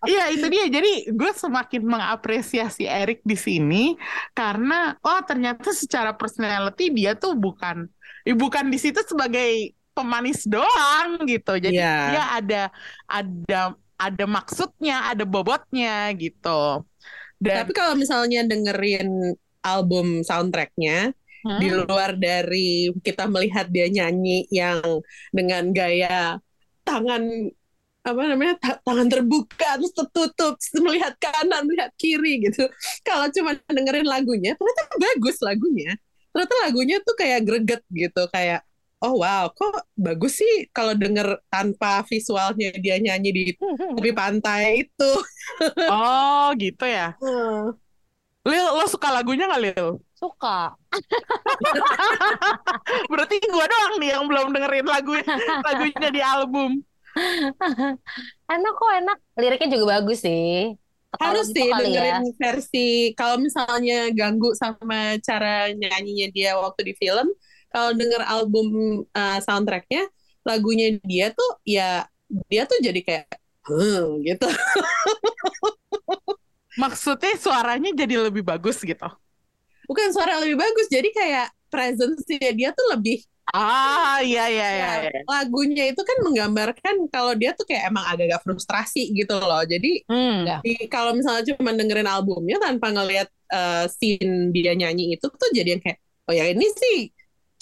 Iya 0.07 0.25
itu 0.31 0.47
dia. 0.53 0.65
Jadi 0.69 0.93
gue 1.11 1.31
semakin 1.33 1.83
mengapresiasi 1.83 2.85
Eric 2.87 3.25
di 3.25 3.35
sini 3.35 3.97
karena 4.37 4.95
oh 5.01 5.21
ternyata 5.25 5.73
secara 5.73 6.13
personality 6.15 6.93
dia 6.93 7.17
tuh 7.17 7.35
bukan, 7.35 7.89
eh, 8.23 8.37
bukan 8.37 8.69
di 8.71 8.79
situ 8.79 9.01
sebagai 9.03 9.73
pemanis 9.97 10.45
doang 10.45 11.25
gitu. 11.25 11.57
Jadi 11.57 11.81
Iya. 11.81 11.97
dia 12.13 12.25
ada 12.37 12.63
ada 13.09 13.61
ada 13.97 14.25
maksudnya, 14.29 15.09
ada 15.09 15.25
bobotnya 15.25 16.13
gitu. 16.21 16.85
Dan 17.41 17.65
Tapi 17.65 17.73
kalau 17.73 17.97
misalnya 17.97 18.45
dengerin 18.45 19.09
album 19.65 20.21
soundtracknya, 20.23 21.17
Hmm? 21.47 21.63
di 21.63 21.69
luar 21.71 22.19
dari 22.19 22.91
kita 23.07 23.31
melihat 23.31 23.71
dia 23.71 23.87
nyanyi 23.87 24.51
yang 24.51 24.83
dengan 25.31 25.71
gaya 25.71 26.43
tangan 26.83 27.23
apa 28.07 28.23
namanya 28.23 28.55
ta- 28.59 28.81
tangan 28.83 29.07
terbuka 29.11 29.79
terus 29.79 29.95
tertutup 29.95 30.55
terus 30.59 30.79
melihat 30.83 31.15
kanan 31.19 31.67
melihat 31.67 31.91
kiri 31.99 32.43
gitu. 32.43 32.67
Kalau 33.03 33.27
cuma 33.35 33.55
dengerin 33.67 34.07
lagunya, 34.07 34.55
ternyata 34.59 34.83
bagus 34.99 35.37
lagunya. 35.43 35.95
Ternyata 36.31 36.55
lagunya 36.67 36.97
tuh 37.03 37.15
kayak 37.19 37.41
greget 37.47 37.83
gitu, 37.91 38.23
kayak 38.31 38.63
oh 39.03 39.19
wow, 39.23 39.51
kok 39.51 39.87
bagus 39.99 40.39
sih 40.39 40.71
kalau 40.75 40.95
denger 40.95 41.39
tanpa 41.51 42.03
visualnya 42.07 42.75
dia 42.79 42.97
nyanyi 42.99 43.31
di 43.31 43.45
tepi 43.95 44.11
pantai 44.15 44.87
itu. 44.87 45.11
oh 45.91 46.51
gitu 46.59 46.85
ya. 46.87 47.15
Lil, 48.47 48.67
lo 48.79 48.87
suka 48.87 49.11
lagunya 49.11 49.51
nggak 49.51 49.63
Lil? 49.63 49.99
Suka. 50.15 50.79
Berarti 53.11 53.43
gue 53.43 53.65
doang 53.67 53.95
nih 53.99 54.15
yang 54.15 54.25
belum 54.31 54.55
dengerin 54.55 54.87
lagu 54.87 55.19
lagunya 55.67 56.09
di 56.15 56.23
album. 56.23 56.79
Enak 58.55 58.73
kok 58.79 58.93
enak. 59.03 59.19
Liriknya 59.35 59.69
juga 59.75 59.99
bagus 59.99 60.23
sih. 60.23 60.79
Harus 61.17 61.51
gitu 61.51 61.59
sih 61.59 61.67
ya. 61.75 61.79
dengerin 61.81 62.25
versi 62.39 62.89
kalau 63.17 63.41
misalnya 63.41 64.13
ganggu 64.15 64.53
sama 64.55 65.17
cara 65.25 65.73
nyanyinya 65.75 66.29
dia 66.31 66.55
waktu 66.61 66.93
di 66.93 66.95
film, 66.95 67.27
kalau 67.73 67.91
denger 67.97 68.23
album 68.31 68.67
uh, 69.17 69.39
soundtracknya, 69.43 70.07
lagunya 70.45 71.01
dia 71.03 71.33
tuh 71.33 71.51
ya 71.65 72.05
dia 72.47 72.63
tuh 72.69 72.79
jadi 72.79 73.01
kayak 73.03 73.27
hmm 73.67 74.23
gitu. 74.23 74.47
Maksudnya 76.77 77.33
suaranya 77.41 77.91
jadi 77.97 78.29
lebih 78.29 78.45
bagus 78.45 78.81
gitu. 78.85 79.09
Bukan 79.87 80.09
suara 80.13 80.43
lebih 80.43 80.59
bagus, 80.59 80.87
jadi 80.91 81.09
kayak 81.15 81.47
presence-nya 81.71 82.51
dia 82.53 82.71
tuh 82.75 82.87
lebih 82.97 83.23
Ah 83.55 84.19
iya 84.27 84.51
iya 84.51 84.67
iya. 84.75 84.87
ya, 85.07 85.07
iya. 85.07 85.21
lagunya 85.23 85.87
itu 85.87 86.03
kan 86.03 86.19
menggambarkan 86.27 87.07
kalau 87.15 87.31
dia 87.39 87.55
tuh 87.55 87.63
kayak 87.63 87.95
emang 87.95 88.03
agak-agak 88.11 88.43
frustrasi 88.43 89.15
gitu 89.15 89.39
loh. 89.39 89.63
Jadi 89.63 90.03
Hmm. 90.11 90.43
Ya. 90.51 90.59
di- 90.67 90.91
kalau 90.91 91.15
misalnya 91.15 91.55
cuma 91.55 91.71
dengerin 91.71 92.11
albumnya 92.11 92.59
tanpa 92.59 92.91
ngelihat 92.91 93.31
uh, 93.55 93.87
scene 93.87 94.51
dia 94.51 94.75
nyanyi 94.75 95.15
itu 95.15 95.27
tuh 95.31 95.49
jadi 95.55 95.79
yang 95.79 95.83
kayak 95.83 95.99
oh 96.27 96.35
ya 96.35 96.51
ini 96.51 96.67
sih 96.75 96.97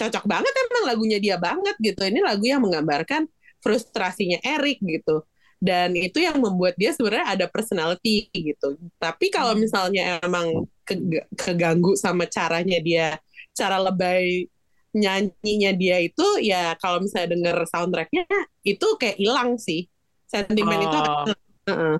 cocok 0.00 0.24
banget 0.24 0.52
emang 0.56 0.84
lagunya 0.88 1.18
dia 1.20 1.36
banget 1.36 1.76
gitu 1.84 2.00
ini 2.08 2.18
lagu 2.24 2.42
yang 2.48 2.64
menggambarkan 2.64 3.28
frustrasinya 3.60 4.40
Eric 4.40 4.80
gitu 4.82 5.22
dan 5.62 5.92
itu 5.94 6.22
yang 6.22 6.38
membuat 6.38 6.74
dia 6.78 6.90
sebenarnya 6.94 7.34
ada 7.38 7.46
personality 7.50 8.28
gitu 8.32 8.78
tapi 8.98 9.28
kalau 9.30 9.54
misalnya 9.58 10.18
emang 10.22 10.66
ke- 10.86 11.26
keganggu 11.36 11.94
sama 11.98 12.24
caranya 12.28 12.78
dia 12.80 13.16
cara 13.54 13.78
lebay 13.78 14.46
nyanyinya 14.94 15.74
dia 15.74 15.98
itu 15.98 16.22
ya 16.38 16.78
kalau 16.78 17.02
misalnya 17.02 17.34
denger 17.34 17.56
soundtracknya 17.66 18.24
itu 18.62 18.86
kayak 18.98 19.18
hilang 19.18 19.58
sih 19.58 19.90
sentimen 20.30 20.78
itu 20.86 20.96
Oh. 20.96 21.02
akan 21.02 21.36
Heeh. 21.64 21.96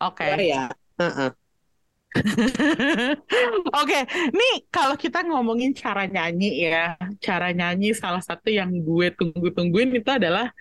Oke. 0.00 0.24
ya 0.46 0.70
Heeh. 1.00 1.30
Oke, 3.74 3.98
nih 4.30 4.54
kalau 4.70 4.94
kita 4.94 5.26
ngomongin 5.26 5.74
cara 5.74 6.06
nyanyi 6.06 6.70
ya, 6.70 6.94
cara 7.18 7.50
nyanyi 7.50 7.90
salah 7.90 8.22
satu 8.22 8.54
yang 8.54 8.70
gue 8.70 9.10
tunggu-tungguin 9.18 9.98
itu 9.98 10.10
adalah 10.14 10.54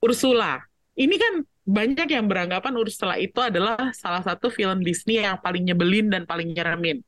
Ursula. 0.00 0.64
Ini 0.98 1.14
kan 1.14 1.34
banyak 1.68 2.08
yang 2.10 2.26
beranggapan 2.26 2.74
Ursula 2.74 3.14
itu 3.20 3.38
adalah 3.38 3.94
salah 3.94 4.24
satu 4.24 4.50
film 4.50 4.82
Disney 4.82 5.22
yang 5.22 5.38
paling 5.38 5.62
nyebelin 5.62 6.10
dan 6.10 6.26
paling 6.26 6.50
nyeremin. 6.50 6.98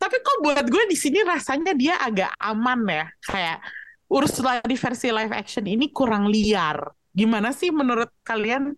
Tapi 0.00 0.16
kok 0.24 0.40
buat 0.40 0.64
gue 0.64 0.84
di 0.88 0.96
sini 0.96 1.20
rasanya 1.20 1.76
dia 1.76 2.00
agak 2.00 2.32
aman 2.40 2.80
ya, 2.88 3.04
kayak 3.28 3.58
Ursula 4.06 4.62
di 4.62 4.78
versi 4.78 5.10
live 5.10 5.34
action 5.34 5.66
ini 5.66 5.90
kurang 5.90 6.30
liar. 6.30 6.80
Gimana 7.10 7.50
sih 7.50 7.74
menurut 7.74 8.08
kalian? 8.22 8.72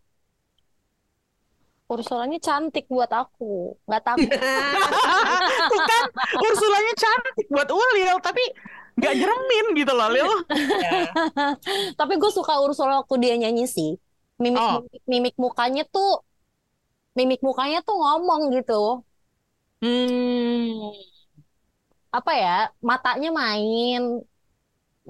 Ursulanya 1.89 2.37
cantik 2.41 2.85
buat 2.89 3.09
aku. 3.09 3.77
Nggak 3.89 4.03
takut. 4.05 4.29
Tuh 5.73 5.83
kan 5.89 6.05
Ursulanya 6.37 6.95
cantik 6.97 7.47
buat 7.53 7.69
Ulil, 7.69 8.17
tapi 8.25 8.45
nggak 8.97 9.15
nyeremin 9.17 9.67
gitu 9.77 9.93
loh, 9.93 10.09
Lil. 10.13 10.31
Ya. 10.81 11.09
Tapi 12.01 12.15
gue 12.19 12.31
suka 12.33 12.61
Ursula 12.61 13.01
waktu 13.05 13.15
dia 13.21 13.35
nyanyi 13.41 13.65
sih. 13.65 13.97
Mimik, 14.43 14.63
Oh. 14.63 14.75
mimik, 14.83 15.03
mimik 15.13 15.35
mukanya 15.45 15.83
tuh 15.95 16.09
mimik 17.17 17.41
mukanya 17.47 17.79
tuh 17.87 17.97
ngomong 18.03 18.43
gitu. 18.55 18.75
Hmm. 19.83 20.93
Apa 22.17 22.33
ya? 22.43 22.49
Matanya 22.89 23.29
main, 23.41 24.01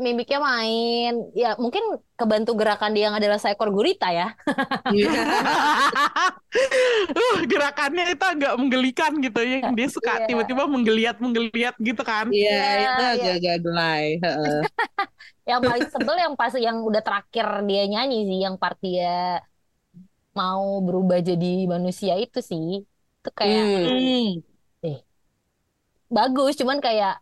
mimiknya 0.04 0.38
main. 0.48 1.12
Ya 1.34 1.48
mungkin 1.62 1.82
kebantu 2.18 2.50
gerakan 2.60 2.90
dia 2.94 3.10
yang 3.10 3.16
adalah 3.18 3.38
seekor 3.42 3.68
gurita 3.74 4.08
ya. 4.14 4.26
Uh, 7.12 7.44
gerakannya 7.44 8.16
itu 8.16 8.24
agak 8.24 8.52
menggelikan 8.56 9.12
gitu 9.20 9.40
ya. 9.44 9.68
Dia 9.76 9.88
suka 9.92 10.12
Iya. 10.18 10.26
tiba-tiba 10.28 10.64
menggeliat-menggeliat 10.64 11.74
gitu 11.78 12.02
kan. 12.02 12.26
Iya, 12.32 12.50
Iya, 12.50 12.88
itu 12.88 13.02
iya. 13.02 13.12
agak-agak 13.14 13.56
gelai. 13.64 14.04
Heeh. 14.24 14.58
Yang 15.48 15.60
paling 15.64 15.86
sebel 15.88 16.16
yang 16.20 16.34
pas 16.36 16.52
yang 16.60 16.76
udah 16.84 17.00
terakhir 17.00 17.46
dia 17.68 17.82
nyanyi 17.88 18.16
sih, 18.28 18.38
yang 18.44 18.54
part 18.60 18.76
dia 18.84 19.40
mau 20.38 20.64
berubah 20.86 21.18
jadi 21.28 21.46
manusia 21.72 22.12
itu 22.24 22.38
sih. 22.50 22.64
Itu 23.20 23.28
kayak 23.38 23.62
Hmm. 23.66 24.42
Hmm. 24.82 24.96
bagus, 26.16 26.52
cuman 26.60 26.78
kayak 26.86 27.12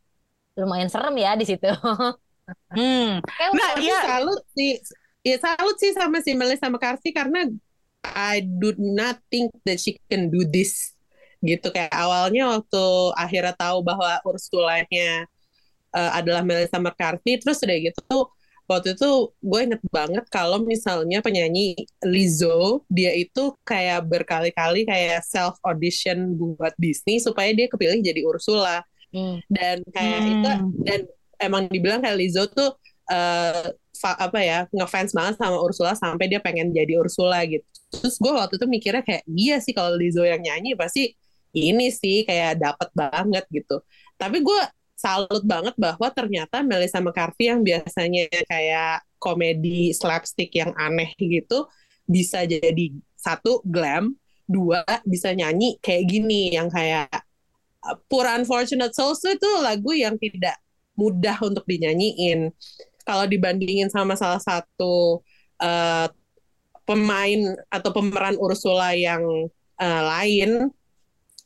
lumayan 0.60 0.90
serem 0.92 1.14
ya 1.24 1.30
di 1.40 1.44
situ. 1.50 1.66
Hmm. 2.70 3.18
Nah, 3.54 3.70
iya. 3.82 3.98
salut 4.06 4.42
sih, 4.54 4.78
ya 5.26 5.36
salut 5.42 5.76
sih 5.82 5.90
sama 5.94 6.22
si 6.22 6.32
Melissa 6.38 6.70
McCarthy 6.70 7.10
karena 7.10 7.50
I 8.06 8.46
do 8.46 8.70
not 8.78 9.18
think 9.26 9.50
that 9.66 9.82
she 9.82 9.98
can 10.06 10.30
do 10.30 10.46
this 10.46 10.94
gitu 11.42 11.74
kayak 11.74 11.90
awalnya 11.90 12.48
waktu 12.54 12.84
akhirnya 13.18 13.54
tahu 13.58 13.82
bahwa 13.82 14.22
Ursulanya 14.22 15.26
eh, 15.94 16.10
adalah 16.14 16.42
Melissa 16.46 16.78
McCarthy 16.78 17.42
terus 17.42 17.58
udah 17.66 17.76
gitu 17.76 18.18
waktu 18.66 18.98
itu 18.98 19.10
gue 19.42 19.60
inget 19.62 19.82
banget 19.94 20.24
kalau 20.26 20.58
misalnya 20.62 21.22
penyanyi 21.22 21.78
Lizzo 22.02 22.82
dia 22.90 23.14
itu 23.14 23.54
kayak 23.62 24.06
berkali-kali 24.10 24.82
kayak 24.86 25.22
self 25.22 25.54
audition 25.62 26.34
buat 26.34 26.74
Disney 26.78 27.22
supaya 27.22 27.50
dia 27.54 27.66
kepilih 27.70 28.02
jadi 28.02 28.22
Ursula 28.26 28.82
Hmm. 29.14 29.38
dan 29.46 29.86
kayak 29.94 30.18
Hmm. 30.18 30.32
itu 30.34 30.50
dan 30.82 31.00
emang 31.40 31.68
dibilang 31.70 32.02
kayak 32.02 32.16
Lizzo 32.18 32.48
tuh 32.50 32.74
fa- 33.96 34.18
apa 34.18 34.38
ya 34.42 34.58
ngefans 34.70 35.16
banget 35.16 35.34
sama 35.40 35.58
Ursula 35.62 35.96
sampai 35.96 36.26
dia 36.28 36.40
pengen 36.42 36.70
jadi 36.74 37.00
Ursula 37.00 37.42
gitu. 37.48 37.64
Terus 37.90 38.18
gue 38.18 38.32
waktu 38.34 38.58
itu 38.60 38.66
mikirnya 38.68 39.02
kayak 39.06 39.24
iya 39.30 39.56
sih 39.62 39.72
kalau 39.72 39.94
Lizzo 39.96 40.26
yang 40.26 40.42
nyanyi 40.42 40.76
pasti 40.76 41.14
ini 41.56 41.88
sih 41.88 42.26
kayak 42.28 42.60
dapet 42.60 42.88
banget 42.92 43.44
gitu. 43.48 43.80
Tapi 44.20 44.44
gue 44.44 44.60
salut 44.96 45.44
banget 45.44 45.76
bahwa 45.76 46.08
ternyata 46.12 46.64
Melissa 46.64 47.00
McCarthy 47.00 47.52
yang 47.52 47.60
biasanya 47.60 48.28
kayak 48.48 49.04
komedi 49.20 49.92
slapstick 49.92 50.52
yang 50.56 50.72
aneh 50.76 51.12
gitu 51.20 51.68
bisa 52.06 52.46
jadi 52.46 52.92
satu 53.16 53.60
glam, 53.66 54.14
dua 54.46 54.86
bisa 55.02 55.34
nyanyi 55.34 55.76
kayak 55.82 56.04
gini 56.06 56.54
yang 56.54 56.70
kayak 56.70 57.10
uh, 57.82 57.96
Poor 58.06 58.24
Unfortunate 58.30 58.94
Souls 58.94 59.20
itu 59.26 59.50
lagu 59.60 59.90
yang 59.92 60.14
tidak 60.16 60.56
mudah 60.96 61.36
untuk 61.44 61.62
dinyanyiin. 61.68 62.50
Kalau 63.06 63.24
dibandingin 63.28 63.86
sama 63.92 64.18
salah 64.18 64.42
satu 64.42 65.22
uh, 65.62 66.08
pemain 66.82 67.40
atau 67.70 67.90
pemeran 67.94 68.34
Ursula 68.40 68.96
yang 68.98 69.22
uh, 69.78 70.02
lain, 70.16 70.72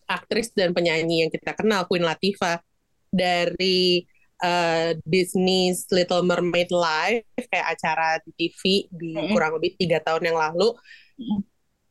aktris 0.09 0.55
dan 0.57 0.73
penyanyi 0.73 1.27
yang 1.27 1.31
kita 1.31 1.53
kenal, 1.53 1.85
Queen 1.85 2.07
Latifah 2.07 2.63
dari 3.11 4.07
uh, 4.41 4.97
Disney's 5.05 5.85
Little 5.93 6.25
Mermaid 6.25 6.73
Live, 6.73 7.27
kayak 7.51 7.67
acara 7.77 8.09
di 8.25 8.31
TV 8.37 8.87
di 8.89 9.13
mm 9.13 9.21
-hmm. 9.21 9.31
kurang 9.35 9.53
lebih 9.61 9.77
tiga 9.77 9.99
tahun 10.01 10.33
yang 10.33 10.39
lalu. 10.39 10.73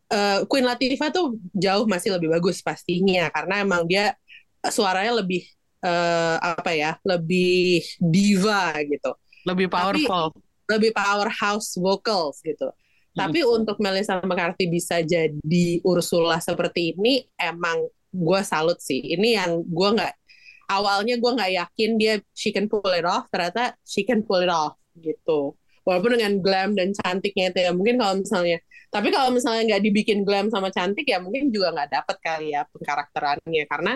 Uh, 0.09 0.41
Queen 0.49 0.65
Latifah 0.65 1.13
tuh 1.13 1.37
jauh 1.53 1.85
masih 1.85 2.17
lebih 2.17 2.33
bagus 2.33 2.65
pastinya 2.65 3.29
karena 3.29 3.61
emang 3.61 3.85
dia 3.85 4.17
suaranya 4.65 5.21
lebih 5.21 5.45
uh, 5.83 6.37
apa 6.39 6.71
ya, 6.75 6.91
lebih 7.03 7.83
diva 7.99 8.75
gitu. 8.83 9.11
Lebih 9.47 9.67
powerful. 9.71 10.35
Tapi, 10.35 10.39
lebih 10.69 10.91
powerhouse 10.93 11.73
vocals 11.79 12.39
gitu. 12.45 12.69
Tapi 13.17 13.41
hmm. 13.41 13.55
untuk 13.61 13.77
Melissa 13.81 14.21
McCarthy 14.21 14.69
bisa 14.69 15.01
jadi 15.01 15.67
Ursula 15.81 16.37
seperti 16.37 16.93
ini 16.93 17.25
emang 17.35 17.89
gue 18.13 18.41
salut 18.45 18.77
sih. 18.79 19.01
Ini 19.17 19.41
yang 19.41 19.51
gue 19.65 19.89
nggak 19.97 20.13
awalnya 20.69 21.17
gue 21.17 21.31
nggak 21.33 21.51
yakin 21.57 21.89
dia 21.97 22.13
she 22.37 22.53
can 22.53 22.69
pull 22.69 22.85
it 22.93 23.03
off. 23.03 23.25
Ternyata 23.33 23.75
she 23.81 24.05
can 24.05 24.21
pull 24.21 24.45
it 24.45 24.53
off 24.53 24.77
gitu. 24.95 25.57
Walaupun 25.83 26.21
dengan 26.21 26.37
glam 26.37 26.77
dan 26.77 26.93
cantiknya 26.93 27.49
itu 27.49 27.59
ya 27.65 27.71
mungkin 27.73 27.97
kalau 27.97 28.21
misalnya 28.21 28.61
tapi 28.89 29.13
kalau 29.13 29.29
misalnya 29.29 29.73
nggak 29.73 29.83
dibikin 29.85 30.25
glam 30.25 30.49
sama 30.49 30.73
cantik 30.73 31.05
ya 31.05 31.21
mungkin 31.21 31.53
juga 31.53 31.73
nggak 31.73 31.89
dapet 31.93 32.17
kali 32.25 32.57
ya 32.57 32.65
pengkarakterannya 32.73 33.63
karena 33.69 33.93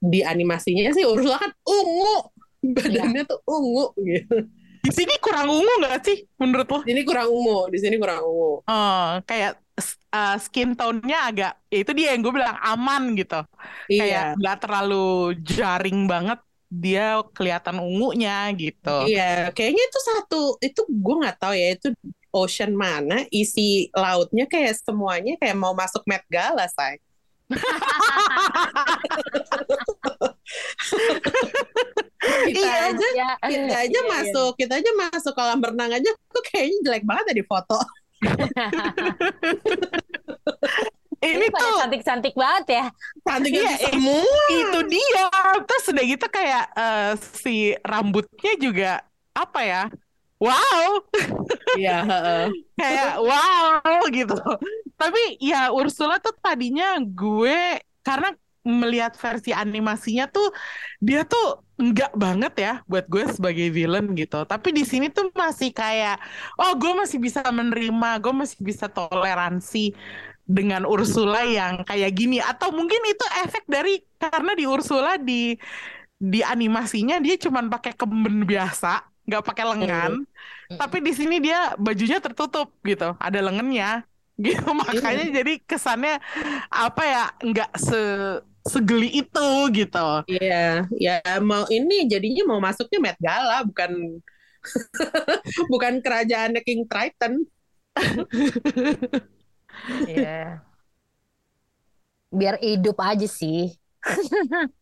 di 0.00 0.24
animasinya 0.24 0.90
sih 0.96 1.04
Ursula 1.04 1.36
kan 1.36 1.52
ungu 1.68 2.16
badannya 2.60 3.22
ya. 3.24 3.30
tuh 3.30 3.40
ungu 3.44 3.92
gitu 4.00 4.48
di 4.80 4.90
sini 4.96 5.14
kurang 5.20 5.52
ungu 5.52 5.72
nggak 5.84 6.00
sih 6.00 6.24
menurut 6.40 6.68
lo? 6.72 6.80
Di 6.80 6.96
sini 6.96 7.02
kurang 7.04 7.28
ungu, 7.28 7.68
di 7.68 7.78
sini 7.78 7.96
kurang 8.00 8.24
ungu. 8.24 8.64
Oh, 8.64 9.08
kayak 9.28 9.60
uh, 10.08 10.36
skin 10.40 10.72
tone-nya 10.72 11.18
agak, 11.28 11.52
ya 11.68 11.78
itu 11.84 11.92
dia 11.92 12.16
yang 12.16 12.24
gue 12.24 12.32
bilang 12.32 12.56
aman 12.64 13.12
gitu. 13.12 13.44
Iya. 13.92 14.00
Kayak 14.00 14.26
nggak 14.40 14.58
terlalu 14.64 15.08
jaring 15.44 16.08
banget, 16.08 16.40
dia 16.72 17.20
kelihatan 17.36 17.76
ungunya 17.76 18.48
gitu. 18.56 19.04
Iya, 19.04 19.52
kayaknya 19.52 19.84
itu 19.84 20.00
satu, 20.00 20.42
itu 20.64 20.80
gue 20.88 21.14
nggak 21.28 21.36
tahu 21.36 21.52
ya 21.52 21.68
itu 21.76 21.88
ocean 22.32 22.72
mana, 22.72 23.28
isi 23.28 23.92
lautnya 23.92 24.48
kayak 24.48 24.80
semuanya 24.80 25.36
kayak 25.36 25.60
mau 25.60 25.76
masuk 25.76 26.00
Met 26.08 26.24
Gala, 26.32 26.64
say 26.72 26.96
kita 32.50 32.60
iya, 32.60 32.90
aja 32.92 33.08
ya. 33.16 33.30
kita 33.42 33.76
aja 33.86 34.00
iya, 34.00 34.10
masuk 34.10 34.52
iya. 34.54 34.60
kita 34.66 34.72
aja 34.82 34.90
masuk 34.94 35.32
kolam 35.34 35.60
renang 35.62 35.90
aja 35.94 36.10
kok 36.12 36.42
kayaknya 36.50 36.78
jelek 36.86 37.04
banget 37.06 37.24
ya 37.32 37.34
di 37.40 37.44
foto. 37.46 37.78
Ini, 41.20 41.52
tuh 41.52 41.84
cantik-cantik 41.84 42.32
banget 42.32 42.80
ya. 42.80 42.88
Cantik 43.28 43.52
iya, 43.52 43.76
semua. 43.76 44.24
Itu 44.48 44.80
dia. 44.88 45.28
Terus 45.68 45.84
udah 45.92 46.04
gitu 46.08 46.26
kayak 46.32 46.64
uh, 46.72 47.12
si 47.20 47.76
rambutnya 47.84 48.56
juga 48.56 49.04
apa 49.36 49.60
ya 49.60 49.82
wow 50.40 50.90
Iya, 51.78 51.92
kayak 52.78 53.08
wow 53.22 54.02
gitu. 54.10 54.34
Tapi 54.98 55.20
ya 55.40 55.70
Ursula 55.70 56.18
tuh 56.18 56.34
tadinya 56.42 56.98
gue 57.00 57.78
karena 58.02 58.34
melihat 58.60 59.16
versi 59.16 59.56
animasinya 59.56 60.28
tuh 60.28 60.52
dia 61.00 61.24
tuh 61.24 61.64
enggak 61.80 62.12
banget 62.12 62.52
ya 62.60 62.72
buat 62.84 63.08
gue 63.08 63.24
sebagai 63.30 63.68
villain 63.72 64.06
gitu. 64.18 64.44
Tapi 64.44 64.68
di 64.74 64.84
sini 64.84 65.08
tuh 65.08 65.32
masih 65.32 65.70
kayak 65.72 66.20
oh 66.60 66.72
gue 66.76 66.92
masih 67.00 67.18
bisa 67.22 67.40
menerima, 67.46 68.08
gue 68.20 68.34
masih 68.34 68.58
bisa 68.60 68.86
toleransi 68.90 69.94
dengan 70.50 70.82
Ursula 70.84 71.46
yang 71.46 71.86
kayak 71.86 72.10
gini 72.18 72.42
atau 72.42 72.74
mungkin 72.74 73.00
itu 73.06 73.24
efek 73.46 73.64
dari 73.70 74.02
karena 74.18 74.52
di 74.58 74.64
Ursula 74.66 75.14
di 75.16 75.54
di 76.20 76.40
animasinya 76.44 77.16
dia 77.24 77.36
cuman 77.40 77.72
pakai 77.72 77.92
kemben 77.96 78.44
biasa, 78.44 79.09
nggak 79.30 79.46
pakai 79.46 79.64
lengan. 79.70 80.26
Hmm. 80.26 80.78
Tapi 80.78 80.98
di 80.98 81.12
sini 81.14 81.38
dia 81.38 81.78
bajunya 81.78 82.18
tertutup 82.18 82.74
gitu, 82.82 83.14
ada 83.14 83.38
lengannya 83.38 84.02
gitu 84.40 84.72
makanya 84.72 85.28
yeah. 85.28 85.34
jadi 85.42 85.52
kesannya 85.68 86.16
apa 86.72 87.02
ya 87.04 87.24
nggak 87.38 87.70
se 87.78 88.00
segeli 88.66 89.22
itu 89.22 89.48
gitu. 89.72 90.08
Iya, 90.28 90.84
ya 90.98 91.18
mau 91.40 91.64
ini 91.70 92.10
jadinya 92.10 92.44
mau 92.50 92.60
masuknya 92.60 92.98
Met 93.00 93.18
Gala 93.22 93.64
bukan 93.64 94.20
bukan 95.72 96.02
kerajaan 96.04 96.58
King 96.60 96.84
Triton. 96.84 97.46
Iya. 100.04 100.60
Biar 102.30 102.60
hidup 102.60 103.00
aja 103.00 103.26
sih. 103.26 103.74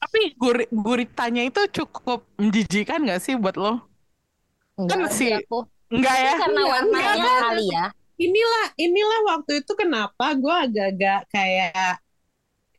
Tapi 0.00 0.20
guri 0.36 0.64
guritanya 0.68 1.42
itu 1.48 1.60
cukup 1.72 2.24
menjijikan 2.36 3.04
gak 3.08 3.20
sih 3.24 3.36
buat 3.36 3.56
lo? 3.56 3.80
Enggak 4.76 5.08
kan 5.08 5.12
sih. 5.12 5.32
Aku. 5.40 5.64
Enggak 5.88 6.16
ya? 6.20 6.32
Karena 6.36 6.62
warnanya 6.68 7.32
kali 7.40 7.66
ya 7.72 7.86
inilah 8.20 8.66
inilah 8.76 9.20
waktu 9.32 9.64
itu 9.64 9.72
kenapa 9.72 10.36
gue 10.36 10.54
agak-agak 10.68 11.20
kayak 11.32 11.96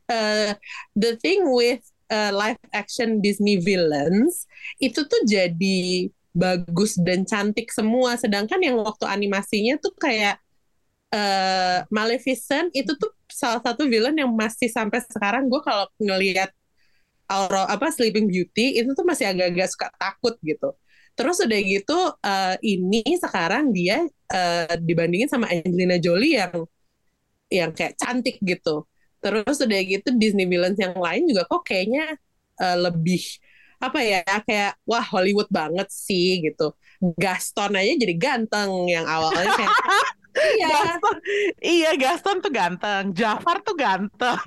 uh, 0.06 0.54
the 0.94 1.18
thing 1.18 1.42
with 1.50 1.82
uh, 2.14 2.30
live 2.30 2.62
action 2.70 3.18
Disney 3.20 3.58
villains 3.58 4.46
itu 4.78 5.02
tuh 5.02 5.22
jadi 5.26 6.08
bagus 6.32 6.96
dan 7.02 7.26
cantik 7.26 7.74
semua 7.74 8.16
sedangkan 8.16 8.62
yang 8.62 8.78
waktu 8.80 9.04
animasinya 9.10 9.82
tuh 9.82 9.92
kayak 9.98 10.38
uh, 11.12 11.84
Maleficent 11.90 12.70
itu 12.78 12.94
tuh 12.96 13.12
salah 13.34 13.62
satu 13.64 13.88
villain 13.88 14.16
yang 14.16 14.32
masih 14.32 14.68
sampai 14.70 15.02
sekarang 15.08 15.48
gue 15.48 15.62
kalau 15.64 15.88
ngelihat 15.98 16.52
Aurora 17.32 17.68
apa 17.72 17.90
Sleeping 17.90 18.28
Beauty 18.28 18.78
itu 18.80 18.92
tuh 18.92 19.08
masih 19.08 19.32
agak-agak 19.32 19.68
suka 19.72 19.88
takut 19.96 20.36
gitu 20.44 20.76
Terus 21.16 21.38
udah 21.44 21.60
gitu 21.60 22.00
uh, 22.24 22.56
ini 22.64 23.04
sekarang 23.20 23.76
dia 23.76 24.04
uh, 24.32 24.76
dibandingin 24.80 25.28
sama 25.28 25.52
Angelina 25.52 26.00
Jolie 26.00 26.40
yang 26.40 26.56
yang 27.52 27.72
kayak 27.76 28.00
cantik 28.00 28.40
gitu. 28.40 28.88
Terus 29.22 29.58
udah 29.60 29.80
gitu 29.84 30.10
Disney 30.16 30.48
villains 30.48 30.80
yang 30.80 30.96
lain 30.96 31.28
juga 31.28 31.46
kok 31.46 31.68
kayaknya 31.68 32.16
uh, 32.58 32.78
lebih 32.90 33.22
apa 33.82 34.00
ya 34.06 34.22
kayak 34.46 34.78
wah 34.86 35.04
Hollywood 35.04 35.52
banget 35.52 35.92
sih 35.92 36.42
gitu. 36.48 36.72
Gaston 37.20 37.76
aja 37.76 37.94
jadi 37.98 38.16
ganteng 38.16 38.72
yang 38.88 39.06
awalnya 39.06 39.52
kayak 39.58 39.74
Iya. 40.32 40.68
Gaston, 40.72 41.18
iya 41.60 41.92
Gaston 42.00 42.38
tuh 42.40 42.52
ganteng, 42.56 43.12
Jafar 43.12 43.60
tuh 43.68 43.76
ganteng. 43.76 44.40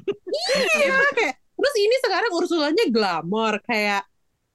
iya 0.80 0.96
kayak 1.12 1.36
terus 1.54 1.74
ini 1.80 1.96
sekarang 2.02 2.30
Ursulanya 2.34 2.84
glamor 2.90 3.60
kayak 3.64 4.04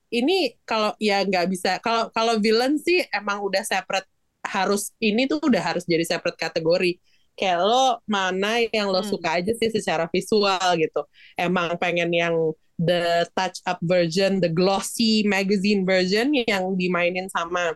ini 0.10 0.58
kalau 0.66 0.94
ya 0.98 1.22
nggak 1.22 1.48
bisa 1.50 1.78
kalau 1.80 2.10
kalau 2.10 2.42
villain 2.42 2.76
sih 2.82 3.06
emang 3.14 3.42
udah 3.46 3.62
separate 3.62 4.10
harus 4.42 4.94
ini 4.98 5.30
tuh 5.30 5.38
udah 5.42 5.62
harus 5.62 5.86
jadi 5.86 6.02
separate 6.06 6.38
kategori 6.38 6.98
kayak 7.38 7.60
lo 7.62 8.02
mana 8.10 8.66
yang 8.74 8.90
lo 8.90 9.00
hmm. 9.00 9.10
suka 9.10 9.40
aja 9.40 9.54
sih 9.56 9.70
secara 9.72 10.10
visual 10.10 10.68
gitu 10.76 11.02
emang 11.38 11.78
pengen 11.78 12.10
yang 12.12 12.36
the 12.76 13.28
touch 13.38 13.62
up 13.70 13.80
version 13.86 14.42
the 14.42 14.50
glossy 14.52 15.24
magazine 15.24 15.86
version 15.86 16.34
yang 16.34 16.74
dimainin 16.76 17.30
sama 17.32 17.76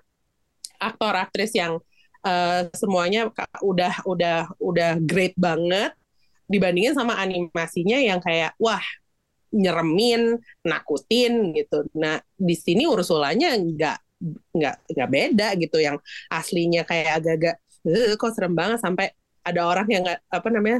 aktor 0.82 1.16
aktris 1.16 1.54
yang 1.56 1.80
uh, 2.24 2.68
semuanya 2.74 3.30
udah 3.62 3.94
udah 4.08 4.40
udah 4.58 4.92
great 5.04 5.36
banget 5.38 5.94
dibandingin 6.48 6.96
sama 6.96 7.16
animasinya 7.20 8.00
yang 8.00 8.20
kayak 8.20 8.56
wah 8.60 8.84
nyeremin, 9.54 10.42
nakutin 10.66 11.54
gitu. 11.54 11.86
Nah 11.94 12.18
di 12.34 12.56
sini 12.58 12.90
Ursulanya 12.90 13.54
nggak 13.54 13.98
nggak 14.56 14.76
nggak 14.96 15.10
beda 15.12 15.48
gitu 15.60 15.78
yang 15.84 15.98
aslinya 16.32 16.88
kayak 16.88 17.22
agak-agak 17.22 17.56
eh, 17.86 18.16
kok 18.16 18.34
serem 18.34 18.56
banget 18.56 18.80
sampai 18.82 19.12
ada 19.44 19.62
orang 19.68 19.88
yang 19.92 20.02
nggak 20.08 20.22
apa 20.32 20.48
namanya 20.50 20.80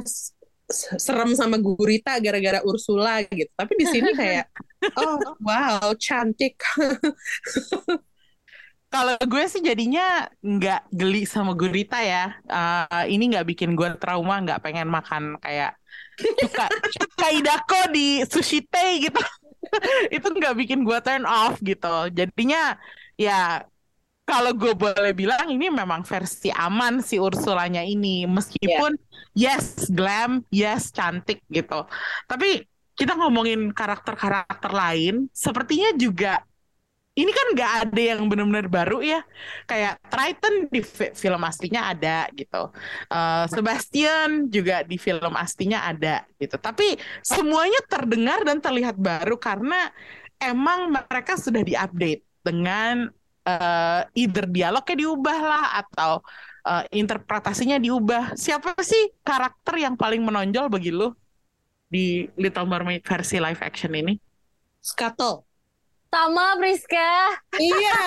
serem 0.96 1.36
sama 1.36 1.60
gurita 1.60 2.18
gara-gara 2.18 2.64
Ursula 2.66 3.22
gitu. 3.30 3.52
Tapi 3.54 3.72
di 3.78 3.86
sini 3.86 4.10
kayak 4.20 4.50
oh 4.98 5.38
wow 5.44 5.92
cantik. 5.96 6.58
Kalau 8.94 9.18
gue 9.18 9.44
sih 9.50 9.58
jadinya 9.58 10.30
nggak 10.38 10.94
geli 10.94 11.26
sama 11.26 11.50
gurita 11.58 11.98
ya. 11.98 12.38
Uh, 12.46 13.10
ini 13.10 13.34
nggak 13.34 13.50
bikin 13.50 13.74
gue 13.74 13.90
trauma, 13.98 14.38
nggak 14.38 14.62
pengen 14.62 14.86
makan 14.86 15.34
kayak 15.42 15.74
cuka 16.14 16.66
cuka 16.70 17.26
idako 17.34 17.80
di 17.90 18.22
sushi 18.22 18.62
teh 18.62 19.10
gitu 19.10 19.22
itu 20.16 20.26
nggak 20.26 20.54
bikin 20.54 20.86
gue 20.86 20.98
turn 21.02 21.26
off 21.26 21.58
gitu 21.58 22.10
jadinya 22.14 22.78
ya 23.18 23.66
kalau 24.24 24.56
gue 24.56 24.72
boleh 24.72 25.12
bilang 25.12 25.44
ini 25.52 25.68
memang 25.68 26.00
versi 26.06 26.48
aman 26.54 27.04
si 27.04 27.20
Ursulanya 27.20 27.84
ini 27.84 28.24
meskipun 28.24 28.96
yeah. 29.36 29.58
yes 29.58 29.90
glam 29.92 30.46
yes 30.48 30.94
cantik 30.94 31.44
gitu 31.50 31.84
tapi 32.30 32.64
kita 32.94 33.18
ngomongin 33.18 33.74
karakter-karakter 33.74 34.70
lain 34.70 35.26
sepertinya 35.34 35.90
juga 35.98 36.46
ini 37.14 37.30
kan 37.30 37.46
nggak 37.54 37.72
ada 37.86 38.02
yang 38.14 38.26
benar-benar 38.26 38.66
baru 38.66 38.98
ya. 38.98 39.22
Kayak 39.70 40.02
Triton 40.10 40.54
di 40.66 40.82
fi- 40.82 41.14
film 41.14 41.42
aslinya 41.46 41.94
ada 41.94 42.26
gitu. 42.34 42.74
Eh, 43.06 43.44
Sebastian 43.54 44.50
juga 44.50 44.82
di 44.82 44.98
film 44.98 45.32
aslinya 45.38 45.86
ada 45.86 46.26
gitu. 46.42 46.58
Tapi 46.58 46.98
semuanya 47.22 47.78
terdengar 47.86 48.42
dan 48.42 48.58
terlihat 48.58 48.98
baru 48.98 49.38
karena 49.38 49.94
emang 50.42 50.90
mereka 50.90 51.38
sudah 51.38 51.62
diupdate 51.62 52.26
dengan 52.42 53.06
eh, 53.46 54.02
either 54.18 54.50
dialognya 54.50 54.96
diubah 55.06 55.38
lah 55.38 55.64
atau 55.86 56.18
eh, 56.66 56.84
interpretasinya 56.98 57.78
diubah. 57.78 58.34
Siapa 58.34 58.74
sih 58.82 59.14
karakter 59.22 59.78
yang 59.78 59.94
paling 59.94 60.18
menonjol 60.18 60.66
bagi 60.66 60.90
lu 60.90 61.14
di 61.86 62.26
Little 62.34 62.66
Mermaid 62.66 63.06
versi 63.06 63.38
live 63.38 63.62
action 63.62 63.94
ini? 63.94 64.18
Scuttle. 64.82 65.53
Sama 66.14 66.54
Priska. 66.62 67.10
Iya. 67.58 67.98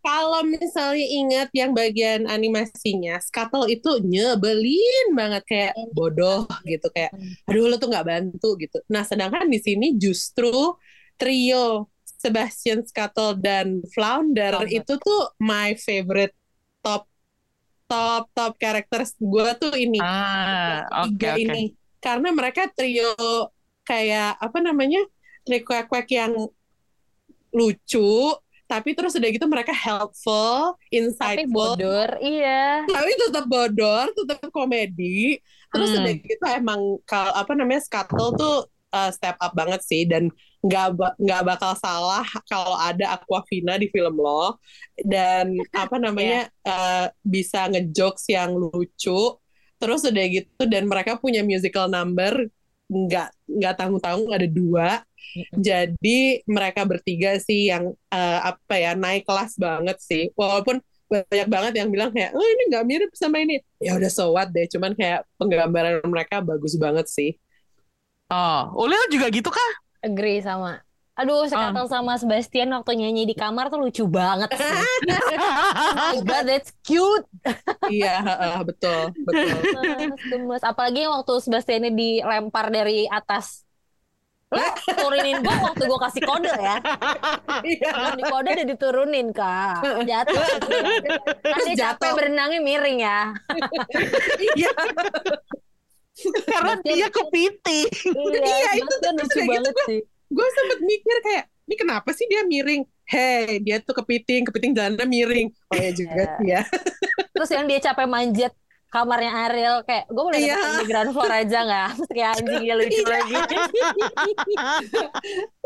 Kalau 0.00 0.44
misalnya 0.44 1.00
ingat 1.00 1.48
yang 1.56 1.72
bagian 1.72 2.28
animasinya, 2.28 3.16
Scuttle 3.24 3.68
itu 3.72 4.04
nyebelin 4.04 5.16
banget 5.16 5.44
kayak 5.48 5.72
bodoh 5.96 6.44
gitu 6.64 6.92
kayak, 6.92 7.12
aduh 7.48 7.72
lo 7.72 7.76
tuh 7.80 7.88
nggak 7.88 8.04
bantu 8.04 8.56
gitu. 8.60 8.84
Nah 8.92 9.00
sedangkan 9.04 9.48
di 9.48 9.60
sini 9.60 9.96
justru 9.96 10.76
trio 11.16 11.88
Sebastian 12.04 12.84
Scuttle 12.84 13.36
dan 13.40 13.80
Flounder 13.96 14.60
Flounder. 14.60 14.76
itu 14.76 14.92
tuh 14.96 15.32
my 15.40 15.72
favorite 15.76 16.36
top 16.84 17.08
top 17.84 18.28
top 18.32 18.56
characters 18.56 19.12
gue 19.20 19.48
tuh 19.60 19.72
ini 19.76 20.00
Ah, 20.00 20.84
tiga 21.08 21.36
oke. 21.36 21.44
ini 21.48 21.62
karena 22.00 22.28
mereka 22.32 22.68
trio 22.72 23.12
kayak 23.84 24.36
apa 24.40 24.58
namanya 24.60 25.00
kuek-kuek 25.44 26.08
yang 26.12 26.32
lucu 27.54 28.34
tapi 28.64 28.96
terus 28.96 29.12
udah 29.12 29.28
gitu 29.28 29.44
mereka 29.44 29.76
helpful, 29.76 30.74
Tapi 30.88 30.96
insightful, 30.96 31.76
bodor, 31.76 32.16
iya. 32.24 32.80
tapi 32.88 33.12
tetap 33.12 33.44
bodor, 33.44 34.08
tetap 34.16 34.40
komedi. 34.48 35.36
Terus 35.68 35.92
Hmm. 35.92 36.00
udah 36.00 36.12
gitu 36.16 36.44
emang 36.48 36.80
kalau 37.04 37.32
apa 37.36 37.52
namanya 37.52 37.84
Scuttle 37.84 38.32
tuh 38.40 38.56
uh, 38.96 39.10
step 39.12 39.36
up 39.36 39.52
banget 39.52 39.84
sih 39.84 40.08
dan 40.08 40.32
nggak 40.64 40.96
nggak 41.20 41.42
bakal 41.44 41.76
salah 41.76 42.24
kalau 42.48 42.72
ada 42.80 43.20
Aquafina 43.20 43.76
di 43.76 43.92
film 43.92 44.16
lo 44.16 44.56
dan 45.04 45.52
apa 45.76 46.00
namanya 46.00 46.48
uh, 46.64 47.12
bisa 47.20 47.68
ngejokes 47.68 48.32
yang 48.32 48.56
lucu. 48.56 49.36
Terus 49.76 50.08
udah 50.08 50.24
gitu 50.24 50.62
dan 50.64 50.88
mereka 50.88 51.20
punya 51.20 51.44
musical 51.44 51.84
number 51.92 52.48
nggak 52.88 53.28
nggak 53.44 53.74
tanggung-tanggung 53.76 54.32
ada 54.32 54.48
dua. 54.48 55.04
Jadi 55.54 56.44
mereka 56.46 56.86
bertiga 56.86 57.36
sih 57.42 57.70
yang 57.70 57.90
eh, 58.12 58.40
apa 58.40 58.74
ya 58.78 58.92
naik 58.94 59.26
kelas 59.26 59.58
banget 59.58 59.98
sih. 59.98 60.30
Walaupun 60.38 60.78
banyak 61.10 61.48
banget 61.50 61.72
yang 61.78 61.88
bilang 61.92 62.10
kayak, 62.10 62.32
oh 62.32 62.42
ini 62.42 62.62
nggak 62.70 62.84
mirip 62.86 63.10
sama 63.14 63.42
ini. 63.42 63.60
Ya 63.78 63.94
udah 63.98 64.10
so 64.10 64.32
what 64.34 64.50
deh. 64.50 64.66
Cuman 64.70 64.96
kayak 64.96 65.26
penggambaran 65.36 66.02
mereka 66.06 66.40
bagus 66.40 66.74
banget 66.80 67.06
sih. 67.10 67.36
Oh, 68.32 68.72
Ulil 68.80 69.04
juga 69.12 69.28
gitu 69.30 69.52
kah? 69.52 69.72
Agree 70.00 70.40
sama. 70.40 70.80
Aduh, 71.14 71.46
Scuttle 71.46 71.86
sama 71.86 72.18
Sebastian 72.18 72.74
waktu 72.74 72.98
nyanyi 72.98 73.22
di 73.30 73.34
kamar 73.38 73.70
tuh 73.70 73.78
lucu 73.78 74.02
banget 74.10 74.50
sih. 74.58 74.82
Oh 75.06 75.94
my 75.94 76.18
God, 76.26 76.44
that's 76.50 76.74
cute. 76.82 77.26
iya 77.86 78.18
heeh, 78.18 78.56
betul 78.66 79.14
betul. 79.22 79.58
Gemes, 79.78 80.22
gemes. 80.26 80.62
Apalagi 80.66 81.06
yang 81.06 81.14
waktu 81.14 81.34
Sebastian 81.38 81.86
ini 81.86 81.90
dilempar 81.94 82.74
dari 82.74 83.06
atas. 83.06 83.62
Lo 84.54 84.64
turunin 84.94 85.36
gue 85.42 85.56
waktu 85.58 85.82
gue 85.82 85.98
kasih 86.06 86.22
kode 86.22 86.52
ya. 86.54 86.76
Iya. 87.66 87.90
Belum 87.90 88.14
di 88.14 88.24
kode 88.24 88.48
udah 88.54 88.66
diturunin, 88.70 89.26
Kak. 89.34 89.76
Jatuh. 90.06 90.44
Dia 91.42 91.54
capek 91.58 91.74
jatuh. 91.74 92.12
berenangnya 92.14 92.60
miring 92.62 92.98
ya. 93.02 93.20
Iya. 94.54 94.72
Karena 96.46 96.72
dia 96.86 97.08
kepiting. 97.10 97.88
Iya, 98.14 98.70
itu 98.78 98.94
terus 99.02 99.14
lucu 99.18 99.26
udah 99.26 99.26
gitu 99.26 99.50
banget 99.50 99.74
sih. 99.90 100.00
Gue 100.30 100.46
sempet 100.54 100.78
mikir 100.82 101.16
kayak, 101.22 101.44
ini 101.66 101.74
kenapa 101.78 102.08
sih 102.14 102.26
dia 102.30 102.42
miring? 102.46 102.82
Hei, 103.04 103.60
dia 103.60 103.84
tuh 103.84 103.92
kepiting, 104.00 104.48
kepiting 104.48 104.72
jalannya 104.72 105.04
miring. 105.04 105.48
Oh 105.68 105.76
ya 105.76 105.92
juga 105.92 106.24
Iya. 106.24 106.34
sih 106.40 106.46
ya. 106.48 106.62
Terus 107.34 107.50
yang 107.52 107.64
dia 107.68 107.78
capek 107.82 108.06
manjat 108.08 108.52
kamarnya 108.94 109.32
Ariel 109.42 109.76
kayak 109.82 110.06
gue 110.06 110.22
boleh 110.22 110.38
dapetin 110.38 110.74
di 110.78 110.86
ground 110.86 111.10
floor 111.10 111.32
aja 111.34 111.58
nggak? 111.60 111.90
Kayak 112.14 112.30
anjing 112.38 112.62
dia 112.62 112.74
lucu 112.74 112.94
Iya. 112.94 113.06
lagi. 113.10 113.34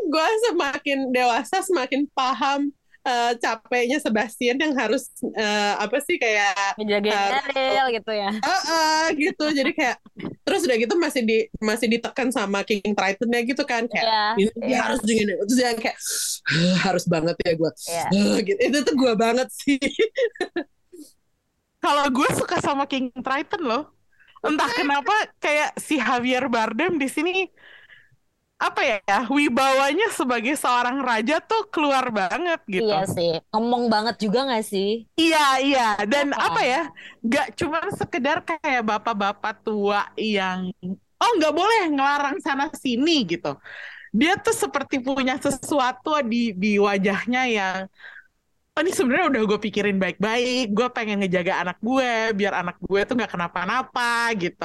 gue 0.08 0.26
semakin 0.48 0.98
dewasa 1.10 1.56
semakin 1.60 2.06
paham 2.10 2.70
eh, 3.00 3.32
capeknya 3.36 3.98
Sebastian 3.98 4.56
yang 4.56 4.72
harus 4.74 5.10
eh, 5.30 5.72
apa 5.76 5.96
sih 6.00 6.16
kayak 6.16 6.76
Menjagain 6.76 7.12
Eh, 7.12 7.40
Ariel 7.52 7.86
gitu 7.94 8.10
ya. 8.10 8.30
eh, 8.32 8.62
eh, 8.64 9.02
gitu 9.14 9.44
jadi 9.50 9.70
kayak 9.70 9.96
terus 10.42 10.64
udah 10.64 10.76
gitu 10.78 10.94
masih 10.96 11.22
di 11.22 11.36
masih 11.58 11.86
ditekan 11.90 12.28
sama 12.28 12.62
King 12.62 12.80
Tritonnya 12.88 13.40
gitu 13.44 13.62
kan 13.62 13.84
kayak 13.84 14.06
Iya. 14.08 14.24
ini 14.56 14.66
iya. 14.66 14.78
harus 14.82 14.98
gini 15.02 15.32
terus 15.38 15.58
yang 15.58 15.76
kayak 15.76 15.96
harus 16.80 17.04
banget 17.04 17.36
ya 17.38 17.52
gue 17.52 17.70
Iya. 17.86 18.06
gitu 18.48 18.60
itu 18.62 18.78
tuh 18.82 18.94
gue 18.96 19.12
banget 19.14 19.48
sih 19.52 19.76
Kalau 21.88 22.04
gue 22.12 22.28
suka 22.36 22.56
sama 22.60 22.84
King 22.84 23.08
Triton 23.24 23.64
loh. 23.64 23.84
Entah 24.44 24.70
kenapa 24.70 25.10
kayak 25.40 25.74
si 25.80 25.96
Javier 25.98 26.46
Bardem 26.46 27.00
di 27.00 27.08
sini 27.08 27.48
apa 28.58 28.82
ya 28.82 28.98
wibawanya 29.30 30.10
sebagai 30.10 30.58
seorang 30.58 30.98
raja 30.98 31.38
tuh 31.38 31.70
keluar 31.70 32.10
banget 32.10 32.58
gitu. 32.66 32.90
Iya 32.90 33.06
sih. 33.06 33.30
Ngomong 33.54 33.86
banget 33.86 34.18
juga 34.18 34.44
nggak 34.50 34.64
sih? 34.66 35.06
Iya, 35.14 35.62
iya. 35.62 35.86
Dan 36.04 36.34
Apa? 36.34 36.58
apa 36.58 36.60
ya? 36.66 36.82
Gak 37.22 37.46
cuma 37.54 37.78
sekedar 37.94 38.42
kayak 38.42 38.82
bapak-bapak 38.82 39.62
tua 39.62 40.10
yang 40.18 40.74
oh 41.18 41.30
nggak 41.38 41.54
boleh 41.54 41.80
ngelarang 41.94 42.36
sana 42.42 42.66
sini 42.74 43.22
gitu. 43.30 43.54
Dia 44.10 44.34
tuh 44.42 44.56
seperti 44.56 44.98
punya 44.98 45.38
sesuatu 45.38 46.18
di 46.26 46.50
di 46.54 46.82
wajahnya 46.82 47.42
yang 47.46 47.78
oh 48.78 48.80
ini 48.86 48.92
sebenarnya 48.94 49.26
udah 49.34 49.42
gue 49.50 49.58
pikirin 49.66 49.96
baik-baik. 49.98 50.70
Gue 50.76 50.86
pengen 50.96 51.16
ngejaga 51.20 51.52
anak 51.66 51.76
gue 51.82 52.10
biar 52.38 52.52
anak 52.62 52.76
gue 52.86 53.00
tuh 53.08 53.14
nggak 53.18 53.32
kenapa-napa 53.34 54.30
gitu. 54.42 54.64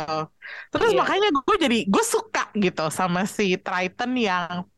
Terus 0.72 0.90
Iya. 0.94 1.00
makanya 1.02 1.28
gue 1.34 1.56
jadi 1.66 1.78
gue 1.90 2.04
suka 2.14 2.42
gitu 2.64 2.82
sama 2.94 3.26
si 3.26 3.58
Triton 3.58 4.12
yang 4.30 4.70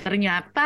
ternyata 0.00 0.60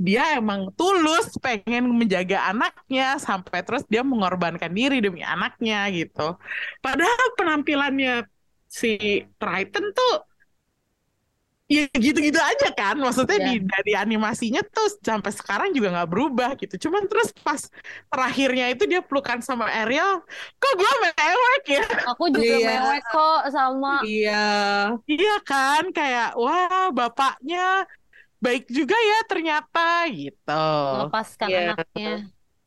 dia 0.00 0.22
emang 0.40 0.60
tulus 0.78 1.26
pengen 1.44 1.84
menjaga 2.00 2.36
anaknya 2.50 3.20
sampai 3.20 3.58
terus 3.66 3.84
dia 3.92 4.02
mengorbankan 4.10 4.72
diri 4.78 4.96
demi 5.04 5.20
anaknya 5.22 5.76
gitu. 5.98 6.20
Padahal 6.84 7.26
penampilannya 7.38 8.24
si 8.80 8.88
Triton 9.40 9.84
tuh 9.96 10.12
ya 11.70 11.82
gitu-gitu 11.94 12.40
aja 12.42 12.68
kan. 12.74 12.94
Maksudnya 12.98 13.38
Iya. 13.38 13.46
di 13.46 13.52
dari 13.62 13.92
animasinya 13.94 14.60
tuh 14.74 14.88
sampai 15.08 15.30
sekarang 15.30 15.70
juga 15.76 15.88
nggak 15.94 16.10
berubah 16.10 16.50
gitu. 16.60 16.74
Cuman 16.90 17.06
terus 17.10 17.30
pas 17.46 17.62
terakhirnya 18.10 18.64
itu 18.74 18.84
dia 18.90 19.00
pelukan 19.06 19.38
sama 19.38 19.66
Ariel, 19.70 20.20
kok 20.58 20.72
gue 20.80 20.92
mewek 21.06 21.62
ya? 21.78 21.82
Aku 22.10 22.24
juga 22.34 22.54
Iya. 22.58 22.68
mewek 22.74 23.02
kok 23.14 23.40
sama 23.54 23.90
iya 24.02 24.34
Iya 25.06 25.32
kan, 25.48 25.82
kayak 25.96 26.26
wah 26.42 26.90
bapaknya 26.98 27.86
baik 28.44 28.64
juga 28.72 28.96
ya 29.10 29.16
ternyata 29.30 29.80
gitu. 30.12 30.50
melepaskan 30.96 31.48
Iya. 31.50 31.60
anaknya. 31.76 32.10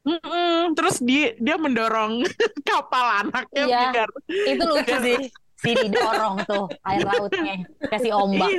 Mm-mm. 0.03 0.75
Terus 0.75 0.95
dia 0.99 1.31
dia 1.39 1.55
mendorong 1.55 2.13
kapal 2.67 3.05
anaknya 3.23 3.63
Iya. 3.67 3.79
biar 3.95 4.09
Itu 4.51 4.63
lucu 4.67 4.95
sih. 5.05 5.19
Si 5.63 5.71
didorong 5.71 6.43
tuh 6.43 6.67
air 6.83 7.07
lautnya 7.07 7.63
kasih 7.87 8.11
ombak. 8.11 8.51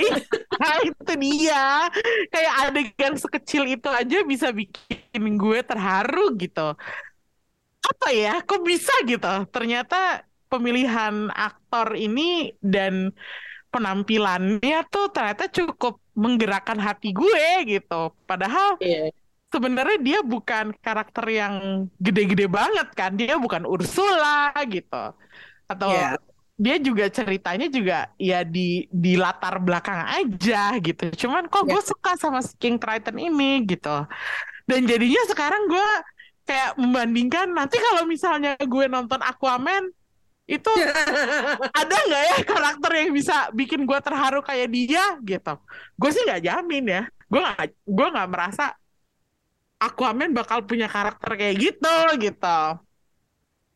Ih, 0.00 0.16
nah 0.56 0.76
itu 0.80 1.12
dia 1.20 1.92
kayak 2.32 2.54
adegan 2.64 3.14
sekecil 3.20 3.68
itu 3.68 3.88
aja 3.92 4.24
bisa 4.24 4.48
bikin 4.48 5.36
gue 5.36 5.60
terharu 5.60 6.32
gitu. 6.40 6.72
Apa 7.84 8.08
ya? 8.16 8.40
Kok 8.40 8.64
bisa 8.64 8.92
gitu? 9.04 9.44
Ternyata 9.52 10.24
pemilihan 10.48 11.28
aktor 11.36 11.92
ini 11.92 12.56
dan 12.64 13.12
penampilannya 13.68 14.88
tuh 14.88 15.12
ternyata 15.12 15.52
cukup 15.52 16.00
menggerakkan 16.16 16.80
hati 16.80 17.12
gue 17.12 17.68
gitu. 17.68 18.16
Padahal 18.24 18.80
iya 18.80 19.12
sebenarnya 19.48 19.98
dia 20.00 20.20
bukan 20.24 20.76
karakter 20.80 21.24
yang 21.28 21.54
gede-gede 22.00 22.48
banget 22.48 22.88
kan. 22.96 23.16
Dia 23.16 23.36
bukan 23.36 23.64
Ursula 23.68 24.52
gitu. 24.68 25.12
Atau 25.68 25.92
Iya. 25.92 26.16
Dia 26.58 26.76
juga 26.82 27.06
ceritanya 27.06 27.66
juga 27.70 28.10
ya 28.18 28.42
di 28.42 28.90
di 28.90 29.14
latar 29.14 29.62
belakang 29.62 30.00
aja 30.18 30.74
gitu. 30.82 31.04
Cuman 31.26 31.46
kok 31.46 31.64
Iya. 31.64 31.70
gue 31.70 31.82
suka 31.86 32.10
sama 32.18 32.40
King 32.58 32.76
Triton 32.82 33.16
ini 33.18 33.62
gitu. 33.70 33.88
Dan 34.68 34.80
jadinya 34.90 35.22
sekarang 35.30 35.62
gue 35.70 35.88
kayak 36.48 36.70
membandingkan 36.80 37.46
nanti 37.54 37.76
kalau 37.78 38.04
misalnya 38.08 38.56
gue 38.58 38.84
nonton 38.90 39.20
Aquaman 39.22 39.84
itu 40.48 40.72
ada 41.80 41.96
nggak 42.08 42.22
ya 42.30 42.36
karakter 42.44 42.90
yang 43.04 43.10
bisa 43.14 43.52
bikin 43.54 43.84
gue 43.88 43.98
terharu 44.02 44.40
kayak 44.42 44.68
dia 44.74 45.04
gitu. 45.22 45.54
Gue 46.00 46.10
sih 46.14 46.22
nggak 46.26 46.42
jamin 46.48 46.84
ya. 46.88 47.02
gue 47.28 47.40
nggak 47.44 47.58
gue 47.84 48.06
nggak 48.14 48.30
merasa 48.32 48.72
Aquaman 49.78 50.34
bakal 50.34 50.66
punya 50.66 50.90
karakter 50.90 51.30
kayak 51.38 51.54
gitu 51.62 51.94
gitu 52.18 52.58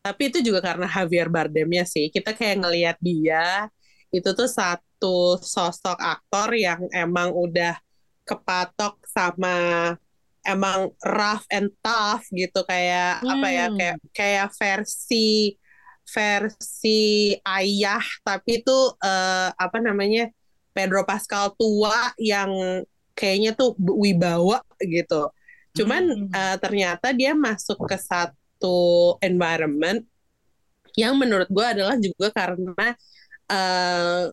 Tapi 0.03 0.21
itu 0.27 0.39
juga 0.43 0.59
karena 0.59 0.85
Javier 0.91 1.31
Bardemnya 1.31 1.87
sih. 1.87 2.11
Kita 2.11 2.35
kayak 2.35 2.59
ngelihat 2.59 2.97
dia 2.99 3.71
itu 4.11 4.29
tuh 4.35 4.51
satu 4.51 5.39
sosok 5.39 5.97
aktor 5.97 6.53
yang 6.53 6.85
emang 6.91 7.31
udah 7.31 7.79
kepatok 8.27 8.99
sama 9.07 9.55
emang 10.43 10.91
rough 11.01 11.47
and 11.49 11.71
tough 11.79 12.23
gitu 12.35 12.67
kayak 12.67 13.23
apa 13.23 13.47
ya 13.47 13.65
Hmm. 13.71 13.77
kayak 13.79 13.97
kayak 14.11 14.47
versi 14.59 15.55
versi 16.03 17.31
ayah 17.47 18.03
tapi 18.27 18.59
itu 18.59 18.77
eh, 18.99 19.49
apa 19.55 19.77
namanya 19.79 20.27
Pedro 20.75 21.07
Pascal 21.07 21.55
tua 21.55 22.11
yang 22.19 22.51
kayaknya 23.15 23.55
tuh 23.55 23.73
wibawa 23.79 24.59
gitu. 24.83 25.31
Cuman 25.73 26.03
Hmm. 26.03 26.27
eh, 26.33 26.57
ternyata 26.59 27.15
dia 27.15 27.31
masuk 27.33 27.87
ke 27.87 27.95
satu 27.97 28.35
environment 29.23 30.03
yang 30.93 31.17
menurut 31.17 31.49
gue 31.49 31.65
adalah 31.65 31.95
juga 31.97 32.29
karena 32.33 32.93
eh, 33.49 34.23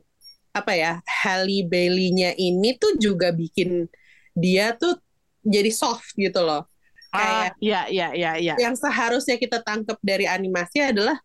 apa 0.50 0.72
ya 0.74 0.92
Halle 1.06 1.62
Bailey-nya 1.70 2.34
ini 2.36 2.74
tuh 2.76 2.98
juga 2.98 3.30
bikin 3.30 3.86
dia 4.34 4.74
tuh 4.74 4.98
jadi 5.46 5.70
soft 5.72 6.12
gitu 6.18 6.42
loh. 6.42 6.66
ah 7.10 7.50
Kayak 7.50 7.54
ya 7.58 7.80
ya 7.90 8.08
ya 8.14 8.32
ya 8.38 8.54
yang 8.60 8.74
seharusnya 8.78 9.34
kita 9.40 9.62
tangkap 9.66 9.98
dari 10.02 10.26
animasi 10.30 10.78
adalah 10.82 11.18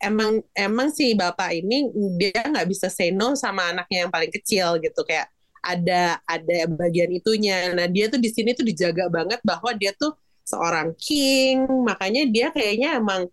emang 0.00 0.40
emang 0.56 0.88
si 0.90 1.12
bapak 1.14 1.50
ini 1.60 1.90
dia 2.18 2.40
nggak 2.46 2.66
bisa 2.70 2.88
say 2.88 3.12
no 3.12 3.36
sama 3.36 3.70
anaknya 3.74 4.06
yang 4.08 4.12
paling 4.12 4.32
kecil 4.32 4.80
gitu 4.80 5.00
kayak 5.06 5.28
ada 5.60 6.18
ada 6.24 6.56
bagian 6.72 7.10
itunya. 7.12 7.68
Nah 7.76 7.84
dia 7.86 8.08
tuh 8.08 8.16
di 8.22 8.30
sini 8.32 8.56
tuh 8.56 8.64
dijaga 8.64 9.06
banget 9.12 9.40
bahwa 9.44 9.70
dia 9.76 9.92
tuh 9.94 10.16
seorang 10.44 10.96
king, 10.98 11.64
makanya 11.84 12.26
dia 12.28 12.48
kayaknya 12.50 12.98
emang 12.98 13.30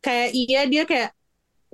kayak 0.00 0.30
iya 0.34 0.62
dia 0.68 0.82
kayak 0.86 1.10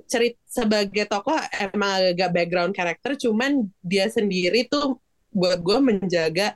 cerit 0.09 0.35
sebagai 0.49 1.05
tokoh 1.07 1.37
emang 1.57 2.13
agak 2.13 2.29
background 2.33 2.73
karakter, 2.75 3.15
cuman 3.15 3.69
dia 3.79 4.09
sendiri 4.09 4.67
tuh 4.67 4.99
buat 5.33 5.61
gue 5.61 5.77
menjaga 5.81 6.53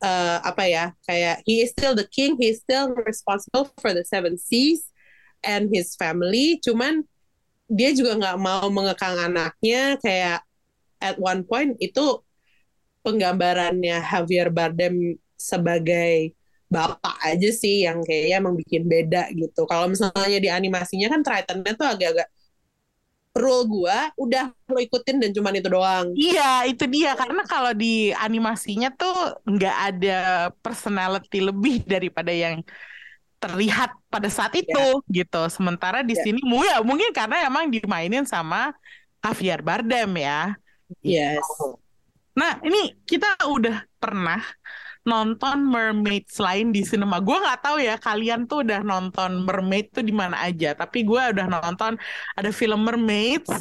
eh, 0.00 0.38
apa 0.40 0.64
ya 0.68 0.84
kayak 1.04 1.42
he 1.44 1.64
is 1.64 1.72
still 1.72 1.92
the 1.96 2.06
king, 2.08 2.36
he 2.40 2.52
is 2.52 2.60
still 2.60 2.92
responsible 3.04 3.68
for 3.80 3.92
the 3.92 4.04
seven 4.04 4.38
seas 4.38 4.88
and 5.44 5.68
his 5.72 5.92
family, 5.96 6.60
cuman 6.64 7.04
dia 7.68 7.96
juga 7.96 8.20
nggak 8.20 8.38
mau 8.40 8.68
mengekang 8.68 9.16
anaknya 9.16 9.96
kayak 10.04 10.44
at 11.00 11.16
one 11.16 11.44
point 11.44 11.76
itu 11.80 12.20
penggambarannya 13.04 14.00
Javier 14.00 14.48
Bardem 14.48 15.16
sebagai 15.36 16.32
bapak 16.74 17.14
aja 17.22 17.48
sih 17.54 17.86
yang 17.86 18.02
kayaknya 18.02 18.42
emang 18.42 18.54
bikin 18.58 18.82
beda 18.90 19.30
gitu. 19.38 19.62
Kalau 19.70 19.86
misalnya 19.86 20.38
di 20.42 20.50
animasinya 20.50 21.06
kan 21.14 21.20
Tritonnya 21.22 21.72
tuh 21.78 21.86
agak-agak 21.86 22.28
rule 23.34 23.66
gua 23.66 24.14
udah 24.14 24.54
lo 24.70 24.78
ikutin 24.78 25.18
dan 25.18 25.30
cuman 25.34 25.58
itu 25.58 25.66
doang. 25.66 26.06
Iya, 26.14 26.70
itu 26.70 26.86
dia. 26.86 27.18
Karena 27.18 27.42
kalau 27.46 27.74
di 27.74 28.14
animasinya 28.14 28.94
tuh 28.94 29.42
nggak 29.42 29.76
ada 29.90 30.18
personality 30.62 31.42
lebih 31.42 31.82
daripada 31.82 32.30
yang 32.30 32.62
terlihat 33.42 33.90
pada 34.08 34.30
saat 34.30 34.54
itu, 34.54 35.02
gitu. 35.10 35.42
Sementara 35.50 36.00
di 36.06 36.14
Ya. 36.14 36.22
sini, 36.22 36.40
ya 36.64 36.80
mungkin 36.86 37.10
karena 37.10 37.44
emang 37.44 37.68
dimainin 37.68 38.24
sama 38.24 38.70
Javier 39.20 39.60
Bardem 39.60 40.10
ya. 40.14 40.54
Yes. 41.02 41.44
Nah, 42.34 42.58
ini 42.66 42.94
kita 43.06 43.34
udah 43.46 43.82
pernah 43.98 44.42
nonton 45.04 45.68
Mermaid 45.68 46.26
lain 46.40 46.72
di 46.72 46.82
sinema. 46.82 47.20
Gue 47.20 47.36
nggak 47.36 47.60
tahu 47.60 47.76
ya 47.80 48.00
kalian 48.00 48.48
tuh 48.48 48.64
udah 48.64 48.80
nonton 48.80 49.44
Mermaid 49.44 49.92
tuh 49.92 50.04
di 50.04 50.12
mana 50.12 50.40
aja. 50.42 50.72
Tapi 50.72 51.04
gue 51.04 51.22
udah 51.36 51.46
nonton 51.46 52.00
ada 52.34 52.50
film 52.50 52.82
Mermaids, 52.88 53.52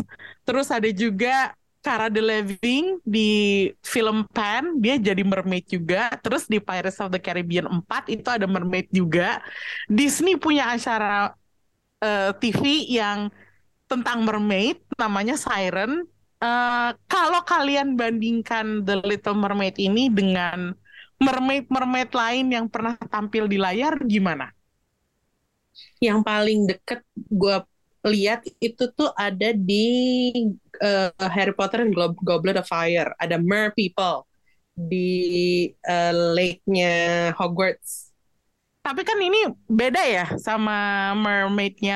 terus 0.48 0.72
ada 0.72 0.88
juga 0.90 1.52
Cara 1.84 2.08
Delevingne 2.08 3.04
di 3.04 3.68
film 3.84 4.24
Pan, 4.32 4.80
dia 4.80 4.96
jadi 4.96 5.20
mermaid 5.20 5.68
juga. 5.68 6.16
Terus 6.24 6.48
di 6.48 6.64
Pirates 6.64 6.96
of 7.04 7.12
the 7.12 7.20
Caribbean 7.20 7.68
4 7.68 8.08
itu 8.08 8.24
ada 8.32 8.48
mermaid 8.48 8.88
juga. 8.88 9.44
Disney 9.92 10.40
punya 10.40 10.72
acara 10.72 11.36
eh, 12.00 12.32
TV 12.40 12.88
yang 12.88 13.28
tentang 13.92 14.24
mermaid, 14.24 14.80
namanya 14.96 15.36
Siren. 15.36 16.08
Eh, 16.40 16.90
kalau 17.12 17.44
kalian 17.44 18.00
bandingkan 18.00 18.88
The 18.88 19.04
Little 19.04 19.36
Mermaid 19.36 19.76
ini 19.76 20.08
dengan 20.08 20.72
mermaid-mermaid 21.20 22.10
lain 22.14 22.46
yang 22.56 22.66
pernah 22.72 22.96
tampil 22.98 23.46
di 23.50 23.58
layar, 23.62 24.00
gimana? 24.06 24.50
Yang 26.02 26.20
paling 26.22 26.60
deket 26.70 27.02
gue 27.16 27.58
lihat 28.04 28.44
itu 28.60 28.84
tuh 28.94 29.10
ada 29.16 29.56
di 29.56 29.88
eh, 30.82 31.10
Harry 31.34 31.54
Potter 31.56 31.86
and 31.88 31.94
Glo- 31.96 32.18
Goblet 32.22 32.60
of 32.60 32.68
Fire. 32.68 33.14
Ada 33.20 33.38
Mer 33.40 33.72
People 33.74 34.26
di 34.76 35.70
eh, 35.86 36.14
lake-nya 36.14 36.94
Hogwarts. 37.38 38.14
Tapi 38.84 39.02
kan 39.08 39.16
ini 39.24 39.48
beda 39.72 40.02
ya 40.04 40.26
sama 40.44 41.12
mermaidnya, 41.16 41.96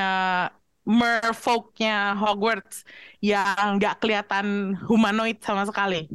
merfolknya 0.88 2.16
Hogwarts 2.16 2.88
yang 3.20 3.76
nggak 3.76 4.00
kelihatan 4.00 4.72
humanoid 4.88 5.36
sama 5.44 5.68
sekali. 5.68 6.08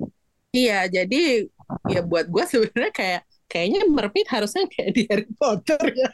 Iya, 0.54 0.86
jadi 0.90 1.50
ya 1.90 2.02
buat 2.06 2.26
gue 2.28 2.44
sebenarnya 2.46 2.94
kayak 2.94 3.22
kayaknya 3.48 3.86
mermaid 3.86 4.28
harusnya 4.34 4.66
kayak 4.66 4.92
di 4.98 5.02
Harry 5.14 5.30
Potter 5.38 5.78
ya. 5.94 6.10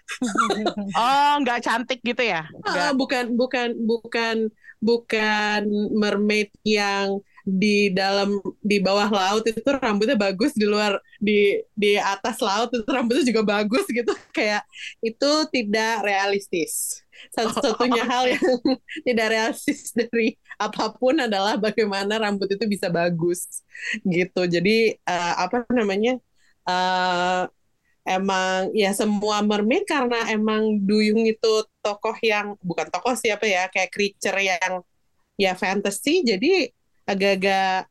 Oh, 0.91 1.33
nggak 1.39 1.63
cantik 1.63 2.03
gitu 2.03 2.19
ya? 2.19 2.43
Nggak. 2.67 2.91
bukan 2.99 3.25
bukan 3.39 3.69
bukan 3.87 4.37
bukan 4.83 5.61
mermaid 5.95 6.51
yang 6.63 7.19
di 7.47 7.89
dalam 7.89 8.37
di 8.61 8.77
bawah 8.77 9.09
laut 9.09 9.43
itu 9.47 9.63
rambutnya 9.65 10.13
bagus 10.19 10.53
di 10.53 10.67
luar 10.67 11.01
di 11.17 11.57
di 11.73 11.97
atas 11.97 12.37
laut 12.43 12.69
itu 12.69 12.85
rambutnya 12.85 13.25
juga 13.25 13.41
bagus 13.41 13.87
gitu 13.89 14.13
kayak 14.35 14.61
itu 15.01 15.31
tidak 15.49 16.05
realistis 16.05 17.01
satu-satunya 17.35 18.03
hal 18.07 18.23
yang 18.31 18.41
tidak 19.07 19.27
realistis 19.31 19.91
dari 19.91 20.35
apa 20.59 20.91
pun 20.95 21.15
adalah 21.19 21.55
bagaimana 21.55 22.19
rambut 22.19 22.51
itu 22.51 22.65
bisa 22.67 22.87
bagus 22.91 23.63
gitu. 24.03 24.47
Jadi 24.47 24.95
eh, 24.95 25.33
apa 25.39 25.63
namanya 25.71 26.19
eh 26.69 27.43
emang 28.09 28.73
ya 28.73 28.89
semua 28.95 29.45
mermaid 29.45 29.85
karena 29.85 30.33
emang 30.33 30.81
Duyung 30.81 31.29
itu 31.29 31.67
tokoh 31.85 32.17
yang 32.25 32.57
bukan 32.65 32.89
tokoh 32.89 33.13
siapa 33.13 33.45
ya 33.45 33.69
kayak 33.69 33.93
creature 33.93 34.39
yang 34.39 34.81
ya 35.37 35.53
fantasy. 35.53 36.25
Jadi 36.25 36.73
agak-agak 37.05 37.85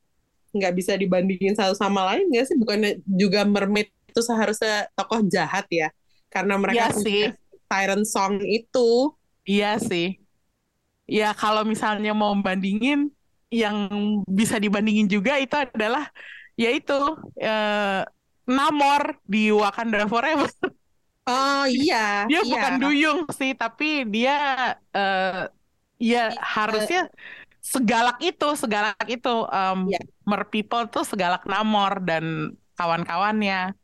nggak 0.48 0.74
bisa 0.74 0.96
dibandingin 0.98 1.54
satu 1.54 1.78
sama 1.78 2.02
lain 2.14 2.26
nggak 2.34 2.46
sih? 2.50 2.56
Bukannya 2.58 2.98
juga 3.06 3.46
mermaid 3.46 3.94
itu 4.10 4.20
seharusnya 4.24 4.90
tokoh 4.98 5.22
jahat 5.30 5.70
ya? 5.70 5.94
Karena 6.28 6.58
mereka 6.58 6.92
sih. 6.98 6.98
punya 6.98 7.28
siren 7.68 8.02
song 8.02 8.42
itu 8.42 9.14
Iya 9.50 9.68
sih. 9.88 10.04
Ya 11.08 11.26
kalau 11.40 11.62
misalnya 11.72 12.10
mau 12.20 12.32
bandingin, 12.46 12.98
yang 13.48 13.76
bisa 14.28 14.56
dibandingin 14.60 15.08
juga 15.08 15.32
itu 15.40 15.54
adalah 15.56 16.04
yaitu 16.62 16.92
eh, 17.40 18.04
Namor 18.48 19.02
di 19.32 19.38
Wakanda 19.52 20.04
Forever. 20.12 20.48
oh 21.28 21.62
iya 21.68 21.96
Dia 22.28 22.40
iya. 22.44 22.52
bukan 22.52 22.72
Duyung 22.82 23.18
sih, 23.38 23.50
tapi 23.56 23.84
dia 24.14 24.32
eh, 24.96 25.48
ya 26.10 26.20
harusnya 26.56 26.98
segalak 27.74 28.18
itu, 28.28 28.46
segalak 28.62 28.98
itu. 29.08 29.28
Em, 29.56 29.78
Iya. 29.88 29.98
Mer 30.30 30.42
People 30.52 30.84
tuh 30.94 31.04
segalak 31.10 31.42
Namor 31.50 31.92
dan 32.08 32.24
kawan-kawannya. 32.78 33.77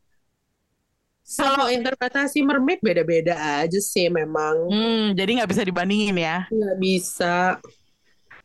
Kalau 1.25 1.65
interpretasi 1.73 2.45
mermaid 2.45 2.79
beda-beda 2.85 3.33
aja 3.65 3.79
sih 3.81 4.07
memang 4.13 4.69
Hmm, 4.69 5.17
jadi 5.17 5.41
nggak 5.41 5.49
bisa 5.49 5.63
dibandingin 5.65 6.17
ya. 6.21 6.45
nggak 6.53 6.75
bisa 6.77 7.57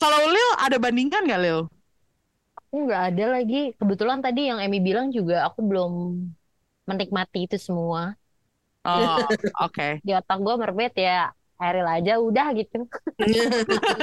Kalau 0.00 0.20
Lil 0.32 0.50
ada 0.56 0.76
bandingan 0.80 1.22
nggak 1.28 1.40
Lil? 1.44 1.60
Aku 2.58 2.74
nggak 2.86 3.02
ada 3.12 3.24
lagi. 3.36 3.56
Kebetulan 3.76 4.18
tadi 4.24 4.40
yang 4.48 4.58
Emmy 4.64 4.78
bilang 4.80 5.12
juga 5.12 5.44
aku 5.48 5.60
belum 5.60 5.92
menikmati 6.88 7.46
itu 7.46 7.56
semua. 7.60 8.16
Oh, 8.84 9.20
oke. 9.66 10.00
Di 10.00 10.10
otak 10.16 10.38
gue 10.40 10.54
mermaid 10.56 10.94
ya 10.96 11.28
Ariel 11.60 11.88
aja 11.88 12.12
udah 12.16 12.46
gitu. 12.56 12.88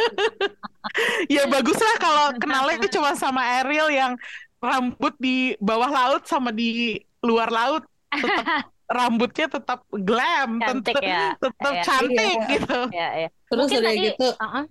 Ya 1.30 1.46
bagus 1.46 1.78
lah 1.78 1.96
kalau 2.00 2.26
kenalnya 2.40 2.78
cuma 2.90 3.14
sama 3.14 3.42
Ariel 3.62 3.90
yang 3.92 4.14
rambut 4.58 5.14
di 5.22 5.54
bawah 5.62 5.90
laut 5.92 6.24
sama 6.26 6.50
di 6.50 6.98
luar 7.22 7.52
laut 7.54 7.84
tetap 8.24 8.48
rambutnya 8.88 9.46
tetap 9.52 9.80
glam, 9.92 10.50
Cantik 10.62 10.96
tetap, 10.96 11.04
ya. 11.04 11.20
tetap 11.44 11.74
Ya, 11.76 11.84
cantik 11.84 12.38
iya. 12.40 12.52
gitu. 12.56 12.80
Ya, 12.96 13.08
ya. 13.22 13.28
terus 13.52 13.68
Mungkin 13.68 13.80
udah 13.80 13.94
tadi, 13.94 14.00
gitu 14.08 14.26
uh-uh. 14.40 14.64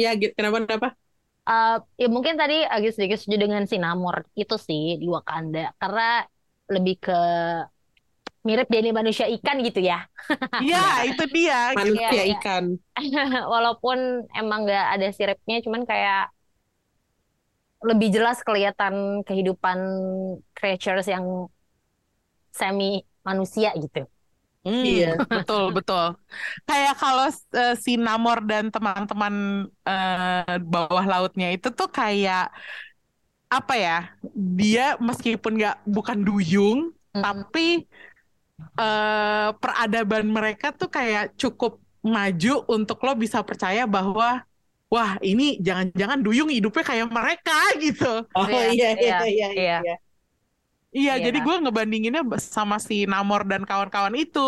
ya 0.00 0.10
gitu 0.20 0.32
kenapa 0.36 0.56
kenapa 0.64 0.88
Uh, 1.42 1.82
ya 1.98 2.06
mungkin 2.06 2.38
tadi 2.38 2.62
agak 2.62 2.94
sedikit 2.94 3.18
setuju 3.18 3.50
dengan 3.50 3.66
si 3.66 3.74
Namor 3.74 4.22
itu 4.38 4.54
sih 4.62 4.94
di 5.02 5.10
Wakanda 5.10 5.74
karena 5.74 6.22
lebih 6.70 6.94
ke 7.02 7.12
mirip 8.46 8.66
Denny 8.72 8.90
manusia 8.90 9.26
ikan 9.38 9.56
gitu 9.62 9.80
ya. 9.82 10.06
Iya, 10.62 10.78
itu 11.10 11.22
dia. 11.34 11.58
Manusia 11.78 12.08
Iya, 12.14 12.22
iya. 12.26 12.38
ikan. 12.38 12.64
Walaupun 13.54 13.98
emang 14.38 14.58
nggak 14.66 14.84
ada 14.94 15.06
siripnya, 15.16 15.56
cuman 15.64 15.82
kayak 15.90 16.30
lebih 17.82 18.08
jelas 18.14 18.38
kelihatan 18.46 19.26
kehidupan 19.26 19.78
creatures 20.54 21.06
yang 21.10 21.50
semi 22.58 22.84
manusia 23.28 23.68
gitu. 23.82 23.98
Hmm, 24.64 24.86
Iya. 24.86 25.06
betul 25.34 25.62
betul. 25.76 26.04
Kayak 26.68 26.94
kalau 27.00 27.26
eh, 27.58 27.72
si 27.84 27.90
Namor 28.04 28.38
dan 28.50 28.64
teman-teman 28.74 29.34
eh, 29.88 30.56
bawah 30.72 31.04
lautnya 31.12 31.46
itu 31.54 31.68
tuh 31.78 31.88
kayak 31.98 32.40
apa 33.52 33.74
ya? 33.76 33.96
Dia 34.58 34.96
meskipun 35.00 35.52
nggak 35.60 35.76
bukan 35.84 36.18
duyung, 36.24 36.78
Mm. 37.14 37.20
tapi 37.20 37.84
eh, 38.80 39.48
peradaban 39.62 40.24
mereka 40.36 40.66
tuh 40.78 40.88
kayak 40.96 41.22
cukup 41.40 41.72
maju 42.02 42.50
untuk 42.74 42.98
lo 43.06 43.12
bisa 43.14 43.38
percaya 43.48 43.82
bahwa 43.86 44.42
wah 44.92 45.12
ini 45.24 45.42
jangan-jangan 45.66 46.18
duyung 46.26 46.50
hidupnya 46.52 46.84
kayak 46.90 47.08
mereka 47.18 47.52
gitu. 47.84 48.04
Oh 48.34 48.46
Iya, 48.48 48.60
iya 48.74 48.88
iya 49.02 49.16
iya, 49.32 49.46
iya 49.60 49.70
iya. 49.84 49.92
Iya. 50.92 51.00
Iya, 51.00 51.12
Iya. 51.16 51.24
jadi 51.26 51.38
gue 51.46 51.54
ngebandinginnya 51.64 52.22
sama 52.56 52.76
si 52.88 52.94
Namor 53.10 53.42
dan 53.50 53.62
kawan-kawan 53.68 54.14
itu. 54.22 54.38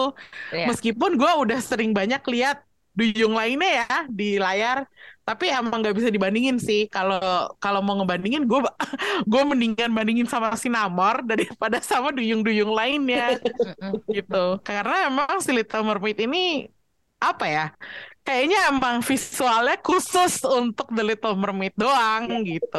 Iya. 0.53 0.65
Meskipun 0.71 1.11
gue 1.21 1.31
udah 1.43 1.59
sering 1.61 1.91
banyak 1.99 2.21
lihat 2.35 2.57
duyung 2.95 3.35
lainnya 3.35 3.69
ya 3.83 3.87
di 4.07 4.39
layar, 4.39 4.87
tapi 5.27 5.51
emang 5.51 5.83
nggak 5.83 5.97
bisa 5.99 6.09
dibandingin 6.15 6.57
sih. 6.63 6.87
Kalau 6.95 7.19
kalau 7.59 7.81
mau 7.83 7.95
ngebandingin, 7.99 8.43
gue 8.51 8.61
gue 9.31 9.43
mendingan 9.51 9.91
bandingin 9.97 10.29
sama 10.31 10.55
si 10.63 10.69
Namor 10.71 11.25
daripada 11.27 11.77
sama 11.83 12.09
duyung-duyung 12.17 12.71
lainnya 12.71 13.41
gitu. 14.15 14.37
Karena 14.69 14.95
emang 15.11 15.41
si 15.45 15.51
Little 15.57 15.85
Mermaid 15.89 16.19
ini 16.27 16.69
apa 17.19 17.45
ya? 17.49 17.65
Kayaknya 18.27 18.59
emang 18.73 18.97
visualnya 19.05 19.77
khusus 19.85 20.41
untuk 20.49 20.87
The 20.97 21.03
Little 21.05 21.37
Mermaid 21.37 21.75
doang 21.77 22.25
gitu. 22.49 22.79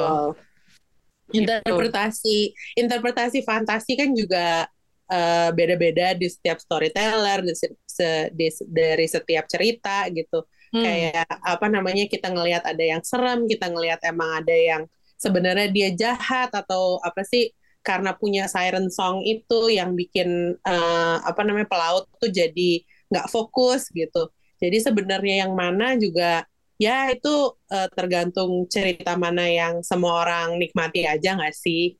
Gitu. 1.30 1.42
Interpretasi 1.46 2.54
interpretasi 2.78 3.42
fantasi 3.42 3.92
kan 3.98 4.14
juga 4.14 4.70
eh, 5.06 5.50
beda-beda 5.54 6.18
di 6.18 6.26
setiap 6.30 6.58
storyteller, 6.58 7.46
di 7.46 7.54
se- 7.58 8.30
di- 8.34 8.66
dari 8.70 9.06
setiap 9.06 9.46
cerita 9.46 10.10
gitu. 10.10 10.46
Hmm. 10.74 10.82
Kayak 10.82 11.30
apa 11.30 11.68
namanya 11.70 12.06
kita 12.10 12.34
ngelihat 12.34 12.66
ada 12.66 12.84
yang 12.84 13.02
serem, 13.06 13.46
kita 13.46 13.70
ngelihat 13.70 14.02
emang 14.06 14.42
ada 14.44 14.54
yang 14.54 14.84
sebenarnya 15.16 15.70
dia 15.72 15.90
jahat 15.96 16.52
atau 16.52 17.00
apa 17.02 17.24
sih 17.24 17.54
karena 17.86 18.18
punya 18.18 18.50
siren 18.50 18.90
song 18.90 19.22
itu 19.22 19.70
yang 19.70 19.94
bikin 19.94 20.58
eh, 20.58 21.18
apa 21.22 21.42
namanya 21.46 21.70
pelaut 21.70 22.10
tuh 22.18 22.34
jadi 22.34 22.82
nggak 23.14 23.30
fokus 23.30 23.94
gitu. 23.94 24.34
Jadi 24.58 24.78
sebenarnya 24.82 25.46
yang 25.46 25.54
mana 25.54 25.94
juga 26.00 26.48
ya 26.82 27.10
itu 27.14 27.30
eh, 27.72 27.88
tergantung 27.98 28.52
cerita 28.74 29.16
mana 29.16 29.44
yang 29.48 29.76
semua 29.86 30.14
orang 30.24 30.48
nikmati 30.62 31.08
aja 31.08 31.30
nggak 31.38 31.56
sih? 31.56 31.96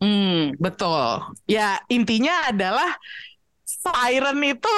Hmm, 0.00 0.52
betul. 0.60 1.24
Ya, 1.48 1.80
intinya 1.88 2.52
adalah 2.52 2.90
siren 3.64 4.38
itu 4.44 4.68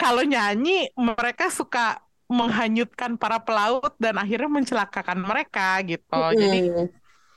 kalau 0.00 0.22
nyanyi 0.26 0.90
mereka 0.98 1.48
suka 1.48 2.02
menghanyutkan 2.26 3.14
para 3.22 3.38
pelaut 3.46 3.94
dan 4.02 4.18
akhirnya 4.18 4.50
mencelakakan 4.50 5.18
mereka 5.22 5.78
gitu. 5.86 6.14
Oh, 6.14 6.30
Jadi 6.34 6.58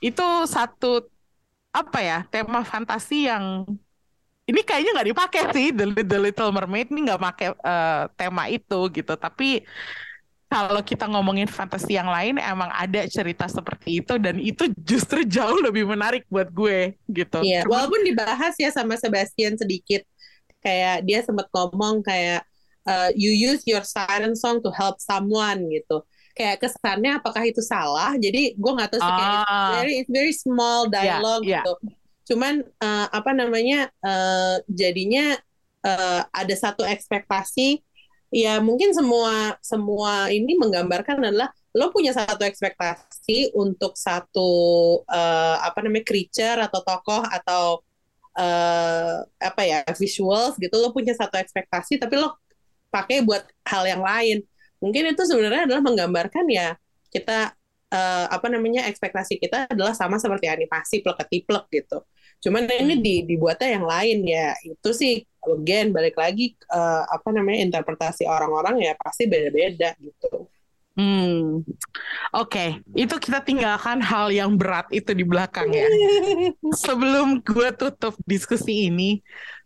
itu 0.06 0.22
satu 0.48 0.86
apa 1.70 1.98
ya 2.02 2.16
tema 2.32 2.60
fantasi 2.66 3.30
yang 3.30 3.44
ini 4.50 4.60
kayaknya 4.66 4.90
nggak 4.98 5.08
dipakai 5.14 5.42
sih 5.54 5.66
The, 5.70 5.84
The 6.02 6.18
Little 6.18 6.50
Mermaid 6.50 6.90
ini 6.90 7.00
nggak 7.06 7.22
pakai 7.22 7.48
eh, 7.54 8.02
tema 8.18 8.42
itu 8.50 8.78
gitu. 8.90 9.12
Tapi 9.14 9.62
kalau 10.50 10.82
kita 10.82 11.06
ngomongin 11.06 11.46
fantasi 11.46 11.94
yang 11.94 12.10
lain 12.10 12.34
emang 12.42 12.66
ada 12.74 13.06
cerita 13.06 13.46
seperti 13.46 14.02
itu 14.02 14.18
dan 14.18 14.34
itu 14.42 14.66
justru 14.82 15.22
jauh 15.22 15.62
lebih 15.62 15.86
menarik 15.86 16.26
buat 16.26 16.50
gue 16.50 16.98
gitu. 17.06 17.38
Iya, 17.46 17.62
Cuman- 17.62 17.70
walaupun 17.70 18.02
dibahas 18.02 18.58
ya 18.58 18.74
sama 18.74 18.98
Sebastian 18.98 19.54
sedikit, 19.54 20.02
kayak 20.58 21.06
dia 21.06 21.22
sempat 21.22 21.46
ngomong 21.54 22.02
kayak 22.02 22.42
uh, 22.82 23.14
you 23.14 23.30
use 23.30 23.62
your 23.62 23.86
siren 23.86 24.34
song 24.34 24.58
to 24.58 24.74
help 24.74 24.98
someone 24.98 25.70
gitu. 25.70 26.02
Kayak 26.34 26.66
kesannya 26.66 27.22
apakah 27.22 27.46
itu 27.46 27.62
salah? 27.62 28.18
Jadi 28.18 28.58
gue 28.58 28.72
nggak 28.74 28.90
tahu 28.90 29.00
sih 29.02 29.12
kayak 29.14 29.30
it's 29.38 29.46
Ah. 29.54 29.70
very 29.78 29.94
it's 30.02 30.10
very 30.10 30.34
small 30.34 30.90
dialogue 30.90 31.46
iya. 31.46 31.62
gitu. 31.62 31.72
Cuman 32.34 32.66
uh, 32.82 33.06
apa 33.10 33.30
namanya 33.34 33.86
uh, 34.02 34.58
jadinya 34.66 35.38
uh, 35.86 36.22
ada 36.30 36.54
satu 36.58 36.82
ekspektasi 36.82 37.82
ya 38.30 38.62
mungkin 38.62 38.94
semua 38.94 39.58
semua 39.62 40.30
ini 40.30 40.54
menggambarkan 40.58 41.18
adalah 41.22 41.50
lo 41.74 41.90
punya 41.94 42.10
satu 42.14 42.42
ekspektasi 42.46 43.54
untuk 43.54 43.94
satu 43.94 44.50
uh, 45.06 45.56
apa 45.62 45.78
namanya 45.82 46.06
creature 46.06 46.58
atau 46.58 46.80
tokoh 46.82 47.22
atau 47.26 47.82
uh, 48.38 49.22
apa 49.38 49.62
ya 49.66 49.78
visuals 49.94 50.58
gitu 50.58 50.74
lo 50.78 50.90
punya 50.94 51.14
satu 51.14 51.38
ekspektasi 51.38 51.98
tapi 52.02 52.18
lo 52.18 52.34
pakai 52.90 53.22
buat 53.22 53.46
hal 53.66 53.84
yang 53.86 54.02
lain. 54.02 54.42
Mungkin 54.82 55.14
itu 55.14 55.22
sebenarnya 55.26 55.68
adalah 55.68 55.82
menggambarkan 55.84 56.46
ya 56.50 56.74
kita 57.12 57.54
uh, 57.92 58.26
apa 58.30 58.46
namanya 58.50 58.86
ekspektasi 58.90 59.38
kita 59.38 59.70
adalah 59.70 59.94
sama 59.94 60.16
seperti 60.18 60.46
animasi 60.50 61.02
plek 61.04 61.18
ketiplek 61.26 61.64
gitu. 61.70 62.02
Cuman 62.42 62.66
ini 62.66 62.94
Hmm. 62.98 63.04
di, 63.04 63.14
dibuatnya 63.28 63.68
yang 63.78 63.86
lain 63.86 64.18
ya 64.26 64.46
itu 64.64 64.90
sih 64.96 65.14
again 65.48 65.92
balik 65.94 66.16
lagi 66.20 66.52
uh, 66.68 67.08
apa 67.08 67.28
namanya 67.32 67.64
interpretasi 67.64 68.28
orang-orang 68.28 68.84
ya 68.84 68.92
pasti 69.00 69.24
beda-beda 69.24 69.96
gitu 70.00 70.50
Hmm, 70.98 71.64
oke, 72.34 72.82
itu 72.92 73.14
kita 73.16 73.40
tinggalkan 73.40 74.04
hal 74.04 74.28
yang 74.28 74.58
berat 74.58 74.90
itu 74.92 75.14
di 75.16 75.24
belakang 75.24 75.70
ya. 75.70 75.86
Sebelum 76.84 77.40
gue 77.40 77.72
tutup 77.72 78.18
diskusi 78.28 78.90
ini, 78.90 79.22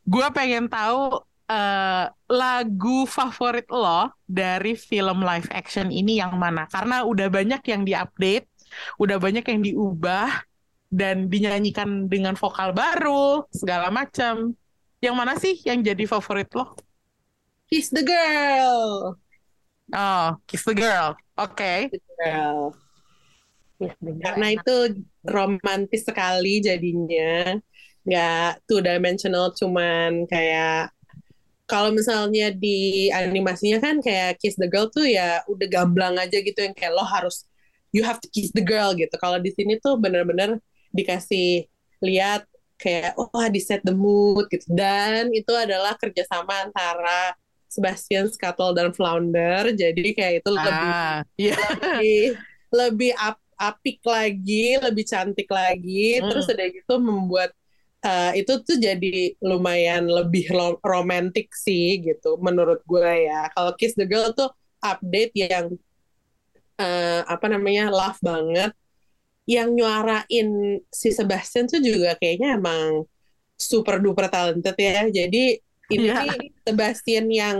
gue 0.07 0.27
pengen 0.31 0.71
tahu 0.71 1.25
eh, 1.51 2.07
lagu 2.29 2.99
favorit 3.09 3.67
lo 3.73 4.15
dari 4.29 4.77
film 4.77 5.25
live 5.25 5.51
action 5.51 5.89
ini 5.91 6.23
yang 6.23 6.37
mana? 6.37 6.71
Karena 6.71 7.03
udah 7.03 7.27
banyak 7.27 7.63
yang 7.67 7.83
diupdate, 7.83 8.47
udah 9.03 9.17
banyak 9.19 9.45
yang 9.49 9.61
diubah 9.65 10.29
dan 10.95 11.27
dinyanyikan 11.27 12.07
dengan 12.07 12.39
vokal 12.39 12.71
baru 12.71 13.49
segala 13.51 13.91
macam. 13.91 14.55
Yang 15.05 15.17
mana 15.21 15.33
sih 15.37 15.55
yang 15.69 15.85
jadi 15.85 16.09
favorit 16.09 16.49
lo? 16.57 16.73
Kiss 17.69 17.93
the 17.93 18.01
girl 18.01 19.21
Oh, 19.93 20.41
Kiss 20.49 20.65
the 20.65 20.73
Girl. 20.73 21.13
Oke. 21.37 21.93
Girl. 22.17 22.73
Bener. 23.75 24.23
karena 24.23 24.47
itu 24.55 24.77
romantis 25.27 26.07
sekali 26.07 26.63
jadinya 26.63 27.59
nggak 28.07 28.65
two 28.71 28.81
dimensional 28.81 29.51
cuman 29.53 30.25
kayak 30.31 30.95
kalau 31.67 31.91
misalnya 31.91 32.55
di 32.55 33.11
animasinya 33.11 33.83
kan 33.83 33.99
kayak 33.99 34.39
kiss 34.39 34.55
the 34.61 34.71
girl 34.71 34.87
tuh 34.89 35.05
ya 35.05 35.43
udah 35.51 35.67
gamblang 35.69 36.17
aja 36.23 36.39
gitu 36.39 36.55
yang 36.55 36.73
kayak 36.73 36.95
lo 36.95 37.03
harus 37.03 37.45
you 37.91 38.07
have 38.07 38.23
to 38.23 38.31
kiss 38.31 38.55
the 38.55 38.63
girl 38.63 38.95
gitu 38.95 39.13
kalau 39.19 39.43
di 39.43 39.51
sini 39.51 39.77
tuh 39.83 39.99
bener-bener 39.99 40.63
dikasih 40.95 41.67
lihat 41.99 42.47
kayak 42.85 43.17
oh 43.17 43.33
di 43.49 43.61
set 43.65 43.81
the 43.81 43.97
mood 43.97 44.45
gitu 44.53 44.69
dan 44.77 45.33
itu 45.33 45.49
adalah 45.57 45.97
kerjasama 45.97 46.69
antara 46.69 47.33
Sebastian 47.73 48.29
Scuttle 48.29 48.77
dan 48.77 48.93
Flounder 48.93 49.73
jadi 49.73 50.05
kayak 50.13 50.35
itu 50.45 50.51
lebih 50.53 50.91
Ah, 50.93 51.19
iya. 51.41 51.57
lebih 51.57 52.21
lebih 52.75 53.13
ap- 53.17 53.43
apik 53.55 54.03
lagi, 54.03 54.75
lebih 54.83 55.07
cantik 55.07 55.47
lagi, 55.47 56.19
Hmm. 56.19 56.27
terus 56.27 56.51
udah 56.51 56.67
gitu 56.75 56.95
membuat 56.99 57.51
eh, 58.05 58.43
itu 58.45 58.53
tuh 58.67 58.77
jadi 58.77 59.33
lumayan 59.41 60.05
lebih 60.05 60.51
lo- 60.53 60.83
romantis 60.85 61.49
sih 61.65 62.03
gitu 62.03 62.37
menurut 62.43 62.83
gue 62.85 63.31
ya. 63.31 63.49
Kalau 63.55 63.73
Kiss 63.79 63.95
the 63.97 64.05
Girl 64.05 64.35
tuh 64.35 64.51
update 64.83 65.33
yang 65.39 65.73
eh, 66.77 67.21
apa 67.25 67.47
namanya 67.47 67.89
love 67.89 68.19
banget, 68.21 68.75
yang 69.45 69.77
nyuarain 69.77 70.49
si 70.89 71.09
Sebastian 71.13 71.69
tuh 71.69 71.81
juga 71.85 72.17
kayaknya 72.17 72.57
emang 72.57 73.05
super 73.61 74.01
duper 74.01 74.29
talented 74.33 74.77
ya. 74.77 75.05
Jadi 75.09 75.61
ini 75.93 76.09
nih 76.09 76.39
Sebastian 76.65 77.27
yang 77.29 77.59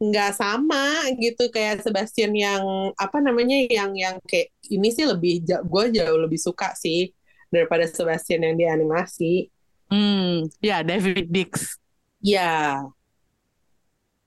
nggak 0.00 0.32
sama 0.32 1.06
gitu 1.20 1.52
kayak 1.52 1.84
Sebastian 1.84 2.32
yang 2.34 2.92
apa 2.96 3.20
namanya 3.20 3.54
yang 3.68 3.92
yang 3.94 4.16
kayak 4.24 4.50
ini 4.72 4.88
sih 4.90 5.04
lebih 5.04 5.44
gue 5.44 5.84
jauh 5.92 6.18
lebih 6.18 6.40
suka 6.40 6.72
sih 6.74 7.12
daripada 7.52 7.86
Sebastian 7.86 8.46
yang 8.50 8.56
di 8.58 8.66
animasi. 8.66 9.32
Hmm, 9.90 10.46
ya 10.62 10.82
David 10.86 11.30
Dix. 11.30 11.78
Ya, 12.20 12.76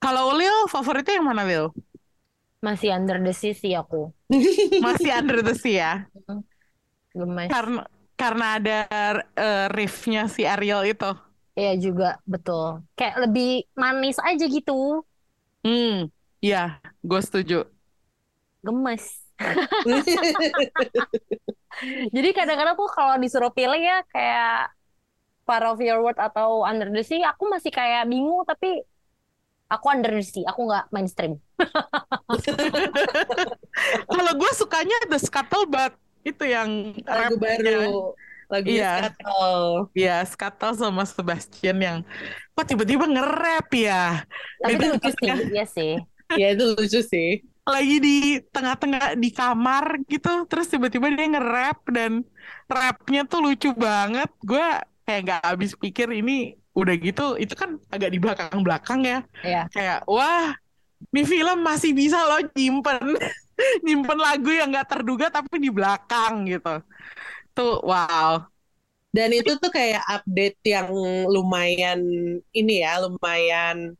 Kalau 0.04 0.36
Lil, 0.36 0.68
favoritnya 0.68 1.16
yang 1.16 1.24
mana 1.24 1.48
Lil? 1.48 1.72
Masih 2.60 2.92
under 2.92 3.16
the 3.20 3.32
sea 3.32 3.56
sih 3.56 3.72
aku. 3.72 4.12
Masih 4.84 5.12
Under 5.16 5.40
the 5.40 5.56
Sea 5.56 5.76
ya? 5.80 5.92
Gemes. 7.14 7.48
Karena 7.48 7.82
karena 8.14 8.46
ada 8.58 8.78
eh, 9.38 9.66
riffnya 9.70 10.26
si 10.26 10.42
Ariel 10.42 10.82
itu. 10.90 11.10
Iya 11.54 11.78
juga 11.78 12.18
betul. 12.26 12.82
Kayak 12.98 13.30
lebih 13.30 13.62
manis 13.78 14.18
aja 14.18 14.42
gitu. 14.42 15.06
Hmm, 15.62 16.10
ya, 16.42 16.82
gue 17.00 17.20
setuju. 17.22 17.62
Gemes. 18.66 19.22
Jadi 22.14 22.28
kadang-kadang 22.34 22.76
tuh 22.78 22.86
kalau 22.90 23.18
disuruh 23.18 23.50
pilih 23.50 23.82
ya 23.82 24.02
kayak 24.10 24.70
Part 25.44 25.66
of 25.66 25.80
Your 25.82 26.00
World 26.02 26.18
atau 26.18 26.62
Under 26.62 26.90
the 26.90 27.02
Sea, 27.02 27.26
aku 27.26 27.50
masih 27.50 27.70
kayak 27.70 28.06
bingung 28.06 28.46
tapi 28.46 28.82
aku 29.70 29.86
Under 29.90 30.14
the 30.14 30.22
Sea, 30.22 30.46
aku 30.46 30.70
nggak 30.70 30.86
mainstream. 30.94 31.42
Kalau 34.14 34.32
gue 34.38 34.52
sukanya 34.54 34.96
The 35.10 35.18
Scuttlebutt 35.18 36.03
itu 36.24 36.44
yang 36.48 36.70
Lagu 37.04 37.34
baru. 37.38 38.12
Lagu 38.52 38.68
Iya. 38.68 38.84
Scuttle. 39.08 39.64
Ya, 39.96 40.16
Scuttle 40.24 40.74
sama 40.76 41.02
Sebastian 41.08 41.76
yang 41.80 41.98
kok 42.54 42.66
tiba-tiba 42.70 43.04
nge-rap 43.08 43.68
ya. 43.72 44.24
Tapi 44.60 44.72
Itu 44.76 44.84
lucu 44.92 45.10
sih, 45.20 45.32
iya 45.52 45.64
sih. 45.68 45.92
Ya 46.40 46.46
itu 46.56 46.64
lucu 46.76 47.00
sih. 47.04 47.28
lagi 47.64 47.96
di 47.96 48.16
tengah-tengah 48.52 49.16
di 49.16 49.28
kamar 49.32 49.84
gitu, 50.12 50.44
terus 50.50 50.68
tiba-tiba 50.68 51.08
dia 51.16 51.24
nge-rap 51.32 51.80
dan 51.88 52.20
rapnya 52.68 53.24
tuh 53.24 53.40
lucu 53.44 53.72
banget. 53.72 54.28
Gue 54.44 54.60
kayak 55.08 55.20
nggak 55.24 55.40
habis 55.48 55.72
pikir 55.76 56.08
ini 56.12 56.32
udah 56.76 56.94
gitu, 57.00 57.22
itu 57.40 57.54
kan 57.56 57.80
agak 57.88 58.10
di 58.12 58.18
belakang-belakang 58.20 59.00
ya. 59.08 59.18
Iya. 59.40 59.60
Kayak 59.72 59.98
wah, 60.04 60.52
ini 61.12 61.22
film 61.24 61.58
masih 61.64 61.92
bisa 61.96 62.18
loh 62.28 62.40
nyimpen 62.56 63.16
nyimpen 63.86 64.18
lagu 64.18 64.50
yang 64.50 64.68
nggak 64.72 64.88
terduga 64.90 65.26
tapi 65.32 65.56
di 65.62 65.70
belakang 65.72 66.46
gitu. 66.50 66.82
Tuh 67.56 67.80
wow. 67.84 68.44
Dan 69.14 69.30
itu 69.30 69.54
tuh 69.62 69.70
kayak 69.70 70.02
update 70.10 70.58
yang 70.66 70.90
lumayan 71.30 72.00
ini 72.50 72.82
ya, 72.82 72.98
lumayan 73.04 73.94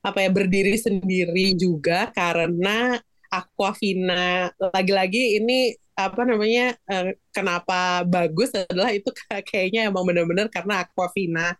apa 0.00 0.18
ya 0.24 0.30
berdiri 0.32 0.76
sendiri 0.80 1.54
juga 1.58 2.08
karena 2.16 2.96
Aquafina 3.30 4.50
lagi-lagi 4.58 5.38
ini 5.38 5.76
apa 5.94 6.22
namanya 6.24 6.74
eh, 6.88 7.14
kenapa 7.30 8.02
bagus 8.08 8.50
adalah 8.56 8.90
itu 8.96 9.12
kayaknya 9.50 9.92
emang 9.92 10.04
benar-benar 10.08 10.48
karena 10.48 10.82
Aquafina 10.86 11.54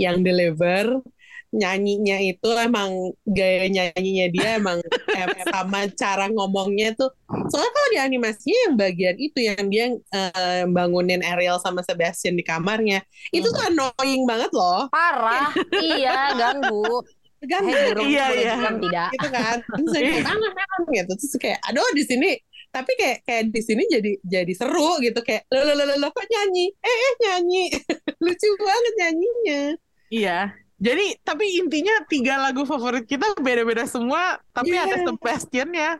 yang 0.00 0.24
deliver 0.24 1.04
nyanyinya 1.52 2.16
itu 2.24 2.48
emang 2.56 3.12
gaya 3.28 3.68
nyanyinya 3.68 4.26
dia 4.32 4.48
emang 4.56 4.78
em- 5.20 5.36
sama 5.52 5.84
cara 5.92 6.24
ngomongnya 6.32 6.96
tuh. 6.96 7.12
Soalnya 7.52 7.72
kalau 7.76 7.88
di 7.92 7.98
animasinya 8.00 8.58
yang 8.68 8.74
bagian 8.80 9.16
itu 9.20 9.38
yang 9.44 9.64
dia 9.68 9.84
eh, 9.92 10.64
bangunin 10.68 11.20
Ariel 11.20 11.60
sama 11.60 11.84
Sebastian 11.84 12.34
di 12.40 12.44
kamarnya 12.44 13.04
itu 13.30 13.44
tuh 13.52 13.62
annoying 13.68 14.24
banget 14.24 14.48
loh. 14.56 14.88
Parah, 14.88 15.52
iya 15.76 16.32
ganggu. 16.34 17.04
kan 17.52 17.66
Hei 17.66 17.90
burung, 17.90 18.06
Iya, 18.06 18.24
burung 18.30 18.38
iya. 18.38 18.54
tidak. 18.78 19.08
gitu 19.18 19.28
kan. 19.34 19.56
Terus 19.66 19.88
saya 19.90 20.02
kayak 20.06 20.24
tangan 20.30 20.52
tangan 20.54 20.80
gitu. 20.94 21.12
Terus 21.18 21.34
kayak 21.42 21.58
aduh 21.66 21.90
di 21.98 22.04
sini. 22.06 22.30
Tapi 22.72 22.90
kayak 22.96 23.18
kayak 23.28 23.42
di 23.52 23.60
sini 23.60 23.82
jadi 23.90 24.10
jadi 24.24 24.52
seru 24.54 25.02
gitu. 25.02 25.20
Kayak 25.26 25.42
lo 25.50 25.74
lo 25.74 25.84
lo 25.84 25.94
lo 25.98 26.08
kok 26.14 26.22
nyanyi? 26.30 26.70
Eh 26.78 26.96
eh 26.96 27.12
nyanyi. 27.26 27.64
Lucu 28.24 28.48
banget 28.62 28.92
nyanyinya. 29.02 29.60
Iya. 30.08 30.38
Jadi 30.82 31.06
tapi 31.22 31.62
intinya 31.62 31.94
tiga 32.10 32.42
lagu 32.42 32.66
favorit 32.66 33.06
kita 33.06 33.38
beda-beda 33.38 33.86
semua, 33.86 34.42
tapi 34.50 34.74
Iya. 34.74 34.82
ada 34.90 34.96
Sebastian 35.06 35.70
ya. 35.70 35.92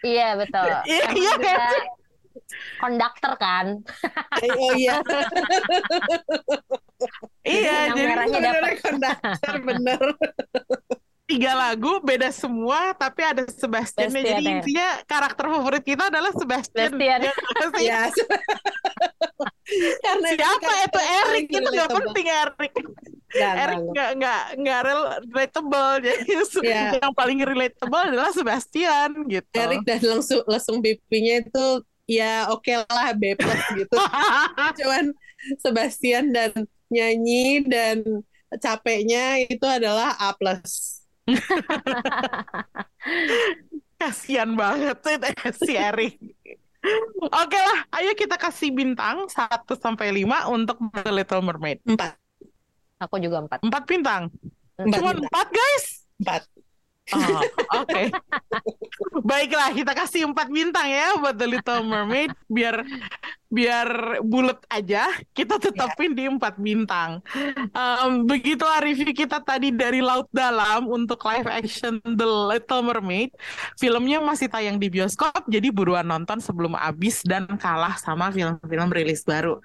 Iya 0.00 0.28
betul. 0.40 0.64
Iya, 0.88 1.02
Emang 1.04 1.16
iya, 1.20 1.32
dia 1.36 1.56
konduktor 2.80 3.32
kan. 3.36 3.66
Oh 4.56 4.72
iya 4.80 4.96
Iya, 7.44 7.92
jadi 7.92 8.00
merahnya 8.00 8.38
bener 8.40 8.54
dapat. 8.56 8.72
konduktor 8.80 9.54
bener 9.60 10.00
tiga 11.30 11.54
lagu 11.54 12.02
beda 12.02 12.34
semua, 12.34 12.90
tapi 12.98 13.22
ada 13.22 13.46
Sebastian. 13.46 14.10
Jadi 14.10 14.42
ya. 14.42 14.50
intinya 14.58 14.88
karakter 15.06 15.46
favorit 15.46 15.84
kita 15.86 16.10
adalah 16.10 16.34
Sebastian. 16.34 16.90
Sebastian. 16.90 17.20
Ya 17.78 18.02
karena 20.04 20.28
Siapa 20.34 20.72
itu 20.90 21.00
Eric? 21.00 21.44
Itu 21.46 21.68
nggak 21.70 21.90
penting 21.94 22.26
Eric. 22.26 22.72
Nggak, 23.30 23.54
Eric 23.56 23.78
nggak, 23.78 23.90
nggak 23.90 24.10
nggak 24.18 24.42
nggak 24.58 24.80
rel- 24.82 25.12
relatable. 25.30 25.92
Jadi 26.06 26.22
Iya. 26.66 26.98
yang 26.98 27.14
paling 27.14 27.38
relatable 27.40 28.02
adalah 28.10 28.30
Sebastian 28.34 29.10
gitu. 29.30 29.54
Eric 29.54 29.86
dan 29.86 30.00
langsung 30.02 30.42
langsung 30.50 30.76
pipinya 30.82 31.38
itu 31.38 31.66
ya 32.10 32.50
oke 32.50 32.74
lah 32.90 33.14
B 33.14 33.38
plus 33.38 33.62
gitu 33.78 33.94
cuman 34.82 35.14
Sebastian 35.62 36.34
dan 36.34 36.50
nyanyi 36.90 37.62
dan 37.62 38.02
capeknya 38.58 39.38
itu 39.46 39.62
adalah 39.62 40.18
A 40.18 40.34
plus 40.34 41.06
Kasian 44.00 44.56
banget 44.56 44.96
sih 45.04 45.16
si 45.60 45.72
Eric. 45.76 46.16
Oke 47.20 47.58
lah, 47.60 47.78
ayo 48.00 48.16
kita 48.16 48.40
kasih 48.40 48.72
bintang 48.72 49.28
1 49.28 49.36
sampai 49.76 50.08
5 50.10 50.48
untuk 50.48 50.80
The 50.96 51.12
Little 51.12 51.44
Mermaid. 51.44 51.84
empat 51.84 52.16
Aku 53.00 53.16
juga 53.16 53.40
empat. 53.40 53.64
4 53.64 53.72
bintang. 53.88 54.22
Empat 54.76 54.98
Cuma 55.00 55.12
bintang. 55.16 55.48
4 55.48 55.58
guys. 55.58 55.84
empat 56.20 56.42
Oh, 57.10 57.42
oke. 57.82 58.02
Baiklah, 59.30 59.74
kita 59.74 59.92
kasih 59.98 60.30
4 60.30 60.36
bintang 60.46 60.86
ya 60.86 61.18
buat 61.18 61.34
The 61.34 61.46
Little 61.48 61.82
Mermaid 61.82 62.30
biar 62.46 62.86
biar 63.50 64.22
bulat 64.22 64.62
aja 64.70 65.10
kita 65.34 65.58
tetapin 65.58 66.14
di 66.14 66.30
4 66.30 66.38
bintang. 66.56 67.18
Em, 67.74 68.22
begitulah 68.22 68.78
review 68.78 69.10
kita 69.10 69.42
tadi 69.42 69.74
dari 69.74 69.98
Laut 69.98 70.30
Dalam 70.30 70.86
untuk 70.86 71.18
live 71.26 71.50
action 71.50 71.98
The 71.98 72.24
Little 72.24 72.86
Mermaid. 72.86 73.34
Filmnya 73.74 74.22
masih 74.22 74.46
tayang 74.46 74.78
di 74.78 74.86
bioskop, 74.86 75.50
jadi 75.50 75.74
buruan 75.74 76.06
nonton 76.06 76.38
sebelum 76.38 76.78
habis 76.78 77.26
dan 77.26 77.50
kalah 77.58 77.98
sama 77.98 78.30
film-film 78.30 78.88
rilis 78.94 79.26
baru. 79.26 79.58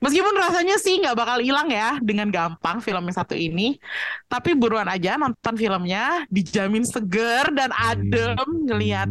Meskipun 0.00 0.34
rasanya 0.40 0.80
sih 0.80 0.96
nggak 1.04 1.16
bakal 1.16 1.38
hilang 1.44 1.68
ya 1.68 2.00
dengan 2.00 2.32
gampang 2.32 2.80
film 2.80 3.04
yang 3.04 3.16
satu 3.16 3.36
ini, 3.36 3.76
tapi 4.32 4.56
buruan 4.56 4.88
aja 4.88 5.20
nonton 5.20 5.54
filmnya, 5.60 6.24
dijamin 6.32 6.88
seger 6.88 7.52
dan 7.52 7.68
adem 7.76 8.40
ngelihat 8.64 9.08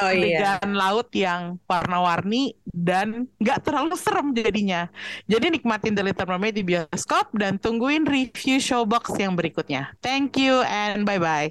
oh 0.00 0.12
iya 0.12 0.56
adegan 0.56 0.72
laut 0.78 1.08
yang 1.12 1.58
warna-warni 1.66 2.54
dan 2.70 3.26
nggak 3.40 3.65
terlalu 3.66 3.98
serem 3.98 4.30
jadinya. 4.30 4.86
Jadi 5.26 5.58
nikmatin 5.58 5.98
The 5.98 6.06
Little 6.06 6.30
Mermaid 6.30 6.54
di 6.54 6.62
bioskop 6.62 7.34
dan 7.34 7.58
tungguin 7.58 8.06
review 8.06 8.62
Showbox 8.62 9.18
yang 9.18 9.34
berikutnya. 9.34 9.90
Thank 9.98 10.38
you 10.38 10.62
and 10.62 11.02
bye-bye. 11.02 11.50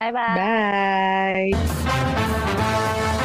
Bye 0.00 0.12
bye. 0.16 1.52
bye 1.52 3.19